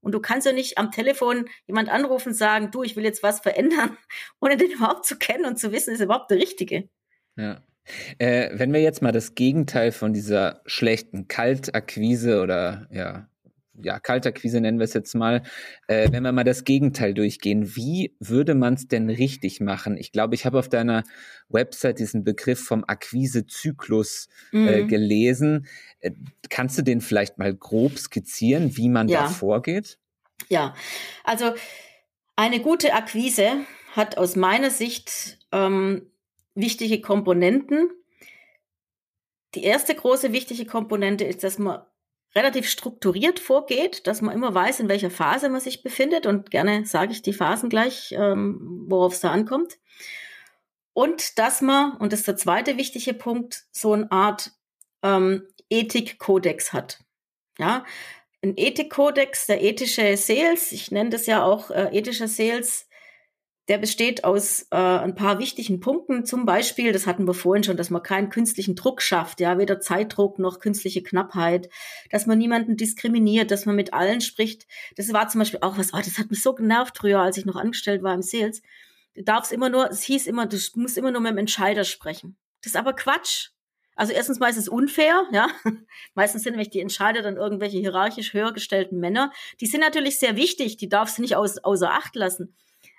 Und 0.00 0.12
du 0.12 0.20
kannst 0.20 0.46
ja 0.46 0.52
nicht 0.52 0.78
am 0.78 0.92
Telefon 0.92 1.48
jemand 1.66 1.88
anrufen 1.88 2.28
und 2.28 2.34
sagen, 2.34 2.70
du, 2.70 2.82
ich 2.82 2.96
will 2.96 3.04
jetzt 3.04 3.22
was 3.22 3.40
verändern, 3.40 3.96
ohne 4.40 4.56
den 4.56 4.70
überhaupt 4.70 5.04
zu 5.04 5.18
kennen 5.18 5.44
und 5.44 5.58
zu 5.58 5.72
wissen, 5.72 5.94
ist 5.94 6.00
überhaupt 6.00 6.30
der 6.30 6.38
Richtige. 6.38 6.88
Ja. 7.36 7.62
Äh, 8.18 8.50
wenn 8.52 8.72
wir 8.72 8.80
jetzt 8.80 9.02
mal 9.02 9.12
das 9.12 9.34
Gegenteil 9.34 9.92
von 9.92 10.12
dieser 10.12 10.62
schlechten 10.66 11.28
Kaltakquise 11.28 12.40
oder 12.40 12.88
ja, 12.90 13.28
ja, 13.82 13.98
Kaltakquise 14.00 14.60
nennen 14.60 14.78
wir 14.78 14.84
es 14.84 14.94
jetzt 14.94 15.14
mal, 15.14 15.42
äh, 15.86 16.10
wenn 16.12 16.22
wir 16.22 16.32
mal 16.32 16.44
das 16.44 16.64
Gegenteil 16.64 17.14
durchgehen, 17.14 17.76
wie 17.76 18.16
würde 18.20 18.54
man 18.54 18.74
es 18.74 18.88
denn 18.88 19.10
richtig 19.10 19.60
machen? 19.60 19.96
Ich 19.96 20.12
glaube, 20.12 20.34
ich 20.34 20.46
habe 20.46 20.58
auf 20.58 20.68
deiner 20.68 21.04
Website 21.48 21.98
diesen 21.98 22.24
Begriff 22.24 22.62
vom 22.62 22.84
Akquisezyklus 22.86 24.28
äh, 24.52 24.56
mhm. 24.56 24.68
äh, 24.68 24.84
gelesen. 24.84 25.66
Äh, 26.00 26.12
kannst 26.48 26.78
du 26.78 26.82
den 26.82 27.00
vielleicht 27.00 27.38
mal 27.38 27.54
grob 27.54 27.98
skizzieren, 27.98 28.76
wie 28.76 28.88
man 28.88 29.08
ja. 29.08 29.22
da 29.22 29.28
vorgeht? 29.28 29.98
Ja, 30.48 30.74
also 31.24 31.54
eine 32.36 32.60
gute 32.60 32.92
Akquise 32.92 33.64
hat 33.92 34.18
aus 34.18 34.36
meiner 34.36 34.70
Sicht 34.70 35.38
ähm, 35.52 36.10
wichtige 36.54 37.00
Komponenten. 37.00 37.90
Die 39.54 39.64
erste 39.64 39.94
große 39.94 40.32
wichtige 40.32 40.66
Komponente 40.66 41.24
ist, 41.24 41.42
dass 41.42 41.58
man 41.58 41.80
relativ 42.36 42.68
strukturiert 42.68 43.40
vorgeht, 43.40 44.06
dass 44.06 44.20
man 44.20 44.34
immer 44.34 44.54
weiß, 44.54 44.80
in 44.80 44.88
welcher 44.88 45.10
Phase 45.10 45.48
man 45.48 45.60
sich 45.60 45.82
befindet. 45.82 46.26
Und 46.26 46.50
gerne 46.50 46.84
sage 46.84 47.12
ich 47.12 47.22
die 47.22 47.32
Phasen 47.32 47.70
gleich, 47.70 48.12
ähm, 48.12 48.84
worauf 48.88 49.14
es 49.14 49.20
da 49.20 49.30
ankommt. 49.32 49.78
Und 50.92 51.38
dass 51.38 51.62
man, 51.62 51.96
und 51.96 52.12
das 52.12 52.20
ist 52.20 52.28
der 52.28 52.36
zweite 52.36 52.76
wichtige 52.76 53.14
Punkt, 53.14 53.64
so 53.72 53.92
eine 53.92 54.10
Art 54.12 54.52
ähm, 55.02 55.48
Ethikkodex 55.70 56.72
hat. 56.72 57.00
Ja, 57.58 57.84
ein 58.42 58.54
Ethikkodex, 58.56 59.46
der 59.46 59.62
ethische 59.62 60.16
Sales, 60.16 60.72
ich 60.72 60.90
nenne 60.90 61.10
das 61.10 61.26
ja 61.26 61.42
auch 61.42 61.70
äh, 61.70 61.88
ethischer 61.96 62.28
Sales, 62.28 62.85
der 63.68 63.78
besteht 63.78 64.24
aus 64.24 64.62
äh, 64.70 64.76
ein 64.76 65.14
paar 65.14 65.38
wichtigen 65.38 65.80
Punkten. 65.80 66.24
Zum 66.24 66.46
Beispiel, 66.46 66.92
das 66.92 67.06
hatten 67.06 67.26
wir 67.26 67.34
vorhin 67.34 67.64
schon, 67.64 67.76
dass 67.76 67.90
man 67.90 68.02
keinen 68.02 68.30
künstlichen 68.30 68.76
Druck 68.76 69.02
schafft, 69.02 69.40
ja, 69.40 69.58
weder 69.58 69.80
Zeitdruck 69.80 70.38
noch 70.38 70.60
künstliche 70.60 71.02
Knappheit, 71.02 71.68
dass 72.10 72.26
man 72.26 72.38
niemanden 72.38 72.76
diskriminiert, 72.76 73.50
dass 73.50 73.66
man 73.66 73.76
mit 73.76 73.92
allen 73.92 74.20
spricht. 74.20 74.66
Das 74.96 75.12
war 75.12 75.28
zum 75.28 75.40
Beispiel 75.40 75.60
auch 75.62 75.78
was, 75.78 75.92
oh, 75.94 75.98
das 75.98 76.18
hat 76.18 76.30
mich 76.30 76.42
so 76.42 76.54
genervt 76.54 76.98
früher, 76.98 77.20
als 77.20 77.38
ich 77.38 77.44
noch 77.44 77.56
angestellt 77.56 78.02
war 78.02 78.14
im 78.14 78.22
Sales. 78.22 78.62
Du 79.14 79.24
darfst 79.24 79.50
immer 79.50 79.68
nur, 79.68 79.90
es 79.90 80.02
hieß 80.02 80.26
immer, 80.26 80.46
du 80.46 80.58
musst 80.74 80.98
immer 80.98 81.10
nur 81.10 81.20
mit 81.20 81.32
dem 81.32 81.38
Entscheider 81.38 81.84
sprechen. 81.84 82.36
Das 82.62 82.72
ist 82.72 82.76
aber 82.76 82.92
Quatsch. 82.92 83.48
Also 83.96 84.12
erstens 84.12 84.38
mal 84.38 84.50
ist 84.50 84.58
es 84.58 84.68
unfair, 84.68 85.24
ja. 85.32 85.48
Meistens 86.14 86.42
sind 86.42 86.52
nämlich 86.52 86.68
die 86.68 86.80
Entscheider 86.80 87.22
dann 87.22 87.36
irgendwelche 87.36 87.78
hierarchisch 87.78 88.34
höher 88.34 88.52
gestellten 88.52 89.00
Männer. 89.00 89.32
Die 89.60 89.66
sind 89.66 89.80
natürlich 89.80 90.18
sehr 90.18 90.36
wichtig, 90.36 90.76
die 90.76 90.90
darfst 90.90 91.16
du 91.16 91.22
nicht 91.22 91.34
aus, 91.34 91.56
außer 91.58 91.90
Acht 91.90 92.14
lassen. 92.14 92.54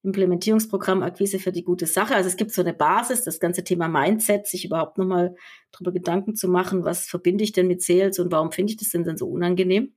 Implementierungsprogramm 0.02 1.02
Akquise 1.02 1.38
für 1.38 1.52
die 1.52 1.62
gute 1.62 1.86
Sache. 1.86 2.14
Also 2.14 2.28
es 2.28 2.36
gibt 2.36 2.52
so 2.52 2.62
eine 2.62 2.74
Basis, 2.74 3.22
das 3.22 3.38
ganze 3.40 3.64
Thema 3.64 3.88
Mindset, 3.88 4.46
sich 4.46 4.64
überhaupt 4.64 4.98
nochmal 4.98 5.36
darüber 5.70 5.92
Gedanken 5.92 6.34
zu 6.34 6.48
machen, 6.48 6.84
was 6.84 7.06
verbinde 7.06 7.44
ich 7.44 7.52
denn 7.52 7.68
mit 7.68 7.82
Sales 7.82 8.18
und 8.18 8.32
warum 8.32 8.50
finde 8.52 8.72
ich 8.72 8.78
das 8.78 8.90
denn 8.90 9.04
dann 9.04 9.16
so 9.16 9.28
unangenehm? 9.28 9.94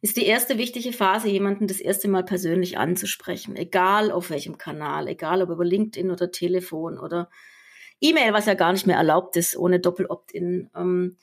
Ist 0.00 0.16
die 0.16 0.24
erste 0.24 0.56
wichtige 0.56 0.92
Phase, 0.92 1.28
jemanden 1.28 1.66
das 1.66 1.80
erste 1.80 2.08
Mal 2.08 2.24
persönlich 2.24 2.78
anzusprechen, 2.78 3.56
egal 3.56 4.10
auf 4.10 4.30
welchem 4.30 4.56
Kanal, 4.56 5.08
egal 5.08 5.42
ob 5.42 5.50
über 5.50 5.64
LinkedIn 5.64 6.10
oder 6.10 6.30
Telefon 6.30 6.98
oder 6.98 7.28
E-Mail, 8.00 8.32
was 8.32 8.46
ja 8.46 8.54
gar 8.54 8.72
nicht 8.72 8.86
mehr 8.86 8.96
erlaubt 8.96 9.36
ist, 9.36 9.56
ohne 9.56 9.80
Doppel-Opt-in. 9.80 10.70
Ähm, 10.76 11.16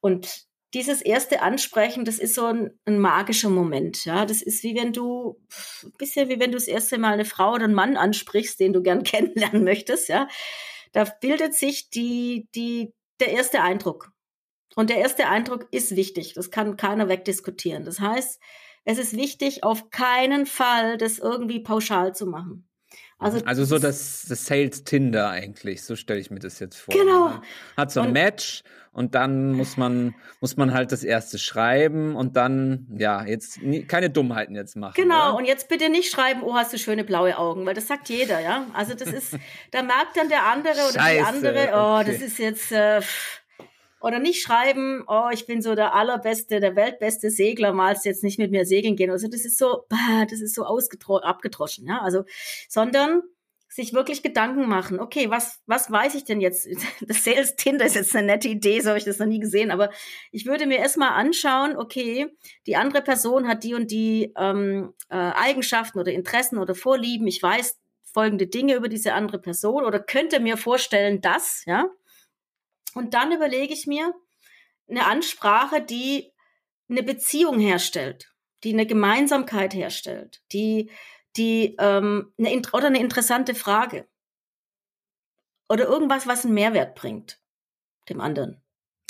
und 0.00 0.46
dieses 0.74 1.02
erste 1.02 1.42
Ansprechen, 1.42 2.04
das 2.04 2.18
ist 2.18 2.34
so 2.34 2.46
ein, 2.46 2.70
ein, 2.86 2.98
magischer 2.98 3.50
Moment. 3.50 4.04
Ja, 4.04 4.24
das 4.24 4.40
ist 4.40 4.62
wie 4.62 4.74
wenn 4.74 4.92
du, 4.92 5.38
bisschen 5.98 6.28
wie 6.28 6.40
wenn 6.40 6.50
du 6.50 6.56
das 6.56 6.68
erste 6.68 6.98
Mal 6.98 7.12
eine 7.12 7.24
Frau 7.24 7.52
oder 7.54 7.64
einen 7.64 7.74
Mann 7.74 7.96
ansprichst, 7.96 8.58
den 8.58 8.72
du 8.72 8.82
gern 8.82 9.02
kennenlernen 9.04 9.64
möchtest. 9.64 10.08
Ja, 10.08 10.28
da 10.92 11.04
bildet 11.04 11.54
sich 11.54 11.90
die, 11.90 12.48
die, 12.54 12.94
der 13.20 13.32
erste 13.32 13.60
Eindruck. 13.60 14.12
Und 14.74 14.88
der 14.88 14.98
erste 14.98 15.28
Eindruck 15.28 15.68
ist 15.70 15.96
wichtig. 15.96 16.32
Das 16.34 16.50
kann 16.50 16.78
keiner 16.78 17.08
wegdiskutieren. 17.08 17.84
Das 17.84 18.00
heißt, 18.00 18.40
es 18.84 18.98
ist 18.98 19.16
wichtig, 19.16 19.64
auf 19.64 19.90
keinen 19.90 20.46
Fall 20.46 20.96
das 20.96 21.18
irgendwie 21.18 21.60
pauschal 21.60 22.14
zu 22.14 22.26
machen. 22.26 22.68
Also, 23.22 23.44
also 23.44 23.64
so 23.64 23.78
das, 23.78 24.26
das 24.28 24.46
Sales 24.46 24.84
Tinder 24.84 25.30
eigentlich, 25.30 25.82
so 25.82 25.96
stelle 25.96 26.20
ich 26.20 26.30
mir 26.30 26.40
das 26.40 26.58
jetzt 26.58 26.76
vor. 26.76 26.94
Genau. 26.94 27.28
Man 27.28 27.42
hat 27.76 27.92
so 27.92 28.00
ein 28.00 28.08
und, 28.08 28.12
Match 28.12 28.62
und 28.92 29.14
dann 29.14 29.52
muss 29.52 29.76
man, 29.76 30.14
muss 30.40 30.56
man 30.56 30.74
halt 30.74 30.92
das 30.92 31.02
erste 31.02 31.38
schreiben 31.38 32.14
und 32.14 32.36
dann, 32.36 32.86
ja, 32.98 33.24
jetzt 33.24 33.62
nie, 33.62 33.84
keine 33.84 34.10
Dummheiten 34.10 34.54
jetzt 34.54 34.76
machen. 34.76 34.94
Genau, 34.96 35.30
oder? 35.30 35.36
und 35.38 35.44
jetzt 35.46 35.68
bitte 35.68 35.88
nicht 35.88 36.10
schreiben, 36.10 36.42
oh, 36.42 36.54
hast 36.54 36.72
du 36.72 36.78
schöne 36.78 37.04
blaue 37.04 37.38
Augen, 37.38 37.64
weil 37.64 37.74
das 37.74 37.86
sagt 37.86 38.08
jeder, 38.10 38.40
ja. 38.40 38.66
Also 38.74 38.94
das 38.94 39.08
ist, 39.08 39.38
da 39.70 39.82
merkt 39.82 40.16
dann 40.16 40.28
der 40.28 40.44
andere 40.44 40.74
oder 40.74 41.00
Scheiße, 41.00 41.40
die 41.40 41.46
andere, 41.46 41.70
oh, 41.74 42.00
okay. 42.00 42.12
das 42.12 42.20
ist 42.20 42.38
jetzt, 42.38 42.72
äh, 42.72 43.00
oder 44.02 44.18
nicht 44.18 44.42
schreiben, 44.42 45.04
oh, 45.06 45.28
ich 45.32 45.46
bin 45.46 45.62
so 45.62 45.74
der 45.74 45.94
allerbeste, 45.94 46.60
der 46.60 46.76
weltbeste 46.76 47.30
Segler, 47.30 47.72
malst 47.72 48.04
jetzt 48.04 48.22
nicht 48.22 48.38
mit 48.38 48.50
mir 48.50 48.64
segeln 48.64 48.96
gehen. 48.96 49.10
Also 49.10 49.28
das 49.28 49.44
ist 49.44 49.58
so, 49.58 49.84
das 50.30 50.40
ist 50.40 50.54
so 50.54 50.64
abgedroschen, 50.64 51.86
ja. 51.86 52.00
Also, 52.02 52.24
sondern 52.68 53.22
sich 53.68 53.94
wirklich 53.94 54.22
Gedanken 54.22 54.68
machen. 54.68 55.00
Okay, 55.00 55.30
was, 55.30 55.62
was 55.66 55.90
weiß 55.90 56.14
ich 56.14 56.24
denn 56.24 56.40
jetzt? 56.40 56.68
Das 57.00 57.24
Sales 57.24 57.56
Tinder 57.56 57.86
ist 57.86 57.94
jetzt 57.94 58.14
eine 58.14 58.26
nette 58.26 58.48
Idee, 58.48 58.80
so 58.80 58.90
habe 58.90 58.98
ich 58.98 59.04
das 59.04 59.18
noch 59.18 59.26
nie 59.26 59.40
gesehen, 59.40 59.70
aber 59.70 59.90
ich 60.30 60.46
würde 60.46 60.66
mir 60.66 60.78
erstmal 60.78 61.10
anschauen, 61.10 61.76
okay, 61.76 62.26
die 62.66 62.76
andere 62.76 63.02
Person 63.02 63.48
hat 63.48 63.64
die 63.64 63.74
und 63.74 63.90
die 63.90 64.32
ähm, 64.36 64.92
äh, 65.08 65.16
Eigenschaften 65.16 65.98
oder 65.98 66.12
Interessen 66.12 66.58
oder 66.58 66.74
Vorlieben. 66.74 67.26
Ich 67.26 67.42
weiß 67.42 67.78
folgende 68.12 68.46
Dinge 68.46 68.74
über 68.74 68.88
diese 68.88 69.14
andere 69.14 69.38
Person 69.38 69.84
oder 69.84 70.00
könnte 70.00 70.38
mir 70.38 70.56
vorstellen, 70.56 71.20
dass, 71.22 71.64
ja. 71.66 71.86
Und 72.94 73.14
dann 73.14 73.32
überlege 73.32 73.72
ich 73.72 73.86
mir 73.86 74.14
eine 74.88 75.06
Ansprache, 75.06 75.80
die 75.80 76.32
eine 76.88 77.02
Beziehung 77.02 77.58
herstellt, 77.58 78.32
die 78.64 78.72
eine 78.72 78.86
Gemeinsamkeit 78.86 79.74
herstellt, 79.74 80.42
die, 80.52 80.90
die 81.36 81.76
ähm, 81.78 82.32
eine, 82.38 82.62
oder 82.72 82.86
eine 82.86 83.00
interessante 83.00 83.54
Frage 83.54 84.06
oder 85.68 85.86
irgendwas, 85.86 86.26
was 86.26 86.44
einen 86.44 86.54
Mehrwert 86.54 86.94
bringt 86.94 87.40
dem 88.08 88.20
anderen. 88.20 88.60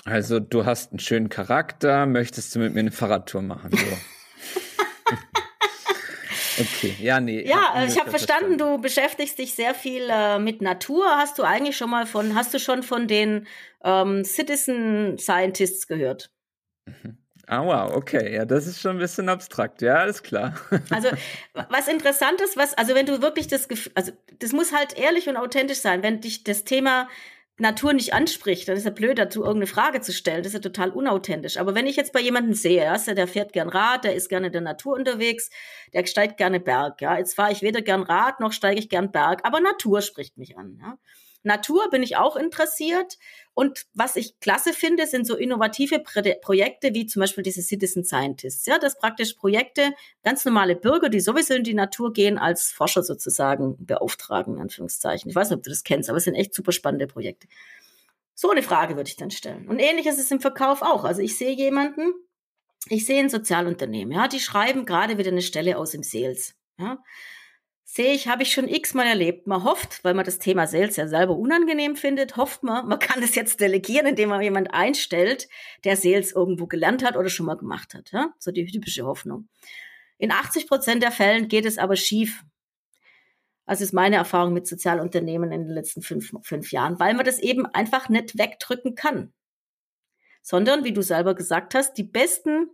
Also 0.05 0.41
du 0.41 0.65
hast 0.65 0.93
einen 0.93 0.99
schönen 0.99 1.29
Charakter, 1.29 2.07
möchtest 2.07 2.55
du 2.55 2.59
mit 2.59 2.75
mir 2.75 2.81
eine 2.81 2.93
Fahrradtour 2.93 3.43
machen? 3.43 3.71
So. 3.77 3.97
Okay, 6.59 6.95
ja, 7.01 7.21
nee. 7.21 7.47
Ja, 7.47 7.75
hab 7.75 7.89
ich 7.89 7.99
habe 7.99 8.11
verstanden, 8.11 8.59
du 8.59 8.79
beschäftigst 8.79 9.39
dich 9.39 9.55
sehr 9.55 9.75
viel 9.75 10.09
äh, 10.11 10.39
mit 10.39 10.61
Natur. 10.61 11.07
Hast 11.17 11.39
du 11.39 11.43
eigentlich 11.43 11.77
schon 11.77 11.91
mal 11.91 12.07
von, 12.07 12.35
hast 12.35 12.53
du 12.53 12.59
schon 12.59 12.83
von 12.83 13.09
den 13.09 13.47
ähm, 13.85 14.25
Citizen 14.25 15.19
Scientists 15.19 15.87
gehört? 15.87 16.31
Mhm. 16.87 17.19
Ah, 17.47 17.65
wow, 17.65 17.95
okay. 17.97 18.35
Ja, 18.35 18.45
das 18.45 18.67
ist 18.67 18.81
schon 18.81 18.93
ein 18.93 18.99
bisschen 18.99 19.29
abstrakt. 19.29 19.83
Ja, 19.83 19.97
alles 19.97 20.23
klar. 20.23 20.55
Also, 20.91 21.09
was 21.69 21.89
interessant 21.89 22.41
ist, 22.41 22.57
was, 22.57 22.75
also 22.75 22.95
wenn 22.95 23.07
du 23.07 23.21
wirklich 23.21 23.49
das 23.49 23.69
Gefühl, 23.69 23.93
also, 23.95 24.13
das 24.39 24.53
muss 24.53 24.73
halt 24.73 24.99
ehrlich 24.99 25.29
und 25.29 25.37
authentisch 25.37 25.79
sein. 25.81 26.03
Wenn 26.03 26.21
dich 26.21 26.45
das 26.45 26.65
Thema 26.65 27.09
Natur 27.59 27.93
nicht 27.93 28.15
anspricht, 28.15 28.69
dann 28.69 28.77
ist 28.77 28.87
er 28.87 28.93
blöd, 28.93 29.19
dazu 29.19 29.41
irgendeine 29.41 29.67
Frage 29.67 30.01
zu 30.01 30.13
stellen. 30.13 30.43
Das 30.43 30.49
ist 30.49 30.55
ja 30.55 30.61
total 30.61 30.91
unauthentisch. 30.91 31.59
Aber 31.59 31.75
wenn 31.75 31.87
ich 31.87 31.97
jetzt 31.97 32.13
bei 32.13 32.21
jemandem 32.21 32.55
sehe, 32.55 32.83
ja, 32.85 32.97
der 32.97 33.29
fährt 33.29 33.53
gern 33.53 33.69
Rad, 33.69 34.05
der 34.05 34.15
ist 34.15 34.29
gerne 34.29 34.47
in 34.47 34.53
der 34.53 34.63
Natur 34.63 34.95
unterwegs, 34.95 35.51
der 35.93 36.07
steigt 36.07 36.39
gerne 36.39 36.61
Berg, 36.61 37.01
ja. 37.03 37.19
Jetzt 37.19 37.35
fahre 37.35 37.53
ich 37.53 37.63
weder 37.63 37.83
gern 37.83 38.03
Rad 38.03 38.41
noch 38.41 38.53
steige 38.53 38.81
ich 38.81 38.89
gern 38.89 39.13
Berg, 39.13 39.41
aber 39.45 39.61
Natur 39.61 40.01
spricht 40.01 40.39
mich 40.39 40.57
an, 40.57 40.79
ja. 40.81 40.99
Natur 41.43 41.91
bin 41.91 42.03
ich 42.03 42.17
auch 42.17 42.37
interessiert. 42.37 43.19
Und 43.55 43.87
was 43.95 44.17
ich 44.17 44.39
klasse 44.41 44.73
finde, 44.73 45.07
sind 45.07 45.27
so 45.27 45.37
innovative 45.37 45.99
Projekte 45.99 46.95
wie 46.95 47.07
zum 47.07 47.21
Beispiel 47.21 47.43
diese 47.43 47.63
Citizen 47.63 48.05
Scientists. 48.05 48.67
Ja, 48.67 48.79
das 48.79 48.99
praktisch 48.99 49.35
Projekte, 49.35 49.93
ganz 50.23 50.45
normale 50.45 50.77
Bürger, 50.77 51.09
die 51.09 51.21
sowieso 51.21 51.55
in 51.55 51.65
die 51.65 51.75
Natur 51.75 52.13
gehen, 52.13 52.39
als 52.39 52.73
Forscher 52.73 53.03
sozusagen 53.03 53.77
beauftragen, 53.85 54.55
in 54.55 54.61
Anführungszeichen. 54.61 55.29
Ich 55.29 55.37
weiß 55.37 55.51
nicht, 55.51 55.59
ob 55.59 55.65
du 55.65 55.71
das 55.71 55.85
kennst, 55.85 56.09
aber 56.09 56.19
es 56.19 56.25
sind 56.25 56.35
echt 56.35 56.55
super 56.55 56.73
spannende 56.73 57.07
Projekte. 57.07 57.47
So 58.35 58.51
eine 58.51 58.63
Frage 58.63 58.97
würde 58.97 59.09
ich 59.09 59.17
dann 59.17 59.31
stellen. 59.31 59.69
Und 59.69 59.79
ähnlich 59.79 60.07
ist 60.07 60.19
es 60.19 60.31
im 60.31 60.41
Verkauf 60.41 60.81
auch. 60.81 61.05
Also 61.05 61.21
ich 61.21 61.37
sehe 61.37 61.53
jemanden, 61.53 62.15
ich 62.89 63.05
sehe 63.05 63.21
ein 63.21 63.29
Sozialunternehmen, 63.29 64.15
ja, 64.15 64.29
die 64.29 64.41
schreiben 64.41 64.87
gerade 64.87 65.19
wieder 65.19 65.31
eine 65.31 65.43
Stelle 65.43 65.77
aus 65.77 65.95
im 65.95 66.03
Sales. 66.03 66.55
Ja 66.79 66.99
sehe 67.93 68.15
ich, 68.15 68.27
habe 68.27 68.43
ich 68.43 68.53
schon 68.53 68.69
x-mal 68.69 69.07
erlebt. 69.07 69.47
Man 69.47 69.65
hofft, 69.65 70.03
weil 70.03 70.15
man 70.15 70.25
das 70.25 70.39
Thema 70.39 70.67
Sales 70.67 70.97
ja 70.97 71.09
selber 71.09 71.37
unangenehm 71.37 71.95
findet, 71.95 72.39
hofft 72.39 72.63
man, 72.63 72.89
man 72.89 72.99
kann 72.99 73.23
es 73.23 73.35
jetzt 73.35 73.61
delegieren, 73.61 74.07
indem 74.07 74.31
man 74.31 74.41
jemand 74.41 74.73
einstellt, 74.73 75.47
der 75.85 75.99
Sales 75.99 76.33
irgendwo 76.33 76.67
gelernt 76.67 77.05
hat 77.05 77.19
oder 77.19 77.29
schon 77.29 77.45
mal 77.45 77.59
gemacht 77.59 77.93
hat. 77.93 78.11
Ja? 78.13 78.33
So 78.39 78.51
die 78.51 78.65
typische 78.65 79.05
Hoffnung. 79.05 79.51
In 80.17 80.33
80 80.33 80.69
Prozent 80.69 81.03
der 81.03 81.13
Fällen 81.13 81.49
geht 81.49 81.67
es 81.67 81.77
aber 81.77 81.97
schief. 81.97 82.43
Das 83.67 83.83
ist 83.83 83.93
meine 83.93 84.17
Erfahrung 84.17 84.55
mit 84.55 84.67
Sozialunternehmen 84.67 85.53
in 85.53 85.65
den 85.65 85.75
letzten 85.75 86.01
fünf, 86.01 86.33
fünf 86.45 86.73
Jahren, 86.73 86.99
weil 86.99 87.13
man 87.13 87.27
das 87.27 87.41
eben 87.41 87.67
einfach 87.67 88.09
nicht 88.09 88.39
wegdrücken 88.39 88.95
kann. 88.95 89.35
Sondern, 90.41 90.85
wie 90.85 90.95
du 90.95 91.03
selber 91.03 91.35
gesagt 91.35 91.75
hast, 91.75 91.93
die 91.99 92.05
besten 92.05 92.71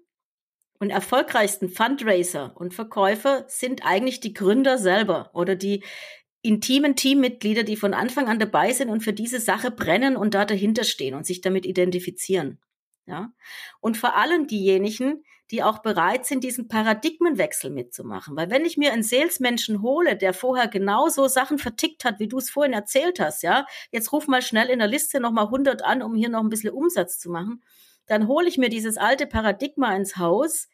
und 0.79 0.91
erfolgreichsten 0.91 1.68
Fundraiser 1.68 2.53
und 2.57 2.74
Verkäufer 2.74 3.45
sind 3.49 3.85
eigentlich 3.85 4.20
die 4.20 4.33
Gründer 4.33 4.79
selber 4.79 5.31
oder 5.35 5.57
die 5.57 5.83
intimen 6.43 6.95
Teammitglieder, 6.95 7.64
die 7.64 7.76
von 7.76 7.95
Anfang 7.95 8.29
an 8.29 8.39
dabei 8.39 8.72
sind 8.72 8.89
und 8.91 9.03
für 9.03 9.12
diese 9.12 9.41
Sache 9.41 9.70
brennen 9.70 10.16
und 10.16 10.35
da 10.35 10.45
dahinter 10.45 10.85
stehen 10.85 11.14
und 11.14 11.26
sich 11.26 11.41
damit 11.41 11.66
identifizieren. 11.66 12.59
Ja. 13.07 13.33
Und 13.81 13.97
vor 13.97 14.16
allem 14.16 14.47
diejenigen, 14.47 15.24
die 15.51 15.62
auch 15.62 15.79
bereit 15.79 16.26
sind, 16.26 16.45
diesen 16.45 16.68
Paradigmenwechsel 16.68 17.70
mitzumachen. 17.70 18.37
Weil 18.37 18.51
wenn 18.51 18.66
ich 18.66 18.76
mir 18.76 18.93
einen 18.93 19.03
Salesmenschen 19.03 19.81
hole, 19.81 20.16
der 20.16 20.35
vorher 20.35 20.68
genauso 20.68 21.26
Sachen 21.26 21.59
vertickt 21.59 22.05
hat, 22.05 22.20
wie 22.20 22.29
du 22.29 22.37
es 22.37 22.51
vorhin 22.51 22.74
erzählt 22.74 23.18
hast, 23.18 23.43
ja, 23.43 23.66
jetzt 23.91 24.12
ruf 24.12 24.26
mal 24.26 24.43
schnell 24.43 24.68
in 24.68 24.79
der 24.79 24.89
Liste 24.89 25.20
nochmal 25.20 25.47
100 25.47 25.83
an, 25.83 26.03
um 26.03 26.14
hier 26.14 26.29
noch 26.29 26.41
ein 26.41 26.51
bisschen 26.51 26.72
Umsatz 26.72 27.18
zu 27.18 27.31
machen, 27.31 27.62
dann 28.09 28.26
hole 28.26 28.48
ich 28.48 28.59
mir 28.59 28.68
dieses 28.68 28.96
alte 28.96 29.26
Paradigma 29.26 29.94
ins 29.94 30.16
Haus, 30.16 30.68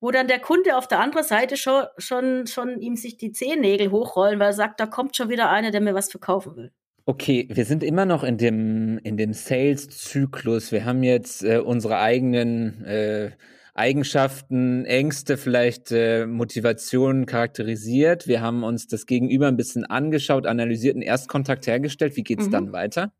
wo 0.00 0.10
dann 0.10 0.28
der 0.28 0.40
Kunde 0.40 0.76
auf 0.76 0.88
der 0.88 1.00
anderen 1.00 1.24
Seite 1.24 1.56
schon, 1.56 1.84
schon, 1.96 2.46
schon 2.46 2.80
ihm 2.80 2.96
sich 2.96 3.16
die 3.16 3.32
Zehennägel 3.32 3.90
hochrollen, 3.90 4.40
weil 4.40 4.48
er 4.48 4.52
sagt, 4.52 4.80
da 4.80 4.86
kommt 4.86 5.16
schon 5.16 5.30
wieder 5.30 5.48
einer, 5.48 5.70
der 5.70 5.80
mir 5.80 5.94
was 5.94 6.10
verkaufen 6.10 6.56
will. 6.56 6.72
Okay, 7.04 7.48
wir 7.50 7.64
sind 7.64 7.82
immer 7.82 8.04
noch 8.04 8.22
in 8.22 8.36
dem, 8.36 8.98
in 8.98 9.16
dem 9.16 9.32
Sales-Zyklus. 9.32 10.70
Wir 10.70 10.84
haben 10.84 11.02
jetzt 11.02 11.42
äh, 11.42 11.58
unsere 11.58 11.98
eigenen 11.98 12.84
äh, 12.84 13.30
Eigenschaften, 13.74 14.84
Ängste, 14.84 15.36
vielleicht 15.36 15.90
äh, 15.92 16.26
Motivationen 16.26 17.26
charakterisiert. 17.26 18.28
Wir 18.28 18.40
haben 18.40 18.64
uns 18.64 18.86
das 18.86 19.06
Gegenüber 19.06 19.48
ein 19.48 19.56
bisschen 19.56 19.84
angeschaut, 19.84 20.46
analysiert, 20.46 20.94
einen 20.94 21.02
Erstkontakt 21.02 21.66
hergestellt. 21.66 22.16
Wie 22.16 22.22
geht's 22.22 22.46
mhm. 22.46 22.52
dann 22.52 22.72
weiter? 22.72 23.12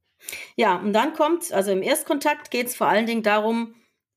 Ja, 0.57 0.77
und 0.77 0.93
dann 0.93 1.13
kommt, 1.13 1.53
also 1.53 1.71
im 1.71 1.83
Erstkontakt 1.83 2.51
geht 2.51 2.69
es 2.69 2.77
vor 2.77 2.89
allen 2.89 3.07
Dingen 3.07 3.23
darum, 3.23 3.75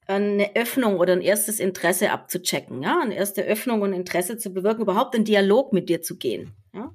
eine 0.08 0.56
Öffnung 0.56 1.00
oder 1.00 1.14
ein 1.14 1.22
erstes 1.22 1.60
Interesse 1.60 2.12
abzuchecken, 2.12 2.84
ja, 2.84 3.00
eine 3.02 3.16
erste 3.16 3.42
Öffnung 3.44 3.82
und 3.82 3.94
Interesse 3.94 4.38
zu 4.38 4.52
bewirken, 4.52 4.84
überhaupt 4.84 5.16
in 5.16 5.26
Dialog 5.26 5.74
mit 5.74 5.90
dir 5.90 6.02
zu 6.02 6.18
gehen, 6.18 6.56
ja 6.74 6.92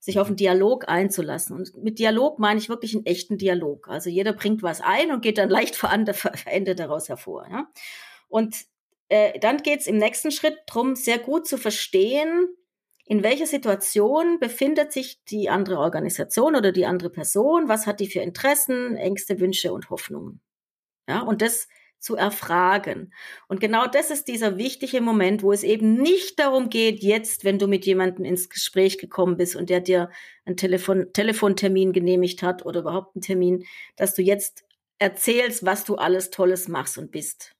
sich 0.00 0.18
auf 0.18 0.28
einen 0.28 0.36
Dialog 0.36 0.88
einzulassen. 0.88 1.56
Und 1.56 1.76
mit 1.76 1.98
Dialog 1.98 2.38
meine 2.38 2.60
ich 2.60 2.68
wirklich 2.68 2.94
einen 2.94 3.06
echten 3.06 3.36
Dialog. 3.36 3.88
Also 3.88 4.10
jeder 4.10 4.32
bringt 4.32 4.62
was 4.62 4.80
ein 4.80 5.10
und 5.10 5.22
geht 5.22 5.38
dann 5.38 5.50
leicht 5.50 5.76
verändert 5.76 6.78
daraus 6.78 7.08
hervor. 7.08 7.46
Ja? 7.50 7.68
Und 8.28 8.56
äh, 9.08 9.38
dann 9.40 9.58
geht 9.58 9.80
es 9.80 9.86
im 9.86 9.98
nächsten 9.98 10.30
Schritt 10.30 10.56
darum, 10.66 10.94
sehr 10.94 11.18
gut 11.18 11.46
zu 11.46 11.58
verstehen, 11.58 12.48
in 13.08 13.22
welcher 13.22 13.46
Situation 13.46 14.38
befindet 14.38 14.92
sich 14.92 15.24
die 15.24 15.48
andere 15.48 15.78
Organisation 15.78 16.54
oder 16.54 16.72
die 16.72 16.84
andere 16.84 17.08
Person, 17.08 17.66
was 17.66 17.86
hat 17.86 18.00
die 18.00 18.10
für 18.10 18.20
Interessen, 18.20 18.96
Ängste, 18.96 19.40
Wünsche 19.40 19.72
und 19.72 19.88
Hoffnungen. 19.88 20.42
Ja, 21.08 21.22
und 21.22 21.40
das 21.40 21.68
zu 21.98 22.16
erfragen. 22.16 23.14
Und 23.48 23.60
genau 23.60 23.86
das 23.86 24.10
ist 24.10 24.28
dieser 24.28 24.58
wichtige 24.58 25.00
Moment, 25.00 25.42
wo 25.42 25.52
es 25.52 25.62
eben 25.62 25.94
nicht 25.94 26.38
darum 26.38 26.68
geht, 26.68 27.02
jetzt, 27.02 27.44
wenn 27.44 27.58
du 27.58 27.66
mit 27.66 27.86
jemandem 27.86 28.26
ins 28.26 28.50
Gespräch 28.50 28.98
gekommen 28.98 29.38
bist 29.38 29.56
und 29.56 29.70
der 29.70 29.80
dir 29.80 30.10
einen 30.44 30.58
Telefon 30.58 31.10
Telefontermin 31.12 31.94
genehmigt 31.94 32.42
hat 32.42 32.66
oder 32.66 32.80
überhaupt 32.80 33.16
einen 33.16 33.22
Termin, 33.22 33.64
dass 33.96 34.14
du 34.14 34.22
jetzt 34.22 34.64
erzählst, 34.98 35.64
was 35.64 35.84
du 35.84 35.96
alles 35.96 36.30
Tolles 36.30 36.68
machst 36.68 36.98
und 36.98 37.10
bist. 37.10 37.56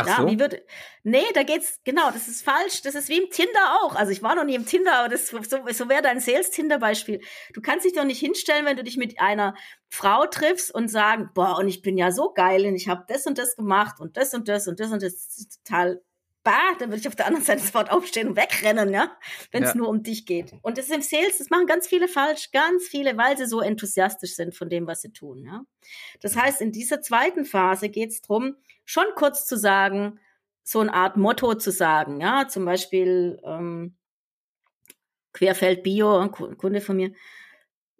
Ach 0.00 0.06
ja, 0.06 0.16
so? 0.16 0.26
wie 0.26 0.38
wird, 0.38 0.62
nee, 1.02 1.24
da 1.34 1.42
geht's, 1.42 1.80
genau, 1.84 2.10
das 2.10 2.28
ist 2.28 2.42
falsch. 2.42 2.82
Das 2.82 2.94
ist 2.94 3.08
wie 3.08 3.18
im 3.18 3.30
Tinder 3.30 3.80
auch. 3.82 3.94
Also 3.94 4.12
ich 4.12 4.22
war 4.22 4.34
noch 4.34 4.44
nie 4.44 4.54
im 4.54 4.66
Tinder, 4.66 4.98
aber 4.98 5.08
das, 5.08 5.28
so, 5.28 5.38
so 5.42 5.88
wäre 5.88 6.02
dein 6.02 6.20
Sales-Tinder-Beispiel. 6.20 7.20
Du 7.54 7.60
kannst 7.60 7.84
dich 7.84 7.94
doch 7.94 8.04
nicht 8.04 8.20
hinstellen, 8.20 8.64
wenn 8.64 8.76
du 8.76 8.84
dich 8.84 8.96
mit 8.96 9.20
einer 9.20 9.54
Frau 9.88 10.26
triffst 10.26 10.74
und 10.74 10.88
sagen, 10.88 11.30
boah, 11.34 11.58
und 11.58 11.68
ich 11.68 11.82
bin 11.82 11.96
ja 11.96 12.10
so 12.12 12.32
geil 12.32 12.66
und 12.66 12.74
ich 12.74 12.88
habe 12.88 13.04
das 13.08 13.26
und 13.26 13.38
das 13.38 13.56
gemacht 13.56 14.00
und 14.00 14.16
das 14.16 14.34
und 14.34 14.48
das 14.48 14.68
und 14.68 14.80
das 14.80 14.92
und 14.92 15.02
das, 15.02 15.14
das 15.14 15.38
ist 15.38 15.64
total 15.64 16.00
bah, 16.48 16.74
dann 16.78 16.88
würde 16.88 17.00
ich 17.00 17.08
auf 17.08 17.16
der 17.16 17.26
anderen 17.26 17.44
Seite 17.44 17.62
sofort 17.64 17.90
aufstehen 17.90 18.28
und 18.28 18.36
wegrennen, 18.36 18.92
ja, 18.92 19.16
wenn 19.50 19.62
es 19.62 19.70
ja. 19.70 19.76
nur 19.76 19.88
um 19.88 20.02
dich 20.02 20.24
geht. 20.24 20.54
Und 20.62 20.78
das 20.78 20.86
ist 20.86 20.94
im 20.94 21.02
Sales, 21.02 21.38
das 21.38 21.50
machen 21.50 21.66
ganz 21.66 21.86
viele 21.86 22.08
falsch, 22.08 22.50
ganz 22.52 22.84
viele, 22.84 23.16
weil 23.18 23.36
sie 23.36 23.46
so 23.46 23.60
enthusiastisch 23.60 24.34
sind 24.34 24.54
von 24.54 24.68
dem, 24.70 24.86
was 24.86 25.02
sie 25.02 25.12
tun, 25.12 25.44
ja. 25.44 25.62
Das 26.20 26.36
heißt, 26.36 26.60
in 26.60 26.72
dieser 26.72 27.02
zweiten 27.02 27.44
Phase 27.44 27.90
geht 27.90 28.10
es 28.10 28.22
darum, 28.22 28.56
schon 28.88 29.04
kurz 29.16 29.46
zu 29.46 29.58
sagen, 29.58 30.18
so 30.64 30.80
eine 30.80 30.94
Art 30.94 31.18
Motto 31.18 31.54
zu 31.54 31.70
sagen, 31.70 32.20
ja, 32.22 32.48
zum 32.48 32.64
Beispiel 32.64 33.38
ähm, 33.44 33.96
Querfeld 35.34 35.82
Bio, 35.82 36.18
ein 36.18 36.30
Kunde 36.30 36.80
von 36.80 36.96
mir, 36.96 37.12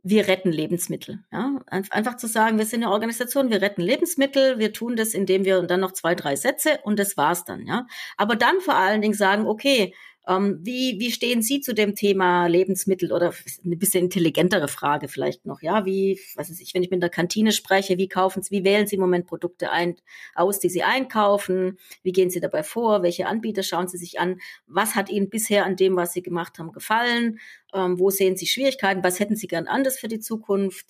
wir 0.02 0.28
retten 0.28 0.50
Lebensmittel. 0.50 1.22
Ja? 1.30 1.60
Einfach 1.66 2.16
zu 2.16 2.26
sagen, 2.26 2.56
wir 2.56 2.64
sind 2.64 2.82
eine 2.82 2.92
Organisation, 2.92 3.50
wir 3.50 3.60
retten 3.60 3.82
Lebensmittel, 3.82 4.58
wir 4.58 4.72
tun 4.72 4.96
das, 4.96 5.12
indem 5.12 5.44
wir 5.44 5.58
und 5.58 5.70
dann 5.70 5.80
noch 5.80 5.92
zwei, 5.92 6.14
drei 6.14 6.36
Sätze 6.36 6.78
und 6.84 6.98
das 6.98 7.18
war's 7.18 7.44
dann. 7.44 7.66
Ja? 7.66 7.86
Aber 8.16 8.34
dann 8.34 8.60
vor 8.60 8.74
allen 8.74 9.02
Dingen 9.02 9.14
sagen, 9.14 9.46
okay, 9.46 9.94
ähm, 10.28 10.58
wie, 10.62 11.00
wie 11.00 11.10
stehen 11.10 11.40
Sie 11.40 11.60
zu 11.60 11.74
dem 11.74 11.94
Thema 11.94 12.46
Lebensmittel 12.48 13.12
oder 13.12 13.32
eine 13.64 13.76
bisschen 13.76 14.04
intelligentere 14.04 14.68
Frage 14.68 15.08
vielleicht 15.08 15.46
noch, 15.46 15.62
ja? 15.62 15.86
Wie, 15.86 16.20
was 16.36 16.50
weiß 16.50 16.60
ich, 16.60 16.74
wenn 16.74 16.82
ich 16.82 16.90
mit 16.90 17.02
der 17.02 17.08
Kantine 17.08 17.50
spreche, 17.52 17.96
wie 17.96 18.08
kaufen 18.08 18.42
Sie, 18.42 18.50
wie 18.50 18.64
wählen 18.64 18.86
Sie 18.86 18.96
im 18.96 19.00
Moment 19.00 19.26
Produkte 19.26 19.70
ein, 19.70 19.96
aus, 20.34 20.60
die 20.60 20.68
Sie 20.68 20.82
einkaufen? 20.82 21.78
Wie 22.02 22.12
gehen 22.12 22.28
Sie 22.28 22.40
dabei 22.40 22.62
vor? 22.62 23.02
Welche 23.02 23.26
Anbieter 23.26 23.62
schauen 23.62 23.88
Sie 23.88 23.96
sich 23.96 24.20
an? 24.20 24.38
Was 24.66 24.94
hat 24.94 25.08
Ihnen 25.08 25.30
bisher 25.30 25.64
an 25.64 25.76
dem, 25.76 25.96
was 25.96 26.12
Sie 26.12 26.22
gemacht 26.22 26.58
haben, 26.58 26.72
gefallen? 26.72 27.40
Ähm, 27.72 27.98
wo 27.98 28.10
sehen 28.10 28.36
Sie 28.36 28.46
Schwierigkeiten? 28.46 29.02
Was 29.02 29.20
hätten 29.20 29.36
Sie 29.36 29.48
gern 29.48 29.66
anders 29.66 29.98
für 29.98 30.08
die 30.08 30.20
Zukunft? 30.20 30.86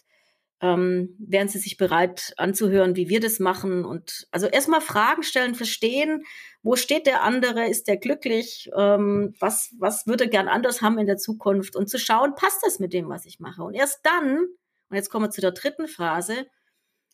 Ähm, 0.61 1.17
wären 1.19 1.49
Sie 1.49 1.59
sich 1.59 1.77
bereit 1.77 2.33
anzuhören, 2.37 2.97
wie 2.97 3.09
wir 3.09 3.21
das 3.21 3.39
machen? 3.39 3.85
Und 3.85 4.27
also 4.31 4.47
erstmal 4.47 4.81
Fragen 4.81 5.23
stellen, 5.23 5.55
verstehen, 5.55 6.25
wo 6.63 6.77
steht 6.77 7.07
der 7.07 7.23
andere, 7.23 7.69
ist 7.69 7.87
der 7.87 7.97
glücklich, 7.97 8.71
ähm, 8.77 9.35
was, 9.39 9.75
was 9.79 10.07
würde 10.07 10.25
er 10.25 10.31
gern 10.31 10.49
anders 10.49 10.83
haben 10.83 10.99
in 10.99 11.07
der 11.07 11.17
Zukunft 11.17 11.77
und 11.77 11.89
zu 11.89 11.99
schauen, 11.99 12.35
passt 12.35 12.61
das 12.65 12.79
mit 12.79 12.93
dem, 12.93 13.09
was 13.09 13.25
ich 13.25 13.39
mache? 13.39 13.63
Und 13.63 13.75
erst 13.75 14.01
dann, 14.05 14.39
und 14.39 14.97
jetzt 14.97 15.11
kommen 15.11 15.27
wir 15.27 15.31
zu 15.31 15.41
der 15.41 15.53
dritten 15.53 15.87
Phase, 15.87 16.47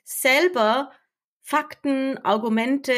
selber 0.05 0.91
Fakten, 1.47 2.17
Argumente, 2.19 2.95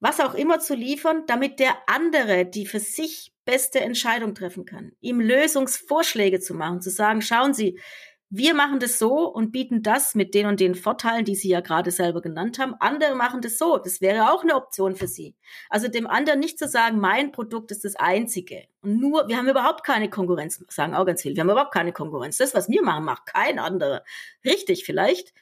was 0.00 0.20
auch 0.20 0.32
immer 0.32 0.60
zu 0.60 0.74
liefern, 0.74 1.24
damit 1.26 1.58
der 1.58 1.76
andere 1.86 2.46
die 2.46 2.64
für 2.64 2.80
sich 2.80 3.34
beste 3.44 3.80
Entscheidung 3.80 4.34
treffen 4.34 4.64
kann, 4.64 4.92
ihm 5.00 5.20
Lösungsvorschläge 5.20 6.40
zu 6.40 6.54
machen, 6.54 6.80
zu 6.80 6.88
sagen, 6.88 7.20
schauen 7.20 7.52
Sie, 7.52 7.78
wir 8.34 8.54
machen 8.54 8.80
das 8.80 8.98
so 8.98 9.30
und 9.30 9.52
bieten 9.52 9.82
das 9.82 10.14
mit 10.14 10.32
den 10.32 10.46
und 10.46 10.58
den 10.58 10.74
Vorteilen, 10.74 11.26
die 11.26 11.34
Sie 11.34 11.50
ja 11.50 11.60
gerade 11.60 11.90
selber 11.90 12.22
genannt 12.22 12.58
haben. 12.58 12.74
Andere 12.80 13.14
machen 13.14 13.42
das 13.42 13.58
so. 13.58 13.76
Das 13.76 14.00
wäre 14.00 14.32
auch 14.32 14.42
eine 14.42 14.54
Option 14.54 14.96
für 14.96 15.06
Sie. 15.06 15.36
Also 15.68 15.88
dem 15.88 16.06
anderen 16.06 16.40
nicht 16.40 16.58
zu 16.58 16.66
sagen, 16.66 16.98
mein 16.98 17.30
Produkt 17.30 17.70
ist 17.72 17.84
das 17.84 17.94
einzige. 17.94 18.64
Und 18.80 18.98
nur, 18.98 19.28
wir 19.28 19.36
haben 19.36 19.50
überhaupt 19.50 19.84
keine 19.84 20.08
Konkurrenz, 20.08 20.64
sagen 20.70 20.94
auch 20.94 21.04
ganz 21.04 21.20
viel. 21.20 21.34
Wir 21.36 21.42
haben 21.42 21.50
überhaupt 21.50 21.74
keine 21.74 21.92
Konkurrenz. 21.92 22.38
Das, 22.38 22.54
was 22.54 22.70
wir 22.70 22.82
machen, 22.82 23.04
macht 23.04 23.26
kein 23.26 23.58
anderer. 23.58 24.02
Richtig 24.46 24.86
vielleicht. 24.86 25.34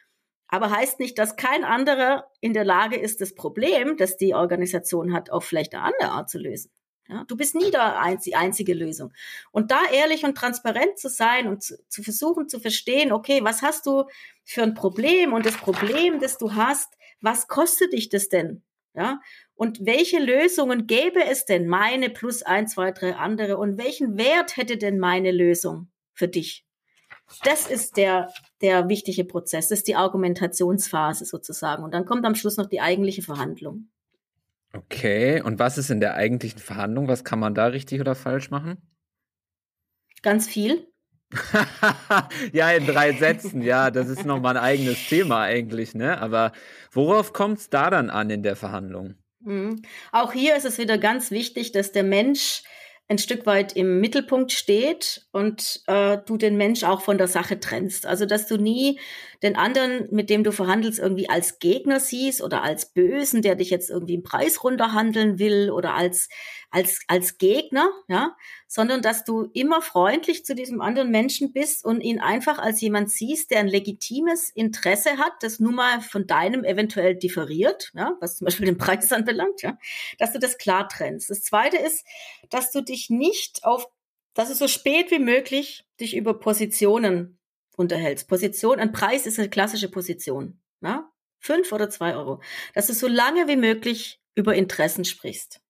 Aber 0.48 0.70
heißt 0.70 0.98
nicht, 0.98 1.16
dass 1.16 1.36
kein 1.36 1.62
anderer 1.62 2.26
in 2.40 2.54
der 2.54 2.64
Lage 2.64 2.96
ist, 2.96 3.20
das 3.20 3.36
Problem, 3.36 3.98
das 3.98 4.16
die 4.16 4.34
Organisation 4.34 5.12
hat, 5.12 5.30
auf 5.30 5.44
vielleicht 5.44 5.76
eine 5.76 5.84
andere 5.84 6.10
Art 6.10 6.28
zu 6.28 6.38
lösen. 6.38 6.72
Ja, 7.10 7.24
du 7.26 7.36
bist 7.36 7.56
nie 7.56 7.72
der 7.72 8.00
einzige, 8.00 8.38
einzige 8.38 8.72
Lösung. 8.72 9.12
Und 9.50 9.72
da 9.72 9.80
ehrlich 9.92 10.24
und 10.24 10.36
transparent 10.36 10.96
zu 10.96 11.08
sein 11.08 11.48
und 11.48 11.62
zu, 11.62 11.76
zu 11.88 12.04
versuchen 12.04 12.48
zu 12.48 12.60
verstehen, 12.60 13.10
okay, 13.10 13.40
was 13.42 13.62
hast 13.62 13.86
du 13.86 14.04
für 14.44 14.62
ein 14.62 14.74
Problem 14.74 15.32
und 15.32 15.44
das 15.44 15.56
Problem, 15.56 16.20
das 16.20 16.38
du 16.38 16.54
hast, 16.54 16.94
was 17.20 17.48
kostet 17.48 17.92
dich 17.92 18.10
das 18.10 18.28
denn? 18.28 18.62
Ja, 18.94 19.20
und 19.54 19.84
welche 19.86 20.18
Lösungen 20.18 20.86
gäbe 20.86 21.24
es 21.24 21.44
denn, 21.44 21.66
meine 21.66 22.10
plus 22.10 22.42
ein, 22.42 22.66
zwei, 22.68 22.92
drei 22.92 23.14
andere? 23.14 23.56
Und 23.58 23.76
welchen 23.76 24.16
Wert 24.16 24.56
hätte 24.56 24.76
denn 24.76 24.98
meine 24.98 25.32
Lösung 25.32 25.88
für 26.12 26.28
dich? 26.28 26.64
Das 27.44 27.68
ist 27.68 27.96
der, 27.96 28.32
der 28.60 28.88
wichtige 28.88 29.24
Prozess. 29.24 29.68
Das 29.68 29.80
ist 29.80 29.88
die 29.88 29.96
Argumentationsphase 29.96 31.24
sozusagen. 31.24 31.84
Und 31.84 31.94
dann 31.94 32.04
kommt 32.04 32.24
am 32.24 32.34
Schluss 32.34 32.56
noch 32.56 32.66
die 32.66 32.80
eigentliche 32.80 33.22
Verhandlung. 33.22 33.88
Okay, 34.72 35.40
und 35.42 35.58
was 35.58 35.78
ist 35.78 35.90
in 35.90 36.00
der 36.00 36.14
eigentlichen 36.14 36.60
Verhandlung? 36.60 37.08
Was 37.08 37.24
kann 37.24 37.38
man 37.40 37.54
da 37.54 37.66
richtig 37.66 38.00
oder 38.00 38.14
falsch 38.14 38.50
machen? 38.50 38.78
Ganz 40.22 40.48
viel. 40.48 40.86
ja, 42.52 42.70
in 42.72 42.86
drei 42.86 43.12
Sätzen, 43.12 43.62
ja, 43.62 43.90
das 43.90 44.08
ist 44.08 44.24
nochmal 44.24 44.56
ein 44.56 44.62
eigenes 44.62 45.08
Thema 45.08 45.42
eigentlich, 45.42 45.94
ne? 45.94 46.20
Aber 46.20 46.52
worauf 46.90 47.32
kommt 47.32 47.58
es 47.58 47.70
da 47.70 47.90
dann 47.90 48.10
an 48.10 48.30
in 48.30 48.42
der 48.42 48.56
Verhandlung? 48.56 49.14
Mhm. 49.40 49.82
Auch 50.12 50.32
hier 50.32 50.56
ist 50.56 50.64
es 50.66 50.78
wieder 50.78 50.98
ganz 50.98 51.30
wichtig, 51.30 51.72
dass 51.72 51.92
der 51.92 52.02
Mensch 52.02 52.62
ein 53.08 53.18
Stück 53.18 53.44
weit 53.46 53.74
im 53.74 54.00
Mittelpunkt 54.00 54.52
steht 54.52 55.26
und 55.32 55.82
äh, 55.88 56.18
du 56.26 56.36
den 56.36 56.56
Mensch 56.56 56.84
auch 56.84 57.00
von 57.00 57.18
der 57.18 57.26
Sache 57.26 57.58
trennst. 57.58 58.06
Also 58.06 58.24
dass 58.24 58.46
du 58.46 58.56
nie 58.56 59.00
den 59.42 59.56
anderen, 59.56 60.08
mit 60.10 60.28
dem 60.28 60.44
du 60.44 60.52
verhandelst, 60.52 60.98
irgendwie 60.98 61.30
als 61.30 61.58
Gegner 61.58 61.98
siehst 61.98 62.42
oder 62.42 62.62
als 62.62 62.92
Bösen, 62.92 63.40
der 63.40 63.54
dich 63.54 63.70
jetzt 63.70 63.88
irgendwie 63.88 64.14
im 64.14 64.22
Preis 64.22 64.62
runterhandeln 64.62 65.38
will 65.38 65.70
oder 65.70 65.94
als 65.94 66.28
als 66.70 67.00
als 67.08 67.38
Gegner, 67.38 67.90
ja, 68.06 68.36
sondern 68.68 69.02
dass 69.02 69.24
du 69.24 69.50
immer 69.54 69.82
freundlich 69.82 70.44
zu 70.44 70.54
diesem 70.54 70.80
anderen 70.80 71.10
Menschen 71.10 71.52
bist 71.52 71.84
und 71.84 72.00
ihn 72.00 72.20
einfach 72.20 72.58
als 72.58 72.80
jemand 72.80 73.10
siehst, 73.10 73.50
der 73.50 73.60
ein 73.60 73.68
legitimes 73.68 74.50
Interesse 74.50 75.18
hat, 75.18 75.32
das 75.40 75.58
nun 75.58 75.74
mal 75.74 76.00
von 76.00 76.26
deinem 76.26 76.62
eventuell 76.62 77.16
differiert, 77.16 77.90
ja, 77.94 78.16
was 78.20 78.36
zum 78.36 78.44
Beispiel 78.44 78.66
den 78.66 78.78
Preis 78.78 79.10
anbelangt, 79.12 79.62
ja, 79.62 79.78
dass 80.18 80.32
du 80.32 80.38
das 80.38 80.58
klar 80.58 80.88
trennst. 80.88 81.30
Das 81.30 81.42
Zweite 81.42 81.78
ist, 81.78 82.06
dass 82.50 82.70
du 82.70 82.82
dich 82.82 83.10
nicht 83.10 83.64
auf, 83.64 83.86
dass 84.34 84.48
du 84.48 84.54
so 84.54 84.68
spät 84.68 85.10
wie 85.10 85.18
möglich 85.18 85.84
dich 85.98 86.14
über 86.14 86.38
Positionen 86.38 87.39
unterhältst. 87.80 88.28
Position, 88.28 88.78
ein 88.78 88.92
Preis 88.92 89.26
ist 89.26 89.38
eine 89.38 89.50
klassische 89.50 89.90
Position, 89.90 90.60
ja, 90.82 91.10
fünf 91.40 91.72
oder 91.72 91.90
zwei 91.90 92.14
Euro, 92.14 92.40
dass 92.74 92.86
du 92.86 92.92
so 92.92 93.08
lange 93.08 93.48
wie 93.48 93.56
möglich 93.56 94.20
über 94.34 94.54
Interessen 94.54 95.04
sprichst. 95.04 95.60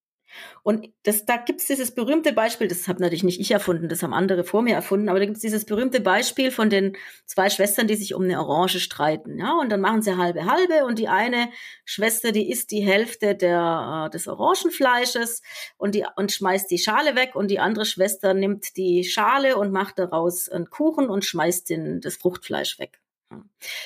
Und 0.63 0.89
das, 1.03 1.25
da 1.25 1.37
gibt 1.37 1.61
es 1.61 1.67
dieses 1.67 1.95
berühmte 1.95 2.33
Beispiel, 2.33 2.69
das 2.69 2.89
habe 2.89 3.01
natürlich 3.01 3.25
nicht 3.25 3.41
ich 3.41 3.51
erfunden, 3.51 3.89
das 3.89 4.03
haben 4.03 4.13
andere 4.13 4.45
vor 4.45 4.63
mir 4.63 4.75
erfunden, 4.75 5.09
aber 5.09 5.19
da 5.19 5.25
gibt 5.25 5.37
es 5.37 5.43
dieses 5.43 5.65
berühmte 5.65 6.01
Beispiel 6.01 6.51
von 6.51 6.71
den 6.71 6.97
zwei 7.27 7.51
Schwestern, 7.51 7.87
die 7.87 7.97
sich 7.97 8.15
um 8.15 8.23
eine 8.23 8.39
Orange 8.41 8.81
streiten. 8.81 9.39
Ja, 9.39 9.59
und 9.61 9.71
dann 9.71 9.81
machen 9.81 10.03
sie 10.03 10.17
halbe 10.17 10.47
halbe 10.47 10.85
und 10.85 10.99
die 10.99 11.09
eine 11.09 11.51
Schwester, 11.85 12.33
die 12.33 12.51
isst 12.51 12.71
die 12.71 12.83
Hälfte 12.83 13.35
der, 13.35 14.07
äh, 14.07 14.11
des 14.11 14.29
Orangenfleisches 14.29 15.43
und, 15.77 15.95
die, 15.95 16.07
und 16.17 16.33
schmeißt 16.33 16.71
die 16.71 16.79
Schale 16.79 17.17
weg 17.17 17.35
und 17.35 17.51
die 17.51 17.59
andere 17.59 17.85
Schwester 17.87 18.35
nimmt 18.35 18.77
die 18.77 19.05
Schale 19.05 19.57
und 19.57 19.73
macht 19.73 19.99
daraus 19.99 20.49
einen 20.49 20.71
Kuchen 20.71 21.09
und 21.09 21.25
schmeißt 21.25 21.71
den, 21.71 22.01
das 22.01 22.17
Fruchtfleisch 22.17 22.79
weg. 22.79 23.01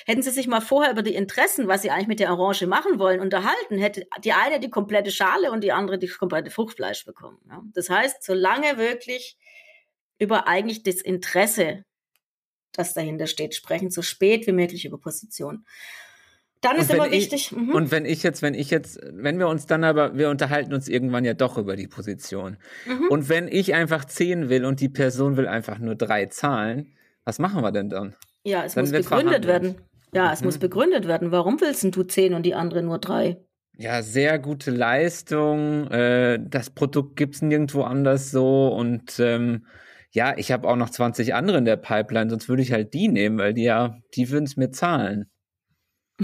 Hätten 0.06 0.22
Sie 0.22 0.30
sich 0.30 0.46
mal 0.46 0.60
vorher 0.60 0.92
über 0.92 1.02
die 1.02 1.14
Interessen, 1.14 1.68
was 1.68 1.82
Sie 1.82 1.90
eigentlich 1.90 2.06
mit 2.06 2.20
der 2.20 2.32
Orange 2.32 2.66
machen 2.66 2.98
wollen, 2.98 3.20
unterhalten, 3.20 3.78
hätte 3.78 4.06
die 4.22 4.32
eine 4.32 4.60
die 4.60 4.70
komplette 4.70 5.10
Schale 5.10 5.52
und 5.52 5.62
die 5.62 5.72
andere 5.72 5.98
die 5.98 6.08
komplette 6.08 6.50
Fruchtfleisch 6.50 7.04
bekommen. 7.04 7.38
Das 7.74 7.90
heißt, 7.90 8.22
solange 8.22 8.78
wirklich 8.78 9.36
über 10.18 10.48
eigentlich 10.48 10.82
das 10.82 10.96
Interesse, 10.96 11.84
das 12.72 12.94
dahinter 12.94 13.26
steht, 13.26 13.54
sprechen, 13.54 13.90
so 13.90 14.02
spät 14.02 14.46
wie 14.46 14.52
möglich 14.52 14.84
über 14.84 14.98
Position. 14.98 15.64
Dann 16.60 16.78
ist 16.78 16.90
immer 16.90 17.10
wichtig. 17.10 17.52
Ich, 17.52 17.52
mhm. 17.52 17.74
Und 17.74 17.90
wenn 17.90 18.06
ich 18.06 18.22
jetzt, 18.22 18.40
wenn 18.40 18.54
ich 18.54 18.70
jetzt, 18.70 18.98
wenn 19.12 19.38
wir 19.38 19.48
uns 19.48 19.66
dann 19.66 19.84
aber, 19.84 20.16
wir 20.16 20.30
unterhalten 20.30 20.72
uns 20.72 20.88
irgendwann 20.88 21.24
ja 21.24 21.34
doch 21.34 21.58
über 21.58 21.76
die 21.76 21.88
Position. 21.88 22.56
Mhm. 22.86 23.08
Und 23.08 23.28
wenn 23.28 23.48
ich 23.48 23.74
einfach 23.74 24.06
zehn 24.06 24.48
will 24.48 24.64
und 24.64 24.80
die 24.80 24.88
Person 24.88 25.36
will 25.36 25.46
einfach 25.46 25.78
nur 25.78 25.94
drei 25.94 26.26
Zahlen, 26.26 26.94
was 27.24 27.38
machen 27.38 27.62
wir 27.62 27.70
denn 27.70 27.90
dann? 27.90 28.16
Ja, 28.44 28.64
es 28.64 28.74
Dann 28.74 28.84
muss 28.84 28.92
begründet 28.92 29.46
werden. 29.46 29.76
Ja, 30.12 30.32
es 30.32 30.40
mhm. 30.40 30.46
muss 30.46 30.58
begründet 30.58 31.08
werden. 31.08 31.32
Warum 31.32 31.60
willst 31.60 31.84
du 31.84 32.02
zehn 32.04 32.34
und 32.34 32.44
die 32.44 32.54
andere 32.54 32.82
nur 32.82 32.98
drei? 32.98 33.38
Ja, 33.76 34.02
sehr 34.02 34.38
gute 34.38 34.70
Leistung. 34.70 35.90
Äh, 35.90 36.38
das 36.40 36.70
Produkt 36.70 37.16
gibt's 37.16 37.42
nirgendwo 37.42 37.82
anders 37.82 38.30
so. 38.30 38.68
Und 38.68 39.18
ähm, 39.18 39.66
ja, 40.12 40.34
ich 40.36 40.52
habe 40.52 40.68
auch 40.68 40.76
noch 40.76 40.90
20 40.90 41.34
andere 41.34 41.58
in 41.58 41.64
der 41.64 41.76
Pipeline, 41.76 42.30
sonst 42.30 42.48
würde 42.48 42.62
ich 42.62 42.70
halt 42.70 42.94
die 42.94 43.08
nehmen, 43.08 43.38
weil 43.38 43.54
die 43.54 43.64
ja, 43.64 43.96
die 44.14 44.30
würden 44.30 44.44
es 44.44 44.56
mir 44.56 44.70
zahlen. 44.70 45.28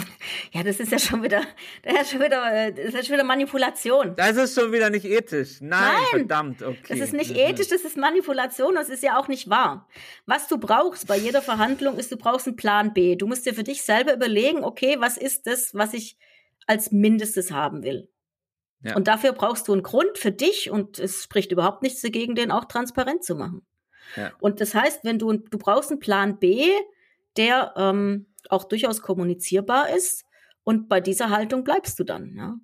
Ja, 0.52 0.64
das 0.64 0.80
ist 0.80 0.90
ja 0.90 0.98
schon 0.98 1.22
wieder, 1.22 1.42
das 1.82 2.02
ist 2.02 2.10
schon 2.10 2.20
wieder, 2.20 2.52
äh, 2.52 2.72
das 2.72 2.94
ist 2.94 3.06
schon 3.06 3.14
wieder 3.14 3.24
Manipulation. 3.24 4.14
Das 4.16 4.36
ist 4.36 4.58
schon 4.58 4.72
wieder 4.72 4.90
nicht 4.90 5.04
ethisch. 5.04 5.60
Nein, 5.60 5.80
Nein 5.80 6.04
verdammt, 6.10 6.62
okay. 6.62 6.78
Das 6.88 6.98
ist 6.98 7.12
nicht 7.12 7.36
ethisch, 7.36 7.68
das 7.68 7.82
ist 7.82 7.96
Manipulation, 7.96 8.74
das 8.74 8.88
ist 8.88 9.02
ja 9.02 9.18
auch 9.18 9.28
nicht 9.28 9.48
wahr. 9.48 9.88
Was 10.26 10.48
du 10.48 10.58
brauchst 10.58 11.06
bei 11.06 11.16
jeder 11.16 11.40
Verhandlung 11.40 11.98
ist, 11.98 12.10
du 12.10 12.16
brauchst 12.16 12.46
einen 12.46 12.56
Plan 12.56 12.92
B. 12.92 13.14
Du 13.16 13.26
musst 13.26 13.46
dir 13.46 13.54
für 13.54 13.62
dich 13.62 13.82
selber 13.82 14.12
überlegen, 14.12 14.64
okay, 14.64 14.96
was 14.98 15.16
ist 15.16 15.46
das, 15.46 15.74
was 15.74 15.94
ich 15.94 16.16
als 16.66 16.90
Mindestes 16.90 17.52
haben 17.52 17.82
will? 17.84 18.08
Ja. 18.82 18.96
Und 18.96 19.08
dafür 19.08 19.32
brauchst 19.32 19.68
du 19.68 19.72
einen 19.72 19.82
Grund 19.82 20.16
für 20.16 20.32
dich 20.32 20.70
und 20.70 20.98
es 20.98 21.22
spricht 21.22 21.52
überhaupt 21.52 21.82
nichts 21.82 22.00
dagegen, 22.00 22.34
den 22.34 22.50
auch 22.50 22.64
transparent 22.64 23.24
zu 23.24 23.34
machen. 23.34 23.66
Ja. 24.16 24.32
Und 24.40 24.60
das 24.60 24.74
heißt, 24.74 25.04
wenn 25.04 25.18
du, 25.18 25.32
du 25.32 25.58
brauchst 25.58 25.90
einen 25.90 26.00
Plan 26.00 26.38
B, 26.38 26.70
der, 27.36 27.74
ähm, 27.76 28.26
auch 28.50 28.64
durchaus 28.64 29.02
kommunizierbar 29.02 29.90
ist. 29.90 30.24
Und 30.64 30.88
bei 30.88 31.00
dieser 31.00 31.30
Haltung 31.30 31.64
bleibst 31.64 31.98
du 31.98 32.04
dann. 32.04 32.36
Ja? 32.36 32.54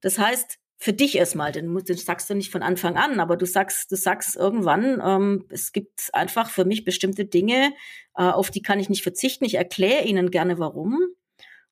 Das 0.00 0.18
heißt, 0.18 0.58
für 0.76 0.92
dich 0.92 1.16
erstmal, 1.16 1.52
den, 1.52 1.74
den 1.74 1.96
sagst 1.96 2.28
du 2.28 2.34
nicht 2.34 2.50
von 2.50 2.62
Anfang 2.62 2.96
an, 2.96 3.20
aber 3.20 3.36
du 3.36 3.46
sagst, 3.46 3.90
du 3.90 3.96
sagst 3.96 4.36
irgendwann, 4.36 5.00
ähm, 5.02 5.46
es 5.48 5.72
gibt 5.72 6.10
einfach 6.12 6.50
für 6.50 6.64
mich 6.64 6.84
bestimmte 6.84 7.24
Dinge, 7.24 7.72
äh, 8.16 8.22
auf 8.22 8.50
die 8.50 8.60
kann 8.60 8.80
ich 8.80 8.90
nicht 8.90 9.02
verzichten. 9.02 9.44
Ich 9.44 9.54
erkläre 9.54 10.04
ihnen 10.04 10.30
gerne 10.30 10.58
warum. 10.58 10.98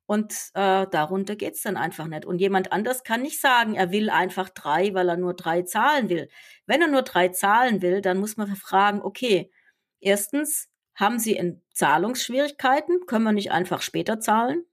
Und 0.06 0.32
äh, 0.54 0.86
darunter 0.90 1.36
geht's 1.36 1.62
dann 1.62 1.76
einfach 1.76 2.06
nicht. 2.06 2.24
Und 2.24 2.38
jemand 2.38 2.72
anders 2.72 3.02
kann 3.02 3.22
nicht 3.22 3.40
sagen, 3.40 3.74
er 3.74 3.92
will 3.92 4.10
einfach 4.10 4.48
drei, 4.50 4.94
weil 4.94 5.08
er 5.08 5.16
nur 5.16 5.34
drei 5.34 5.62
Zahlen 5.62 6.08
will. 6.08 6.28
Wenn 6.66 6.82
er 6.82 6.88
nur 6.88 7.02
drei 7.02 7.28
Zahlen 7.28 7.82
will, 7.82 8.00
dann 8.00 8.18
muss 8.18 8.36
man 8.36 8.54
fragen, 8.56 9.00
okay, 9.00 9.50
erstens, 10.00 10.68
haben 10.95 11.18
Sie 11.18 11.32
in 11.32 11.61
Zahlungsschwierigkeiten? 11.72 13.07
Können 13.07 13.24
wir 13.24 13.32
nicht 13.32 13.53
einfach 13.53 13.82
später 13.82 14.20
zahlen? 14.20 14.64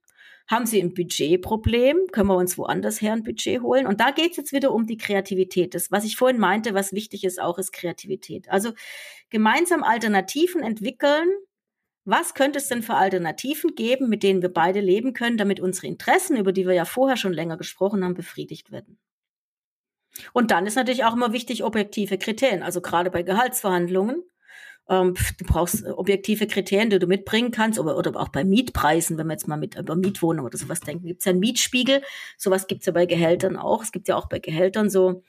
Haben 0.47 0.65
Sie 0.65 0.81
ein 0.81 0.95
Budgetproblem? 0.95 2.07
Können 2.11 2.29
wir 2.29 2.35
uns 2.35 2.57
woanders 2.57 3.01
her 3.01 3.13
ein 3.13 3.23
Budget 3.23 3.61
holen? 3.61 3.85
Und 3.85 4.01
da 4.01 4.09
geht 4.11 4.31
es 4.31 4.37
jetzt 4.37 4.51
wieder 4.51 4.73
um 4.73 4.87
die 4.87 4.97
Kreativität. 4.97 5.75
Das, 5.75 5.91
was 5.91 6.05
ich 6.05 6.15
vorhin 6.15 6.39
meinte, 6.39 6.73
was 6.73 6.91
wichtig 6.91 7.23
ist, 7.23 7.39
auch 7.39 7.59
ist 7.59 7.71
Kreativität. 7.71 8.49
Also 8.49 8.73
gemeinsam 9.29 9.83
Alternativen 9.83 10.63
entwickeln. 10.63 11.29
Was 12.03 12.33
könnte 12.33 12.57
es 12.57 12.67
denn 12.67 12.81
für 12.81 12.95
Alternativen 12.95 13.75
geben, 13.75 14.09
mit 14.09 14.23
denen 14.23 14.41
wir 14.41 14.49
beide 14.49 14.79
leben 14.79 15.13
können, 15.13 15.37
damit 15.37 15.59
unsere 15.59 15.85
Interessen, 15.85 16.35
über 16.35 16.51
die 16.51 16.65
wir 16.65 16.73
ja 16.73 16.85
vorher 16.85 17.17
schon 17.17 17.33
länger 17.33 17.57
gesprochen 17.57 18.03
haben, 18.03 18.15
befriedigt 18.15 18.71
werden? 18.71 18.97
Und 20.33 20.49
dann 20.49 20.65
ist 20.65 20.75
natürlich 20.75 21.03
auch 21.03 21.13
immer 21.13 21.31
wichtig 21.31 21.63
objektive 21.63 22.17
Kriterien. 22.17 22.63
Also 22.63 22.81
gerade 22.81 23.11
bei 23.11 23.21
Gehaltsverhandlungen 23.21 24.23
ähm, 24.89 25.13
du 25.37 25.45
brauchst 25.45 25.85
äh, 25.85 25.89
objektive 25.89 26.47
Kriterien, 26.47 26.89
die 26.89 26.99
du 26.99 27.07
mitbringen 27.07 27.51
kannst, 27.51 27.79
oder, 27.79 27.97
oder 27.97 28.15
auch 28.19 28.29
bei 28.29 28.43
Mietpreisen, 28.43 29.17
wenn 29.17 29.27
wir 29.27 29.33
jetzt 29.33 29.47
mal 29.47 29.57
mit 29.57 29.77
über 29.77 29.95
Mietwohnungen 29.95 30.45
oder 30.45 30.57
sowas 30.57 30.81
denken, 30.81 31.07
gibt 31.07 31.19
es 31.19 31.25
ja 31.25 31.31
einen 31.31 31.39
Mietspiegel. 31.39 32.01
Sowas 32.37 32.67
gibt 32.67 32.81
es 32.81 32.87
ja 32.87 32.93
bei 32.93 33.05
Gehältern 33.05 33.55
auch. 33.55 33.83
Es 33.83 33.91
gibt 33.91 34.07
ja 34.07 34.15
auch 34.15 34.27
bei 34.27 34.39
Gehältern 34.39 34.89
so 34.89 35.23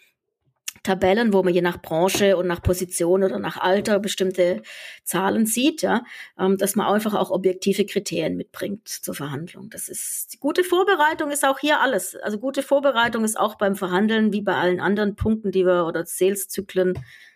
Tabellen, 0.83 1.35
wo 1.35 1.43
man 1.43 1.53
je 1.53 1.61
nach 1.61 1.83
Branche 1.83 2.37
und 2.39 2.47
nach 2.47 2.63
Position 2.63 3.23
oder 3.23 3.39
nach 3.39 3.59
Alter 3.59 3.99
bestimmte 3.99 4.63
Zahlen 5.05 5.45
sieht, 5.45 5.83
ja, 5.83 6.05
ähm, 6.39 6.57
dass 6.57 6.75
man 6.75 6.87
einfach 6.87 7.15
auch 7.15 7.31
objektive 7.31 7.85
Kriterien 7.85 8.37
mitbringt 8.37 8.89
zur 8.89 9.15
Verhandlung. 9.15 9.69
Das 9.69 9.89
ist 9.89 10.33
die 10.33 10.39
gute 10.39 10.65
Vorbereitung 10.65 11.31
ist 11.31 11.45
auch 11.45 11.59
hier 11.59 11.81
alles. 11.81 12.17
Also 12.17 12.39
gute 12.39 12.63
Vorbereitung 12.63 13.25
ist 13.25 13.39
auch 13.39 13.57
beim 13.57 13.77
Verhandeln 13.77 14.33
wie 14.33 14.41
bei 14.41 14.55
allen 14.55 14.81
anderen 14.81 15.17
Punkten, 15.17 15.51
die 15.51 15.67
wir 15.67 15.87
oder 15.87 16.07
Sales-Zyklen 16.07 16.95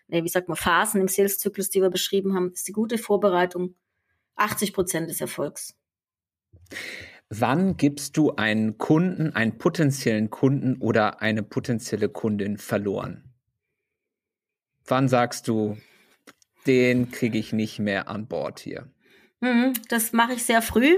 nee, 0.08 0.24
wie 0.24 0.28
sagt 0.28 0.48
man, 0.48 0.56
Phasen 0.56 1.00
im 1.00 1.08
Sales-Zyklus, 1.08 1.70
die 1.70 1.80
wir 1.80 1.90
beschrieben 1.90 2.34
haben, 2.34 2.52
ist 2.52 2.68
die 2.68 2.72
gute 2.72 2.98
Vorbereitung 2.98 3.74
80 4.36 4.72
Prozent 4.72 5.10
des 5.10 5.20
Erfolgs. 5.20 5.76
Wann 7.28 7.76
gibst 7.76 8.16
du 8.16 8.36
einen 8.36 8.78
Kunden, 8.78 9.32
einen 9.34 9.58
potenziellen 9.58 10.30
Kunden 10.30 10.76
oder 10.76 11.22
eine 11.22 11.42
potenzielle 11.42 12.08
Kundin 12.08 12.58
verloren? 12.58 13.24
Wann 14.86 15.08
sagst 15.08 15.48
du, 15.48 15.78
den 16.66 17.10
kriege 17.10 17.38
ich 17.38 17.52
nicht 17.52 17.78
mehr 17.78 18.08
an 18.08 18.26
Bord 18.26 18.60
hier? 18.60 18.90
Hm, 19.40 19.72
das 19.88 20.12
mache 20.12 20.34
ich 20.34 20.44
sehr 20.44 20.62
früh. 20.62 20.94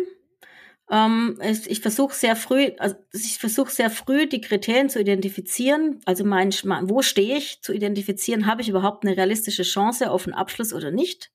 Ähm, 0.91 1.39
ich, 1.43 1.69
ich 1.71 1.81
versuche 1.81 2.15
sehr 2.15 2.37
früh, 2.37 2.71
also 2.79 2.97
ich 3.13 3.39
versuche 3.39 3.71
sehr 3.71 3.91
früh 3.91 4.27
die 4.27 4.41
Kriterien 4.41 4.89
zu 4.89 5.01
identifizieren. 5.01 6.01
Also 6.05 6.25
mein, 6.25 6.53
wo 6.53 7.03
stehe 7.03 7.37
ich 7.37 7.61
zu 7.63 7.73
identifizieren, 7.73 8.47
habe 8.47 8.63
ich 8.63 8.69
überhaupt 8.69 9.05
eine 9.05 9.17
realistische 9.17 9.65
Chance 9.65 10.11
auf 10.11 10.27
einen 10.27 10.35
Abschluss 10.35 10.73
oder 10.73 10.91
nicht? 10.91 11.33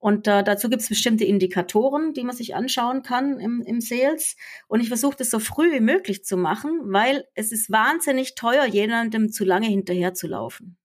Und 0.00 0.28
äh, 0.28 0.44
dazu 0.44 0.68
gibt 0.68 0.82
es 0.82 0.88
bestimmte 0.88 1.24
Indikatoren, 1.24 2.12
die 2.12 2.22
man 2.22 2.36
sich 2.36 2.54
anschauen 2.54 3.02
kann 3.02 3.40
im, 3.40 3.62
im 3.62 3.80
Sales. 3.80 4.36
Und 4.68 4.80
ich 4.80 4.88
versuche 4.88 5.16
das 5.16 5.30
so 5.30 5.40
früh 5.40 5.72
wie 5.72 5.80
möglich 5.80 6.24
zu 6.24 6.36
machen, 6.36 6.80
weil 6.84 7.24
es 7.34 7.50
ist 7.50 7.70
wahnsinnig 7.70 8.36
teuer, 8.36 8.64
jemandem 8.64 9.32
zu 9.32 9.44
lange 9.44 9.66
hinterher 9.66 10.14
zu 10.14 10.28
laufen. 10.28 10.76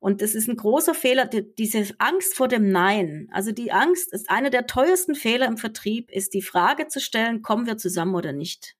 Und 0.00 0.22
das 0.22 0.34
ist 0.34 0.48
ein 0.48 0.56
großer 0.56 0.94
Fehler, 0.94 1.26
die, 1.26 1.54
diese 1.54 1.94
Angst 1.98 2.34
vor 2.34 2.48
dem 2.48 2.70
Nein. 2.70 3.28
Also 3.32 3.52
die 3.52 3.70
Angst 3.70 4.12
ist 4.12 4.30
einer 4.30 4.48
der 4.48 4.66
teuersten 4.66 5.14
Fehler 5.14 5.46
im 5.46 5.58
Vertrieb, 5.58 6.10
ist 6.10 6.32
die 6.32 6.42
Frage 6.42 6.88
zu 6.88 7.00
stellen, 7.00 7.42
kommen 7.42 7.66
wir 7.66 7.76
zusammen 7.76 8.14
oder 8.14 8.32
nicht? 8.32 8.76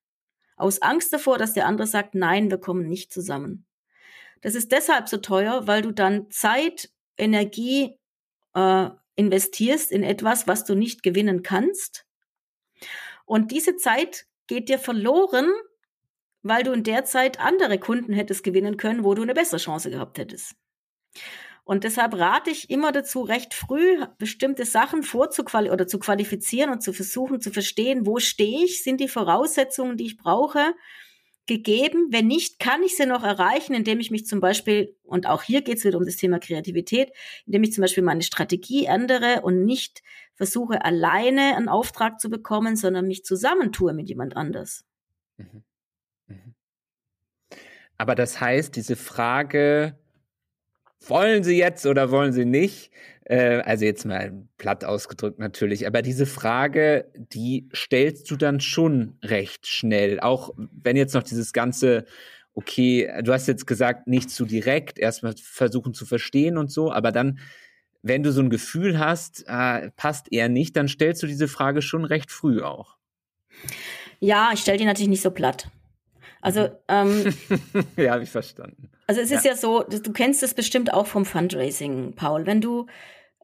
Aus 0.57 0.81
Angst 0.81 1.12
davor, 1.12 1.37
dass 1.37 1.53
der 1.53 1.66
andere 1.66 1.87
sagt, 1.87 2.14
nein, 2.14 2.51
wir 2.51 2.59
kommen 2.59 2.89
nicht 2.89 3.12
zusammen. 3.12 3.66
Das 4.41 4.55
ist 4.55 4.73
deshalb 4.73 5.11
so 5.11 5.18
teuer, 5.18 5.66
weil 5.66 5.83
du 5.83 5.93
dann 5.93 6.31
Zeit, 6.31 6.91
Energie 7.18 7.99
äh, 8.55 8.89
investierst 9.16 9.93
in 9.93 10.03
etwas, 10.03 10.49
was 10.49 10.64
du 10.64 10.75
nicht 10.75 11.03
gewinnen 11.03 11.43
kannst. 11.43 12.07
Und 13.27 13.51
diese 13.51 13.77
Zeit 13.77 14.27
geht 14.47 14.71
dir 14.71 14.79
verloren, 14.79 15.51
weil 16.43 16.62
du 16.62 16.73
in 16.73 16.83
der 16.83 17.05
Zeit 17.05 17.39
andere 17.39 17.79
Kunden 17.79 18.14
hättest 18.14 18.43
gewinnen 18.43 18.79
können, 18.79 19.05
wo 19.05 19.14
du 19.14 19.21
eine 19.21 19.35
bessere 19.35 19.59
Chance 19.59 19.91
gehabt 19.91 20.16
hättest. 20.16 20.55
Und 21.65 21.85
deshalb 21.85 22.15
rate 22.15 22.51
ich 22.51 22.69
immer 22.69 22.91
dazu, 22.91 23.23
recht 23.23 23.55
früh 23.55 24.05
bestimmte 24.19 24.65
Sachen 24.65 25.03
vorzuqualifizieren 25.05 25.75
oder 25.75 25.87
zu 25.87 25.99
qualifizieren 26.01 26.71
und 26.71 26.83
zu 26.83 26.93
versuchen 26.93 27.41
zu 27.41 27.51
verstehen, 27.51 28.07
wo 28.07 28.19
stehe 28.19 28.65
ich, 28.65 28.83
sind 28.83 29.01
die 29.01 29.09
Voraussetzungen, 29.09 29.97
die 29.97 30.07
ich 30.07 30.17
brauche, 30.17 30.75
gegeben. 31.47 32.09
Wenn 32.11 32.27
nicht, 32.27 32.59
kann 32.59 32.83
ich 32.83 32.97
sie 32.97 33.07
noch 33.07 33.23
erreichen, 33.23 33.75
indem 33.75 34.01
ich 34.01 34.11
mich 34.11 34.27
zum 34.27 34.41
Beispiel, 34.41 34.97
und 35.03 35.27
auch 35.27 35.43
hier 35.43 35.63
geht 35.63 35.79
es 35.79 35.85
wieder 35.85 35.99
um 35.99 36.05
das 36.05 36.17
Thema 36.17 36.39
Kreativität, 36.39 37.13
indem 37.47 37.63
ich 37.63 37.73
zum 37.73 37.83
Beispiel 37.83 38.03
meine 38.03 38.23
Strategie 38.23 38.87
ändere 38.87 39.43
und 39.43 39.65
nicht 39.65 40.03
versuche, 40.35 40.85
alleine 40.85 41.57
einen 41.57 41.69
Auftrag 41.69 42.19
zu 42.19 42.31
bekommen, 42.31 42.77
sondern 42.77 43.07
mich 43.07 43.25
zusammentue 43.25 43.93
mit 43.93 44.09
jemand 44.09 44.37
anders. 44.37 44.85
Mhm. 45.37 45.63
Mhm. 46.27 46.55
Aber 47.97 48.15
das 48.15 48.41
heißt, 48.41 48.75
diese 48.75 48.97
Frage, 48.97 50.00
wollen 51.07 51.45
sie 51.45 51.57
jetzt 51.57 51.87
oder 51.87 52.11
wollen 52.11 52.33
sie 52.33 52.45
nicht? 52.45 52.91
Äh, 53.25 53.61
also 53.61 53.85
jetzt 53.85 54.05
mal 54.05 54.33
platt 54.59 54.85
ausgedrückt 54.85 55.39
natürlich, 55.39 55.87
aber 55.87 56.03
diese 56.03 56.27
Frage, 56.27 57.07
die 57.15 57.69
stellst 57.75 58.31
du 58.31 58.37
dann 58.37 58.61
schon 58.61 59.19
recht 59.23 59.67
schnell, 59.67 60.21
auch 60.21 60.53
wenn 60.57 60.97
jetzt 60.97 61.15
noch 61.15 61.23
dieses 61.23 61.53
ganze 61.53 62.07
okay, 62.55 63.11
du 63.23 63.33
hast 63.33 63.47
jetzt 63.47 63.67
gesagt, 63.67 64.07
nicht 64.07 64.31
zu 64.31 64.45
direkt, 64.45 64.99
erstmal 64.99 65.35
versuchen 65.37 65.95
zu 65.95 66.05
verstehen 66.05 66.59
und 66.59 66.71
so, 66.71 66.93
aber 66.93 67.13
dann, 67.13 67.39
wenn 68.03 68.23
du 68.23 68.33
so 68.33 68.41
ein 68.41 68.51
Gefühl 68.51 68.99
hast, 68.99 69.45
äh, 69.47 69.91
passt 69.97 70.33
eher 70.33 70.49
nicht, 70.49 70.77
dann 70.77 70.89
stellst 70.89 71.23
du 71.23 71.27
diese 71.27 71.49
Frage 71.49 71.83
schon 71.83 72.05
recht 72.05 72.31
früh 72.31 72.63
auch. 72.63 72.97
Ja, 74.21 74.51
ich 74.53 74.61
stelle 74.61 74.79
die 74.79 74.85
natürlich 74.85 75.09
nicht 75.09 75.23
so 75.23 75.31
platt. 75.31 75.69
Also, 76.41 76.68
ähm, 76.88 77.34
ja, 77.97 78.12
habe 78.12 78.22
ich 78.22 78.30
verstanden. 78.30 78.91
Also 79.07 79.20
es 79.20 79.30
ist 79.30 79.45
ja, 79.45 79.53
ja 79.53 79.57
so, 79.57 79.82
du 79.82 80.12
kennst 80.12 80.43
es 80.43 80.55
bestimmt 80.55 80.93
auch 80.93 81.07
vom 81.07 81.24
Fundraising, 81.24 82.14
Paul. 82.14 82.47
Wenn 82.47 82.61
du 82.61 82.86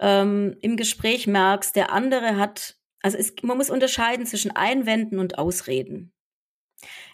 ähm, 0.00 0.56
im 0.60 0.76
Gespräch 0.76 1.26
merkst, 1.26 1.76
der 1.76 1.92
andere 1.92 2.36
hat, 2.36 2.76
also 3.02 3.18
es, 3.18 3.34
man 3.42 3.56
muss 3.56 3.70
unterscheiden 3.70 4.26
zwischen 4.26 4.50
Einwänden 4.52 5.18
und 5.18 5.38
Ausreden. 5.38 6.12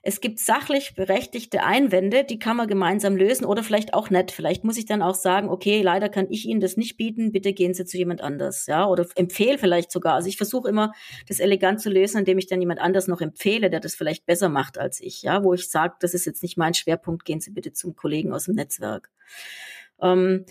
Es 0.02 0.20
gibt 0.20 0.40
sachlich 0.40 0.94
berechtigte 0.94 1.62
Einwände, 1.62 2.24
die 2.24 2.38
kann 2.38 2.56
man 2.56 2.66
gemeinsam 2.66 3.16
lösen 3.16 3.44
oder 3.44 3.62
vielleicht 3.62 3.94
auch 3.94 4.10
nicht. 4.10 4.32
Vielleicht 4.32 4.64
muss 4.64 4.76
ich 4.76 4.86
dann 4.86 5.02
auch 5.02 5.14
sagen, 5.14 5.48
okay, 5.48 5.82
leider 5.82 6.08
kann 6.08 6.26
ich 6.30 6.46
Ihnen 6.46 6.60
das 6.60 6.76
nicht 6.76 6.96
bieten, 6.96 7.30
bitte 7.30 7.52
gehen 7.52 7.72
Sie 7.72 7.84
zu 7.84 7.96
jemand 7.96 8.20
anders, 8.20 8.66
ja, 8.66 8.86
oder 8.86 9.06
empfehle 9.14 9.58
vielleicht 9.58 9.92
sogar. 9.92 10.14
Also 10.14 10.28
ich 10.28 10.36
versuche 10.36 10.68
immer, 10.68 10.92
das 11.28 11.38
elegant 11.38 11.80
zu 11.80 11.90
lösen, 11.90 12.18
indem 12.18 12.38
ich 12.38 12.48
dann 12.48 12.60
jemand 12.60 12.80
anders 12.80 13.06
noch 13.06 13.20
empfehle, 13.20 13.70
der 13.70 13.80
das 13.80 13.94
vielleicht 13.94 14.26
besser 14.26 14.48
macht 14.48 14.78
als 14.78 15.00
ich, 15.00 15.22
ja, 15.22 15.44
wo 15.44 15.54
ich 15.54 15.68
sage, 15.70 15.94
das 16.00 16.14
ist 16.14 16.24
jetzt 16.24 16.42
nicht 16.42 16.58
mein 16.58 16.74
Schwerpunkt, 16.74 17.24
gehen 17.24 17.40
Sie 17.40 17.50
bitte 17.50 17.72
zum 17.72 17.94
Kollegen 17.94 18.32
aus 18.32 18.46
dem 18.46 18.56
Netzwerk. 18.56 19.10
Ähm, 20.00 20.44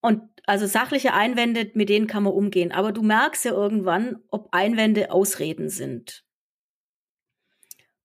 und 0.00 0.22
also 0.46 0.66
sachliche 0.66 1.12
Einwände, 1.12 1.70
mit 1.74 1.90
denen 1.90 2.06
kann 2.06 2.22
man 2.22 2.32
umgehen. 2.32 2.72
Aber 2.72 2.92
du 2.92 3.02
merkst 3.02 3.44
ja 3.44 3.52
irgendwann, 3.52 4.16
ob 4.30 4.48
Einwände 4.52 5.10
Ausreden 5.10 5.68
sind. 5.68 6.24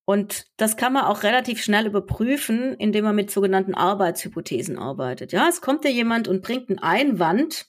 Und 0.06 0.48
das 0.58 0.76
kann 0.76 0.94
man 0.94 1.06
auch 1.06 1.24
relativ 1.24 1.64
schnell 1.64 1.86
überprüfen, 1.86 2.74
indem 2.74 3.06
man 3.06 3.16
mit 3.16 3.32
sogenannten 3.32 3.74
Arbeitshypothesen 3.74 4.78
arbeitet. 4.78 5.32
Ja, 5.32 5.48
es 5.48 5.62
kommt 5.62 5.86
ja 5.86 5.92
jemand 5.92 6.28
und 6.28 6.42
bringt 6.42 6.70
einen 6.70 6.80
Einwand 6.80 7.68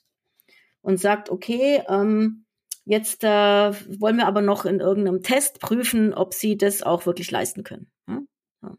und 0.81 0.99
sagt, 0.99 1.31
okay, 1.31 1.83
ähm, 1.89 2.45
jetzt 2.85 3.23
äh, 3.23 3.29
wollen 3.29 4.17
wir 4.17 4.27
aber 4.27 4.43
noch 4.43 4.65
in 4.65 4.81
irgendeinem 4.81 5.23
Test 5.23 5.61
prüfen, 5.61 6.13
ob 6.13 6.35
Sie 6.35 6.59
das 6.59 6.83
auch 6.83 7.07
wirklich 7.07 7.31
leisten 7.31 7.63
können. 7.63 7.91
Ja? 8.09 8.21
Ja. 8.63 8.77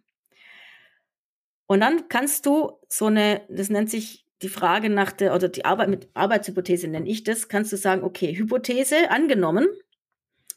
Und 1.67 1.79
dann 1.79 2.09
kannst 2.09 2.45
du 2.45 2.73
so 2.89 3.05
eine, 3.05 3.41
das 3.49 3.69
nennt 3.69 3.89
sich 3.89 4.25
die 4.41 4.49
Frage 4.49 4.89
nach 4.89 5.13
der, 5.13 5.33
oder 5.33 5.47
die 5.47 5.63
Arbeit 5.63 5.89
mit 5.89 6.09
Arbeitshypothese 6.13 6.89
nenne 6.89 7.07
ich 7.07 7.23
das, 7.23 7.47
kannst 7.47 7.71
du 7.71 7.77
sagen, 7.77 8.03
okay, 8.03 8.35
Hypothese 8.35 9.09
angenommen, 9.09 9.67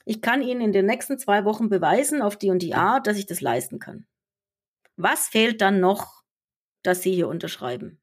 ich 0.09 0.22
kann 0.22 0.40
Ihnen 0.40 0.62
in 0.62 0.72
den 0.72 0.86
nächsten 0.86 1.18
zwei 1.18 1.44
Wochen 1.44 1.68
beweisen, 1.68 2.22
auf 2.22 2.36
die 2.36 2.50
und 2.50 2.62
die 2.62 2.74
Art, 2.74 3.06
dass 3.06 3.18
ich 3.18 3.26
das 3.26 3.42
leisten 3.42 3.78
kann. 3.78 4.06
Was 4.96 5.28
fehlt 5.28 5.61
dann 5.61 5.80
noch, 5.80 6.24
dass 6.82 7.02
Sie 7.02 7.12
hier 7.12 7.28
unterschreiben? 7.28 8.00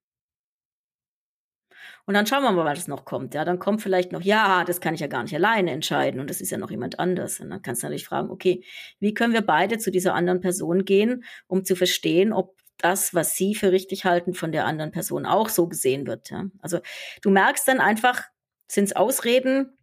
Und 2.05 2.13
dann 2.13 2.27
schauen 2.27 2.43
wir 2.43 2.51
mal, 2.51 2.63
was 2.63 2.87
noch 2.87 3.05
kommt. 3.05 3.33
Ja, 3.33 3.43
dann 3.43 3.57
kommt 3.57 3.81
vielleicht 3.81 4.11
noch, 4.11 4.21
ja, 4.21 4.63
das 4.65 4.79
kann 4.79 4.93
ich 4.93 4.99
ja 4.99 5.07
gar 5.07 5.23
nicht 5.23 5.33
alleine 5.33 5.71
entscheiden 5.71 6.19
und 6.19 6.29
das 6.29 6.41
ist 6.41 6.51
ja 6.51 6.59
noch 6.59 6.69
jemand 6.69 6.99
anders. 6.99 7.39
Und 7.39 7.49
dann 7.49 7.63
kannst 7.63 7.81
du 7.81 7.87
natürlich 7.87 8.05
fragen, 8.05 8.29
okay, 8.29 8.63
wie 8.99 9.15
können 9.15 9.33
wir 9.33 9.41
beide 9.41 9.79
zu 9.79 9.89
dieser 9.89 10.13
anderen 10.13 10.41
Person 10.41 10.85
gehen, 10.85 11.23
um 11.47 11.65
zu 11.65 11.75
verstehen, 11.75 12.31
ob 12.31 12.55
das, 12.77 13.15
was 13.15 13.35
Sie 13.35 13.55
für 13.55 13.71
richtig 13.71 14.05
halten, 14.05 14.35
von 14.35 14.51
der 14.51 14.67
anderen 14.67 14.91
Person 14.91 15.25
auch 15.25 15.49
so 15.49 15.67
gesehen 15.67 16.05
wird. 16.05 16.29
Ja? 16.29 16.45
Also 16.59 16.81
du 17.23 17.31
merkst 17.31 17.67
dann 17.67 17.79
einfach, 17.79 18.25
sind 18.67 18.85
es 18.85 18.95
Ausreden 18.95 19.75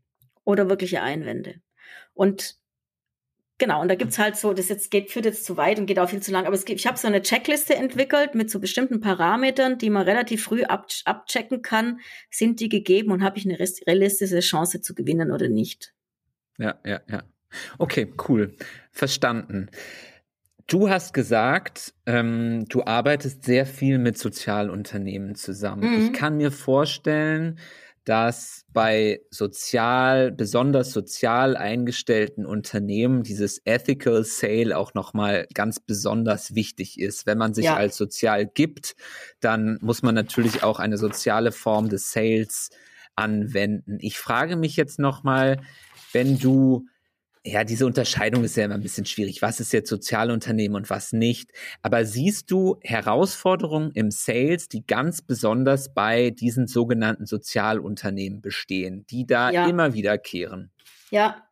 oder 0.44 0.68
wirkliche 0.68 1.02
Einwände. 1.02 1.60
Und 2.14 2.56
genau, 3.58 3.80
und 3.80 3.88
da 3.88 3.94
gibt's 3.94 4.18
halt 4.18 4.36
so, 4.36 4.52
das 4.52 4.68
jetzt 4.68 4.90
geht, 4.90 5.10
führt 5.10 5.24
jetzt 5.24 5.44
zu 5.44 5.56
weit 5.56 5.78
und 5.78 5.86
geht 5.86 5.98
auch 5.98 6.08
viel 6.08 6.22
zu 6.22 6.32
lang, 6.32 6.46
aber 6.46 6.54
es 6.54 6.64
gibt, 6.64 6.80
ich 6.80 6.86
habe 6.86 6.98
so 6.98 7.06
eine 7.06 7.22
Checkliste 7.22 7.74
entwickelt 7.74 8.34
mit 8.34 8.50
so 8.50 8.60
bestimmten 8.60 9.00
Parametern, 9.00 9.78
die 9.78 9.90
man 9.90 10.02
relativ 10.02 10.44
früh 10.44 10.64
ab, 10.64 10.86
abchecken 11.04 11.62
kann, 11.62 12.00
sind 12.30 12.60
die 12.60 12.68
gegeben 12.68 13.12
und 13.12 13.22
habe 13.22 13.38
ich 13.38 13.44
eine 13.44 13.58
realistische 13.58 14.40
Chance 14.40 14.80
zu 14.80 14.94
gewinnen 14.94 15.30
oder 15.30 15.48
nicht. 15.48 15.94
Ja, 16.58 16.78
ja, 16.84 17.00
ja. 17.08 17.22
Okay, 17.78 18.12
cool. 18.28 18.54
Verstanden. 18.90 19.68
Du 20.66 20.88
hast 20.88 21.12
gesagt, 21.12 21.92
ähm, 22.06 22.64
du 22.68 22.84
arbeitest 22.84 23.44
sehr 23.44 23.66
viel 23.66 23.98
mit 23.98 24.16
Sozialunternehmen 24.16 25.34
zusammen. 25.34 25.90
Mhm. 25.90 26.06
Ich 26.06 26.12
kann 26.12 26.36
mir 26.36 26.50
vorstellen, 26.50 27.58
dass 28.05 28.64
bei 28.68 29.20
sozial, 29.30 30.32
besonders 30.32 30.92
sozial 30.92 31.57
eingestellten 31.57 32.44
Unternehmen 32.44 33.22
dieses 33.22 33.61
Ethical 33.64 34.24
Sale 34.24 34.76
auch 34.76 34.94
nochmal 34.94 35.46
ganz 35.55 35.78
besonders 35.78 36.55
wichtig 36.55 36.98
ist. 36.98 37.26
Wenn 37.26 37.38
man 37.38 37.55
sich 37.55 37.66
ja. 37.66 37.76
als 37.76 37.96
sozial 37.96 38.46
gibt, 38.46 38.96
dann 39.40 39.78
muss 39.80 40.03
man 40.03 40.14
natürlich 40.14 40.62
auch 40.62 40.80
eine 40.80 40.98
soziale 40.98 41.53
Form 41.53 41.88
des 41.88 42.11
Sales 42.11 42.70
anwenden. 43.14 43.98
Ich 44.00 44.18
frage 44.18 44.57
mich 44.57 44.76
jetzt 44.76 44.98
nochmal, 44.98 45.61
wenn 46.12 46.38
du 46.38 46.86
ja, 47.45 47.64
diese 47.64 47.86
Unterscheidung 47.86 48.45
ist 48.45 48.57
ja 48.57 48.64
immer 48.64 48.74
ein 48.74 48.82
bisschen 48.82 49.05
schwierig. 49.05 49.43
Was 49.43 49.59
ist 49.59 49.72
jetzt 49.72 49.88
Sozialunternehmen 49.88 50.76
und 50.76 50.90
was 50.90 51.12
nicht? 51.12 51.51
Aber 51.82 52.05
siehst 52.05 52.51
du 52.51 52.76
Herausforderungen 52.82 53.90
im 53.95 54.12
Sales, 54.12 54.68
die 54.68 54.86
ganz 54.86 55.22
besonders 55.22 55.93
bei 55.93 56.30
diesen 56.30 56.68
sogenannten 56.68 57.26
Sozialunternehmen 57.26 58.40
bestehen, 58.40 59.07
die 59.11 59.26
da 59.26 59.51
ja. 59.51 59.66
immer 59.66 59.93
wiederkehren? 59.93 60.70
Ja, 61.11 61.43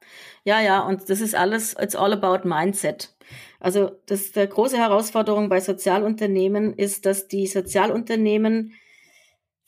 ja, 0.44 0.60
ja. 0.60 0.80
Und 0.80 1.10
das 1.10 1.20
ist 1.20 1.34
alles, 1.34 1.74
it's 1.80 1.96
all 1.96 2.12
about 2.12 2.48
Mindset. 2.48 3.14
Also, 3.58 3.90
das, 4.06 4.32
der 4.32 4.46
große 4.46 4.78
Herausforderung 4.78 5.48
bei 5.48 5.60
Sozialunternehmen 5.60 6.72
ist, 6.72 7.04
dass 7.04 7.28
die 7.28 7.46
Sozialunternehmen 7.46 8.72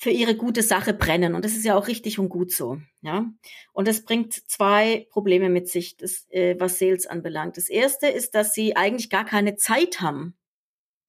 für 0.03 0.11
ihre 0.11 0.35
gute 0.35 0.65
Sache 0.65 0.95
brennen. 0.95 1.37
Und 1.37 1.45
das 1.45 1.53
ist 1.53 1.65
ja 1.65 1.77
auch 1.77 1.87
richtig 1.87 2.19
und 2.19 2.29
gut 2.29 2.51
so. 2.51 2.79
Ja. 3.03 3.25
Und 3.73 3.87
das 3.87 4.03
bringt 4.03 4.33
zwei 4.51 5.07
Probleme 5.11 5.49
mit 5.49 5.69
sich, 5.69 5.97
das, 5.97 6.27
äh, 6.31 6.57
was 6.59 6.81
Sales 6.81 7.07
anbelangt. 7.07 7.57
Das 7.57 7.69
erste 7.69 8.09
ist, 8.09 8.35
dass 8.35 8.53
sie 8.53 8.75
eigentlich 8.75 9.11
gar 9.11 9.25
keine 9.25 9.55
Zeit 9.55 10.01
haben 10.01 10.35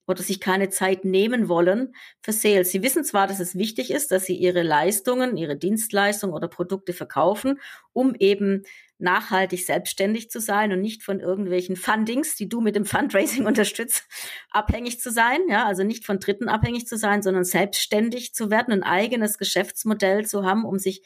oder 0.05 0.21
sich 0.21 0.39
keine 0.39 0.69
Zeit 0.69 1.05
nehmen 1.05 1.49
wollen 1.49 1.95
für 2.21 2.33
Sales. 2.33 2.69
Sie 2.69 2.83
wissen 2.83 3.03
zwar, 3.03 3.25
dass 3.25 3.39
es 3.39 3.55
wichtig 3.55 3.89
ist, 3.89 4.11
dass 4.11 4.25
sie 4.25 4.35
ihre 4.35 4.61
Leistungen, 4.61 5.37
ihre 5.37 5.57
Dienstleistungen 5.57 6.35
oder 6.35 6.47
Produkte 6.47 6.93
verkaufen, 6.93 7.59
um 7.93 8.13
eben 8.19 8.63
nachhaltig 9.03 9.65
selbstständig 9.65 10.31
zu 10.31 10.39
sein 10.39 10.71
und 10.71 10.81
nicht 10.81 11.03
von 11.03 11.19
irgendwelchen 11.19 11.75
Fundings, 11.75 12.35
die 12.35 12.49
du 12.49 12.61
mit 12.61 12.75
dem 12.75 12.85
Fundraising 12.85 13.45
unterstützt, 13.47 14.07
abhängig 14.49 14.99
zu 14.99 15.11
sein, 15.11 15.39
ja, 15.49 15.65
also 15.65 15.83
nicht 15.83 16.05
von 16.05 16.19
Dritten 16.19 16.49
abhängig 16.49 16.87
zu 16.87 16.97
sein, 16.97 17.21
sondern 17.21 17.43
selbstständig 17.43 18.33
zu 18.33 18.49
werden, 18.49 18.73
ein 18.73 18.83
eigenes 18.83 19.37
Geschäftsmodell 19.37 20.25
zu 20.25 20.43
haben, 20.43 20.65
um 20.65 20.79
sich 20.79 21.03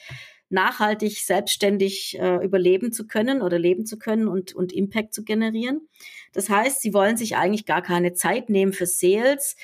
nachhaltig 0.49 1.19
selbstständig 1.25 2.17
äh, 2.19 2.43
überleben 2.45 2.93
zu 2.93 3.05
können 3.05 3.41
oder 3.41 3.59
leben 3.59 3.85
zu 3.85 3.97
können 3.97 4.29
und, 4.29 4.55
und 4.55 4.71
Impact 4.71 5.13
zu 5.13 5.25
generieren. 5.25 5.89
Das 6.31 6.49
heißt, 6.49 6.81
sie 6.81 6.93
wollen 6.93 7.17
sich 7.17 7.35
eigentlich 7.35 7.65
gar 7.65 7.81
keine 7.81 8.13
Zeit 8.13 8.49
nehmen 8.49 8.71
für 8.71 8.85
Sales, 8.85 9.57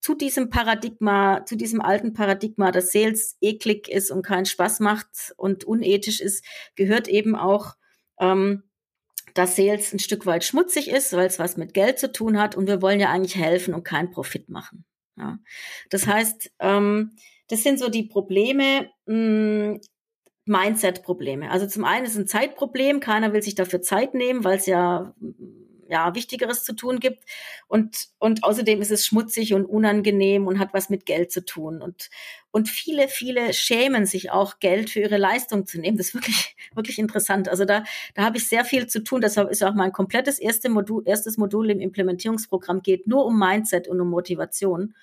zu 0.00 0.14
diesem 0.14 0.48
Paradigma, 0.50 1.44
zu 1.44 1.56
diesem 1.56 1.80
alten 1.80 2.14
Paradigma, 2.14 2.72
dass 2.72 2.92
Sales 2.92 3.36
eklig 3.40 3.88
ist 3.88 4.10
und 4.10 4.22
keinen 4.22 4.46
Spaß 4.46 4.80
macht 4.80 5.34
und 5.36 5.64
unethisch 5.64 6.20
ist, 6.20 6.44
gehört 6.74 7.06
eben 7.08 7.36
auch, 7.36 7.74
ähm, 8.18 8.62
dass 9.34 9.56
Sales 9.56 9.92
ein 9.92 9.98
Stück 9.98 10.26
weit 10.26 10.44
schmutzig 10.44 10.88
ist, 10.88 11.12
weil 11.12 11.26
es 11.26 11.38
was 11.38 11.56
mit 11.56 11.74
Geld 11.74 11.98
zu 11.98 12.10
tun 12.10 12.40
hat 12.40 12.56
und 12.56 12.66
wir 12.66 12.82
wollen 12.82 12.98
ja 12.98 13.10
eigentlich 13.10 13.36
helfen 13.36 13.74
und 13.74 13.84
keinen 13.84 14.10
Profit 14.10 14.48
machen. 14.48 14.84
Ja. 15.16 15.38
Das 15.90 16.06
heißt, 16.06 16.50
ähm, 16.58 17.16
das 17.48 17.62
sind 17.62 17.78
so 17.78 17.88
die 17.88 18.04
Probleme, 18.04 18.90
hm, 19.06 19.80
Mindset-Probleme. 20.46 21.50
Also 21.50 21.66
zum 21.66 21.84
einen 21.84 22.06
ist 22.06 22.16
ein 22.16 22.26
Zeitproblem, 22.26 23.00
keiner 23.00 23.32
will 23.32 23.42
sich 23.42 23.54
dafür 23.54 23.82
Zeit 23.82 24.14
nehmen, 24.14 24.42
weil 24.42 24.56
es 24.56 24.66
ja 24.66 25.14
ja, 25.90 26.14
Wichtigeres 26.14 26.64
zu 26.64 26.74
tun 26.74 27.00
gibt. 27.00 27.24
Und, 27.66 28.08
und 28.18 28.44
außerdem 28.44 28.80
ist 28.80 28.92
es 28.92 29.04
schmutzig 29.04 29.54
und 29.54 29.66
unangenehm 29.66 30.46
und 30.46 30.58
hat 30.58 30.72
was 30.72 30.88
mit 30.88 31.04
Geld 31.04 31.32
zu 31.32 31.44
tun. 31.44 31.82
Und, 31.82 32.10
und 32.52 32.68
viele, 32.68 33.08
viele 33.08 33.52
schämen 33.52 34.06
sich 34.06 34.30
auch, 34.30 34.60
Geld 34.60 34.90
für 34.90 35.00
ihre 35.00 35.16
Leistung 35.16 35.66
zu 35.66 35.80
nehmen. 35.80 35.98
Das 35.98 36.08
ist 36.08 36.14
wirklich, 36.14 36.56
wirklich 36.74 36.98
interessant. 36.98 37.48
Also 37.48 37.64
da, 37.64 37.84
da 38.14 38.22
habe 38.22 38.38
ich 38.38 38.48
sehr 38.48 38.64
viel 38.64 38.86
zu 38.86 39.02
tun. 39.02 39.20
Deshalb 39.20 39.50
ist 39.50 39.64
auch 39.64 39.74
mein 39.74 39.92
komplettes 39.92 40.38
erste 40.38 40.68
Modul, 40.68 41.02
erstes 41.06 41.36
Modul 41.36 41.70
im 41.70 41.80
Implementierungsprogramm 41.80 42.82
geht 42.82 43.06
nur 43.06 43.26
um 43.26 43.38
Mindset 43.38 43.88
und 43.88 44.00
um 44.00 44.08
Motivation. 44.08 44.94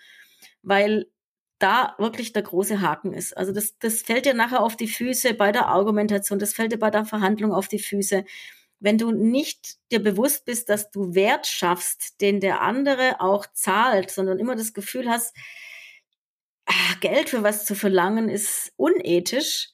Weil 0.63 1.07
da 1.59 1.95
wirklich 1.97 2.33
der 2.33 2.43
große 2.43 2.81
Haken 2.81 3.13
ist. 3.13 3.35
Also 3.35 3.51
das, 3.51 3.79
das 3.79 4.03
fällt 4.03 4.25
dir 4.25 4.35
nachher 4.35 4.61
auf 4.61 4.77
die 4.77 4.87
Füße 4.87 5.33
bei 5.33 5.51
der 5.51 5.65
Argumentation, 5.65 6.37
das 6.37 6.53
fällt 6.53 6.71
dir 6.71 6.77
bei 6.77 6.91
der 6.91 7.03
Verhandlung 7.03 7.51
auf 7.51 7.67
die 7.67 7.79
Füße 7.79 8.25
wenn 8.79 8.97
du 8.97 9.11
nicht 9.11 9.75
dir 9.91 10.01
bewusst 10.01 10.45
bist, 10.45 10.69
dass 10.69 10.91
du 10.91 11.15
Wert 11.15 11.47
schaffst, 11.47 12.21
den 12.21 12.39
der 12.39 12.61
andere 12.61 13.19
auch 13.19 13.45
zahlt, 13.53 14.11
sondern 14.11 14.39
immer 14.39 14.55
das 14.55 14.73
Gefühl 14.73 15.09
hast, 15.09 15.35
ach, 16.65 16.99
Geld 16.99 17.29
für 17.29 17.43
was 17.43 17.65
zu 17.65 17.75
verlangen 17.75 18.29
ist 18.29 18.71
unethisch, 18.75 19.69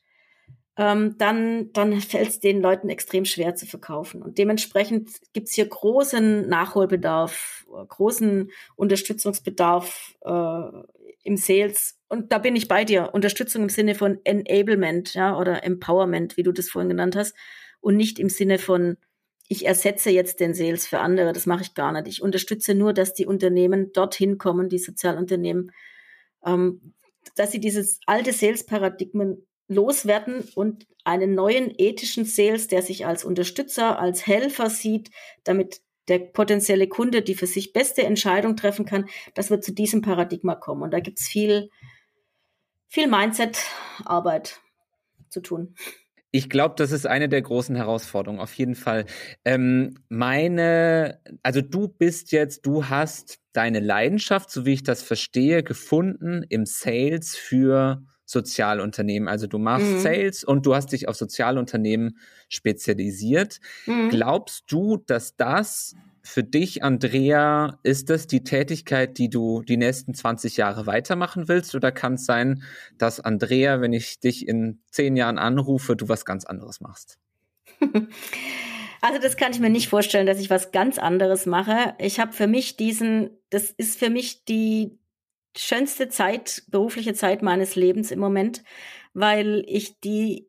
ähm, 0.76 1.16
dann, 1.18 1.72
dann 1.74 2.00
fällt 2.02 2.30
es 2.30 2.40
den 2.40 2.62
Leuten 2.62 2.90
extrem 2.90 3.26
schwer 3.26 3.56
zu 3.56 3.66
verkaufen. 3.66 4.24
Und 4.24 4.38
dementsprechend 4.38 5.12
gibt 5.34 5.50
es 5.50 5.54
hier 5.54 5.68
großen 5.68 6.48
Nachholbedarf, 6.48 7.66
großen 7.90 8.52
Unterstützungsbedarf 8.76 10.16
äh, 10.22 10.84
im 11.24 11.38
Sales. 11.38 12.00
Und 12.10 12.32
da 12.32 12.40
bin 12.40 12.56
ich 12.56 12.68
bei 12.68 12.86
dir. 12.86 13.12
Unterstützung 13.14 13.64
im 13.64 13.70
Sinne 13.70 13.96
von 13.96 14.20
Enablement, 14.24 15.14
ja, 15.14 15.38
oder 15.38 15.64
Empowerment, 15.64 16.38
wie 16.38 16.44
du 16.44 16.52
das 16.52 16.70
vorhin 16.70 16.90
genannt 16.90 17.16
hast. 17.16 17.36
Und 17.84 17.98
nicht 17.98 18.18
im 18.18 18.30
Sinne 18.30 18.60
von, 18.60 18.96
ich 19.50 19.66
ersetze 19.66 20.10
jetzt 20.10 20.40
den 20.40 20.54
Sales 20.54 20.88
für 20.88 21.00
andere. 21.00 21.34
Das 21.34 21.46
mache 21.46 21.64
ich 21.64 21.74
gar 21.74 21.92
nicht. 21.92 22.08
Ich 22.08 22.22
unterstütze 22.22 22.76
nur, 22.76 22.94
dass 22.94 23.14
die 23.14 23.26
Unternehmen 23.26 23.92
dorthin 23.92 24.38
kommen, 24.38 24.70
die 24.70 24.80
Sozialunternehmen, 24.80 25.72
ähm, 26.46 26.94
dass 27.36 27.52
sie 27.52 27.60
dieses 27.60 28.00
alte 28.06 28.32
Sales-Paradigmen 28.32 29.46
loswerden 29.68 30.48
und 30.56 30.88
einen 31.04 31.36
neuen 31.36 31.74
ethischen 31.78 32.24
Sales, 32.24 32.68
der 32.68 32.82
sich 32.82 33.06
als 33.06 33.26
Unterstützer, 33.26 34.00
als 34.00 34.26
Helfer 34.26 34.70
sieht, 34.70 35.10
damit 35.44 35.82
der 36.08 36.20
potenzielle 36.20 36.88
Kunde 36.88 37.22
die 37.22 37.36
für 37.36 37.48
sich 37.48 37.74
beste 37.74 38.04
Entscheidung 38.04 38.56
treffen 38.56 38.86
kann, 38.86 39.10
dass 39.34 39.50
wir 39.50 39.60
zu 39.60 39.74
diesem 39.74 40.02
Paradigma 40.02 40.56
kommen. 40.56 40.84
Und 40.84 40.92
da 40.92 41.02
gibt 41.02 41.20
es 41.20 41.28
viel, 41.28 41.70
viel 42.88 43.08
Mindset-Arbeit 43.08 44.62
zu 45.30 45.42
tun. 45.42 45.76
Ich 46.36 46.50
glaube, 46.50 46.74
das 46.76 46.92
ist 46.92 47.06
eine 47.06 47.30
der 47.30 47.44
großen 47.44 47.76
Herausforderungen, 47.76 48.42
auf 48.42 48.56
jeden 48.56 48.74
Fall. 48.74 49.06
Ähm, 49.46 50.00
meine, 50.10 51.20
also 51.44 51.62
du 51.62 51.88
bist 51.88 52.32
jetzt, 52.32 52.66
du 52.66 52.90
hast 52.90 53.38
deine 53.52 53.80
Leidenschaft, 53.80 54.50
so 54.50 54.66
wie 54.66 54.74
ich 54.74 54.82
das 54.82 55.04
verstehe, 55.04 55.62
gefunden 55.62 56.44
im 56.50 56.66
Sales 56.66 57.36
für 57.36 58.02
Sozialunternehmen. 58.26 59.30
Also 59.30 59.46
du 59.46 59.60
machst 59.60 59.86
mhm. 59.86 60.00
Sales 60.00 60.44
und 60.44 60.66
du 60.66 60.74
hast 60.74 60.92
dich 60.92 61.08
auf 61.08 61.16
Sozialunternehmen 61.16 62.18
spezialisiert. 62.50 63.60
Mhm. 63.86 64.10
Glaubst 64.10 64.64
du, 64.72 64.98
dass 65.06 65.36
das 65.36 65.96
für 66.26 66.44
dich, 66.44 66.84
Andrea, 66.84 67.80
ist 67.84 68.10
das 68.10 68.28
die 68.28 68.44
Tätigkeit, 68.44 69.18
die 69.18 69.30
du 69.30 69.62
die 69.62 69.78
nächsten 69.78 70.14
20 70.14 70.56
Jahre 70.56 70.86
weitermachen 70.88 71.50
willst? 71.50 71.76
Oder 71.76 71.92
kann 71.92 72.14
es 72.14 72.26
sein, 72.26 72.64
dass 72.98 73.20
Andrea, 73.20 73.82
wenn 73.82 73.92
ich 73.92 74.20
dich 74.20 74.48
in 74.48 74.82
zehn 74.90 75.18
Jahren 75.18 75.38
anrufe, 75.38 75.96
du 75.98 76.08
was 76.08 76.24
ganz 76.24 76.46
anderes 76.46 76.82
machst? 76.82 77.20
Also 79.06 79.20
das 79.20 79.36
kann 79.36 79.52
ich 79.52 79.60
mir 79.60 79.70
nicht 79.70 79.90
vorstellen, 79.90 80.26
dass 80.26 80.40
ich 80.40 80.50
was 80.50 80.72
ganz 80.72 80.98
anderes 80.98 81.46
mache. 81.46 81.94
Ich 82.00 82.22
habe 82.22 82.32
für 82.32 82.48
mich 82.48 82.78
diesen, 82.78 83.32
das 83.50 83.70
ist 83.70 84.00
für 84.00 84.10
mich 84.10 84.46
die 84.46 84.98
schönste 85.58 86.08
Zeit, 86.08 86.64
berufliche 86.70 87.14
Zeit 87.14 87.42
meines 87.42 87.76
Lebens 87.76 88.12
im 88.12 88.20
Moment, 88.20 88.64
weil 89.14 89.66
ich 89.68 90.00
die 90.00 90.48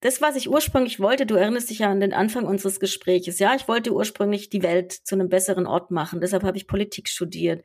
das, 0.00 0.22
was 0.22 0.36
ich 0.36 0.48
ursprünglich 0.48 0.98
wollte, 0.98 1.26
du 1.26 1.34
erinnerst 1.34 1.70
dich 1.70 1.80
ja 1.80 1.90
an 1.90 2.00
den 2.00 2.14
Anfang 2.14 2.46
unseres 2.46 2.80
Gespräches. 2.80 3.38
Ja, 3.38 3.54
ich 3.54 3.68
wollte 3.68 3.92
ursprünglich 3.92 4.48
die 4.48 4.62
Welt 4.62 4.92
zu 4.92 5.14
einem 5.14 5.28
besseren 5.28 5.66
Ort 5.66 5.90
machen. 5.90 6.20
Deshalb 6.20 6.42
habe 6.42 6.56
ich 6.56 6.66
Politik 6.66 7.08
studiert 7.08 7.62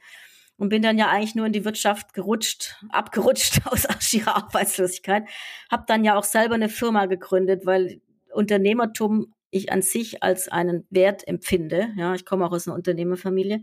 und 0.58 0.70
bin 0.70 0.82
dann 0.82 0.98
ja 0.98 1.08
eigentlich 1.10 1.36
nur 1.36 1.46
in 1.46 1.54
die 1.54 1.64
Wirtschaft 1.64 2.14
gerutscht, 2.14 2.76
abgerutscht 2.90 3.62
aus 3.66 3.86
ihrer 4.14 4.36
Arbeitslosigkeit. 4.36 5.28
Habe 5.72 5.86
dann 5.88 6.04
ja 6.04 6.18
auch 6.18 6.26
selber 6.26 6.56
eine 6.56 6.70
Firma 6.70 7.06
gegründet, 7.06 7.66
weil 7.66 8.02
Unternehmertum 8.32 9.34
ich 9.50 9.72
an 9.72 9.82
sich 9.82 10.22
als 10.22 10.50
einen 10.50 10.86
Wert 10.90 11.26
empfinde. 11.28 11.88
Ja, 11.96 12.14
ich 12.16 12.26
komme 12.26 12.46
auch 12.46 12.52
aus 12.52 12.68
einer 12.68 12.76
Unternehmerfamilie. 12.76 13.62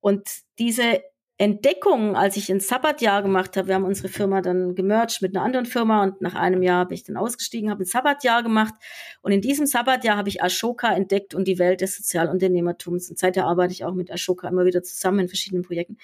Und 0.00 0.26
diese 0.58 1.02
Entdeckung, 1.40 2.16
als 2.16 2.36
ich 2.36 2.50
ein 2.50 2.58
Sabbatjahr 2.58 3.22
gemacht 3.22 3.56
habe, 3.56 3.68
wir 3.68 3.76
haben 3.76 3.84
unsere 3.84 4.08
Firma 4.08 4.40
dann 4.40 4.74
gemerged 4.74 5.22
mit 5.22 5.36
einer 5.36 5.44
anderen 5.44 5.66
Firma 5.66 6.02
und 6.02 6.20
nach 6.20 6.34
einem 6.34 6.64
Jahr 6.64 6.86
bin 6.88 6.96
ich 6.96 7.04
dann 7.04 7.16
ausgestiegen, 7.16 7.70
habe 7.70 7.84
ein 7.84 7.86
Sabbatjahr 7.86 8.42
gemacht 8.42 8.74
und 9.22 9.30
in 9.30 9.40
diesem 9.40 9.64
Sabbatjahr 9.64 10.16
habe 10.16 10.28
ich 10.28 10.42
Ashoka 10.42 10.92
entdeckt 10.92 11.36
und 11.36 11.46
die 11.46 11.60
Welt 11.60 11.80
des 11.80 11.96
Sozialunternehmertums 11.96 13.08
und 13.08 13.20
seither 13.20 13.46
arbeite 13.46 13.72
ich 13.72 13.84
auch 13.84 13.94
mit 13.94 14.10
Ashoka 14.10 14.48
immer 14.48 14.64
wieder 14.64 14.82
zusammen 14.82 15.20
in 15.20 15.28
verschiedenen 15.28 15.62
Projekten. 15.62 15.96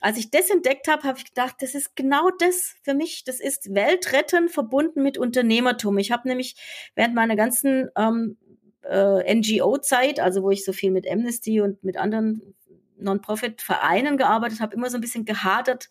Als 0.00 0.16
ich 0.16 0.30
das 0.30 0.48
entdeckt 0.48 0.86
habe, 0.86 1.02
habe 1.02 1.18
ich 1.18 1.24
gedacht, 1.24 1.56
das 1.58 1.74
ist 1.74 1.96
genau 1.96 2.30
das 2.38 2.76
für 2.82 2.94
mich. 2.94 3.24
Das 3.24 3.40
ist 3.40 3.74
Weltretten 3.74 4.48
verbunden 4.48 5.02
mit 5.02 5.18
Unternehmertum. 5.18 5.98
Ich 5.98 6.12
habe 6.12 6.28
nämlich 6.28 6.54
während 6.94 7.16
meiner 7.16 7.34
ganzen 7.34 7.90
ähm, 7.96 8.36
äh, 8.82 9.34
NGO-Zeit, 9.34 10.20
also 10.20 10.44
wo 10.44 10.50
ich 10.50 10.64
so 10.64 10.72
viel 10.72 10.92
mit 10.92 11.10
Amnesty 11.10 11.60
und 11.60 11.82
mit 11.82 11.96
anderen 11.96 12.54
Non-Profit-Vereinen 13.00 14.16
gearbeitet 14.16 14.60
habe, 14.60 14.74
immer 14.74 14.90
so 14.90 14.98
ein 14.98 15.00
bisschen 15.00 15.24
gehadert. 15.24 15.88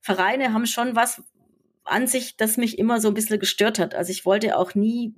Vereine 0.00 0.52
haben 0.52 0.66
schon 0.66 0.96
was 0.96 1.22
an 1.84 2.06
sich, 2.06 2.36
das 2.36 2.56
mich 2.56 2.78
immer 2.78 3.00
so 3.00 3.08
ein 3.08 3.14
bisschen 3.14 3.40
gestört 3.40 3.78
hat. 3.78 3.94
Also 3.94 4.10
ich 4.10 4.24
wollte 4.24 4.56
auch 4.56 4.74
nie 4.74 5.14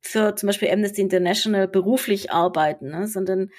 für 0.00 0.34
zum 0.36 0.48
Beispiel 0.48 0.70
Amnesty 0.70 1.00
International 1.00 1.68
beruflich 1.68 2.32
arbeiten, 2.32 2.90
ne, 2.90 3.06
sondern 3.06 3.50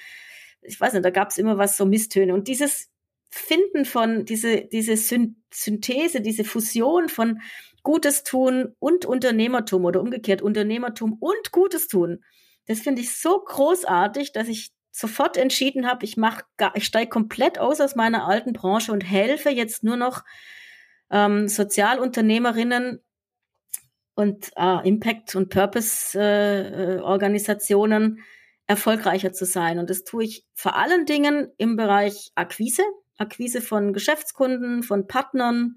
ich 0.62 0.80
weiß 0.80 0.92
nicht, 0.94 1.04
da 1.04 1.10
gab 1.10 1.30
es 1.30 1.38
immer 1.38 1.58
was 1.58 1.76
so 1.76 1.84
Misstöne. 1.84 2.34
Und 2.34 2.48
dieses 2.48 2.90
Finden 3.30 3.84
von, 3.84 4.24
diese, 4.24 4.62
diese 4.62 4.96
Synthese, 4.96 6.20
diese 6.20 6.44
Fusion 6.44 7.08
von 7.08 7.40
Gutes 7.82 8.22
tun 8.22 8.74
und 8.78 9.04
Unternehmertum 9.04 9.84
oder 9.84 10.00
umgekehrt 10.00 10.40
Unternehmertum 10.40 11.18
und 11.20 11.52
Gutes 11.52 11.88
tun, 11.88 12.24
das 12.66 12.80
finde 12.80 13.02
ich 13.02 13.14
so 13.14 13.40
großartig, 13.40 14.32
dass 14.32 14.48
ich 14.48 14.72
sofort 14.96 15.36
entschieden 15.36 15.88
habe, 15.88 16.04
ich 16.04 16.16
mach 16.16 16.42
gar, 16.56 16.76
ich 16.76 16.84
steige 16.84 17.10
komplett 17.10 17.58
aus 17.58 17.80
aus 17.80 17.96
meiner 17.96 18.28
alten 18.28 18.52
Branche 18.52 18.92
und 18.92 19.00
helfe 19.00 19.50
jetzt 19.50 19.82
nur 19.82 19.96
noch 19.96 20.22
ähm, 21.10 21.48
Sozialunternehmerinnen 21.48 23.00
und 24.14 24.52
äh, 24.54 24.88
Impact- 24.88 25.34
und 25.34 25.50
Purpose-Organisationen 25.50 28.18
äh, 28.18 28.20
erfolgreicher 28.68 29.32
zu 29.32 29.46
sein. 29.46 29.80
Und 29.80 29.90
das 29.90 30.04
tue 30.04 30.22
ich 30.22 30.46
vor 30.54 30.76
allen 30.76 31.06
Dingen 31.06 31.50
im 31.56 31.74
Bereich 31.74 32.30
Akquise, 32.36 32.84
Akquise 33.18 33.62
von 33.62 33.92
Geschäftskunden, 33.92 34.84
von 34.84 35.08
Partnern, 35.08 35.74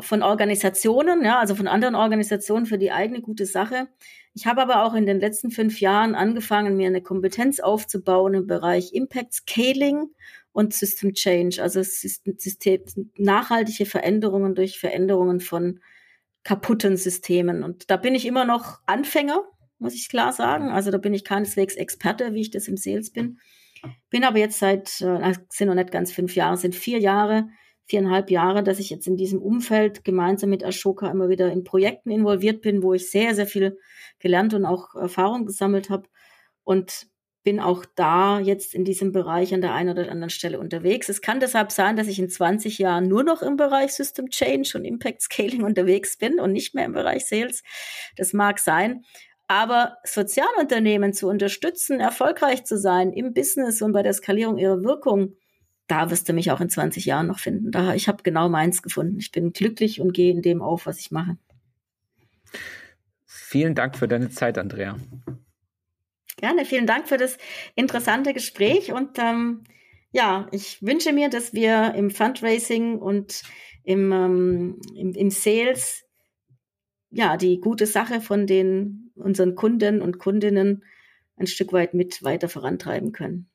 von 0.00 0.22
Organisationen, 0.22 1.24
ja, 1.24 1.38
also 1.38 1.54
von 1.54 1.66
anderen 1.66 1.94
Organisationen 1.94 2.66
für 2.66 2.78
die 2.78 2.92
eigene 2.92 3.22
gute 3.22 3.46
Sache. 3.46 3.88
Ich 4.34 4.46
habe 4.46 4.60
aber 4.60 4.84
auch 4.84 4.94
in 4.94 5.06
den 5.06 5.18
letzten 5.18 5.50
fünf 5.50 5.80
Jahren 5.80 6.14
angefangen, 6.14 6.76
mir 6.76 6.88
eine 6.88 7.02
Kompetenz 7.02 7.58
aufzubauen 7.58 8.34
im 8.34 8.46
Bereich 8.46 8.92
Impact 8.92 9.32
Scaling 9.32 10.10
und 10.52 10.74
System 10.74 11.14
Change, 11.14 11.62
also 11.62 11.82
System, 11.82 12.82
nachhaltige 13.16 13.86
Veränderungen 13.86 14.54
durch 14.54 14.78
Veränderungen 14.78 15.40
von 15.40 15.80
kaputten 16.44 16.96
Systemen. 16.96 17.62
Und 17.62 17.90
da 17.90 17.96
bin 17.96 18.14
ich 18.14 18.26
immer 18.26 18.44
noch 18.44 18.80
Anfänger, 18.86 19.42
muss 19.78 19.94
ich 19.94 20.08
klar 20.08 20.32
sagen. 20.32 20.68
Also 20.68 20.90
da 20.90 20.98
bin 20.98 21.14
ich 21.14 21.24
keineswegs 21.24 21.76
Experte, 21.76 22.34
wie 22.34 22.42
ich 22.42 22.50
das 22.50 22.68
im 22.68 22.76
Sales 22.76 23.10
bin. 23.10 23.38
Bin 24.10 24.24
aber 24.24 24.38
jetzt 24.38 24.58
seit, 24.58 25.00
äh, 25.00 25.34
sind 25.48 25.68
noch 25.68 25.74
nicht 25.74 25.92
ganz 25.92 26.12
fünf 26.12 26.34
Jahre, 26.34 26.56
sind 26.56 26.74
vier 26.74 26.98
Jahre 26.98 27.48
viereinhalb 27.88 28.30
Jahre, 28.30 28.62
dass 28.62 28.78
ich 28.78 28.90
jetzt 28.90 29.06
in 29.06 29.16
diesem 29.16 29.40
Umfeld 29.40 30.04
gemeinsam 30.04 30.50
mit 30.50 30.64
Ashoka 30.64 31.10
immer 31.10 31.28
wieder 31.28 31.50
in 31.50 31.64
Projekten 31.64 32.10
involviert 32.10 32.60
bin, 32.60 32.82
wo 32.82 32.92
ich 32.94 33.10
sehr, 33.10 33.34
sehr 33.34 33.46
viel 33.46 33.78
gelernt 34.18 34.52
und 34.54 34.66
auch 34.66 34.94
Erfahrung 34.94 35.46
gesammelt 35.46 35.88
habe 35.88 36.08
und 36.64 37.08
bin 37.44 37.60
auch 37.60 37.86
da 37.94 38.40
jetzt 38.40 38.74
in 38.74 38.84
diesem 38.84 39.10
Bereich 39.10 39.54
an 39.54 39.62
der 39.62 39.72
einen 39.72 39.98
oder 39.98 40.10
anderen 40.10 40.28
Stelle 40.28 40.58
unterwegs. 40.58 41.08
Es 41.08 41.22
kann 41.22 41.40
deshalb 41.40 41.72
sein, 41.72 41.96
dass 41.96 42.06
ich 42.06 42.18
in 42.18 42.28
20 42.28 42.76
Jahren 42.76 43.08
nur 43.08 43.24
noch 43.24 43.40
im 43.40 43.56
Bereich 43.56 43.92
System 43.92 44.28
Change 44.28 44.72
und 44.76 44.84
Impact 44.84 45.22
Scaling 45.22 45.62
unterwegs 45.62 46.18
bin 46.18 46.40
und 46.40 46.52
nicht 46.52 46.74
mehr 46.74 46.84
im 46.84 46.92
Bereich 46.92 47.26
Sales. 47.26 47.62
Das 48.16 48.34
mag 48.34 48.58
sein. 48.58 49.02
Aber 49.46 49.96
Sozialunternehmen 50.04 51.14
zu 51.14 51.26
unterstützen, 51.26 52.00
erfolgreich 52.00 52.64
zu 52.64 52.76
sein 52.76 53.14
im 53.14 53.32
Business 53.32 53.80
und 53.80 53.92
bei 53.92 54.02
der 54.02 54.12
Skalierung 54.12 54.58
ihrer 54.58 54.84
Wirkung, 54.84 55.36
da 55.88 56.10
wirst 56.10 56.28
du 56.28 56.32
mich 56.32 56.50
auch 56.50 56.60
in 56.60 56.68
20 56.68 57.04
Jahren 57.06 57.26
noch 57.26 57.38
finden. 57.38 57.70
Da, 57.70 57.94
ich 57.94 58.08
habe 58.08 58.22
genau 58.22 58.48
meins 58.48 58.82
gefunden. 58.82 59.18
Ich 59.18 59.32
bin 59.32 59.52
glücklich 59.52 60.00
und 60.00 60.12
gehe 60.12 60.30
in 60.30 60.42
dem 60.42 60.62
auf, 60.62 60.86
was 60.86 61.00
ich 61.00 61.10
mache. 61.10 61.36
Vielen 63.24 63.74
Dank 63.74 63.96
für 63.96 64.06
deine 64.06 64.28
Zeit, 64.30 64.58
Andrea. 64.58 64.96
Gerne, 66.36 66.64
vielen 66.64 66.86
Dank 66.86 67.08
für 67.08 67.16
das 67.16 67.36
interessante 67.74 68.32
Gespräch 68.32 68.92
und 68.92 69.18
ähm, 69.18 69.64
ja, 70.12 70.46
ich 70.52 70.80
wünsche 70.82 71.12
mir, 71.12 71.28
dass 71.28 71.52
wir 71.52 71.94
im 71.94 72.10
Fundraising 72.10 72.98
und 72.98 73.42
im, 73.82 74.12
ähm, 74.12 74.80
im, 74.94 75.12
im 75.14 75.30
Sales 75.30 76.04
ja 77.10 77.36
die 77.36 77.60
gute 77.60 77.86
Sache 77.86 78.20
von 78.20 78.46
den 78.46 79.10
unseren 79.16 79.54
Kunden 79.54 80.00
und 80.00 80.18
Kundinnen 80.18 80.84
ein 81.36 81.46
Stück 81.46 81.72
weit 81.72 81.94
mit 81.94 82.22
weiter 82.22 82.48
vorantreiben 82.48 83.12
können. 83.12 83.47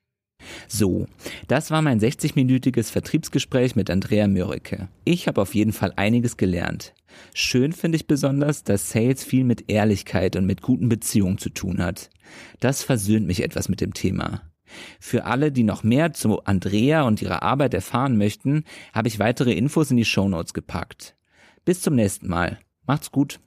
So, 0.68 1.08
das 1.48 1.72
war 1.72 1.82
mein 1.82 2.00
60-minütiges 2.00 2.92
Vertriebsgespräch 2.92 3.76
mit 3.76 3.90
Andrea 3.90 4.28
Mörike. 4.28 4.88
Ich 5.06 5.28
habe 5.28 5.42
auf 5.42 5.56
jeden 5.56 5.74
Fall 5.74 5.94
einiges 5.96 6.38
gelernt. 6.38 6.94
Schön 7.34 7.74
finde 7.74 7.96
ich 7.98 8.08
besonders, 8.08 8.64
dass 8.64 8.90
Sales 8.90 9.24
viel 9.24 9.44
mit 9.44 9.70
Ehrlichkeit 9.70 10.36
und 10.36 10.46
mit 10.46 10.62
guten 10.62 10.90
Beziehungen 10.90 11.38
zu 11.38 11.50
tun 11.50 11.82
hat. 11.82 12.10
Das 12.60 12.84
versöhnt 12.84 13.28
mich 13.28 13.44
etwas 13.44 13.70
mit 13.70 13.82
dem 13.82 13.94
Thema. 13.94 14.42
Für 15.00 15.26
alle, 15.26 15.52
die 15.52 15.64
noch 15.64 15.84
mehr 15.84 16.14
zu 16.14 16.44
Andrea 16.46 17.04
und 17.04 17.22
ihrer 17.22 17.44
Arbeit 17.44 17.74
erfahren 17.74 18.18
möchten, 18.18 18.64
habe 18.94 19.08
ich 19.08 19.20
weitere 19.20 19.54
Infos 19.54 19.92
in 19.92 19.98
die 19.98 20.06
Shownotes 20.06 20.54
gepackt. 20.54 21.16
Bis 21.66 21.82
zum 21.82 21.96
nächsten 21.96 22.28
Mal. 22.28 22.60
Macht's 22.86 23.12
gut. 23.12 23.40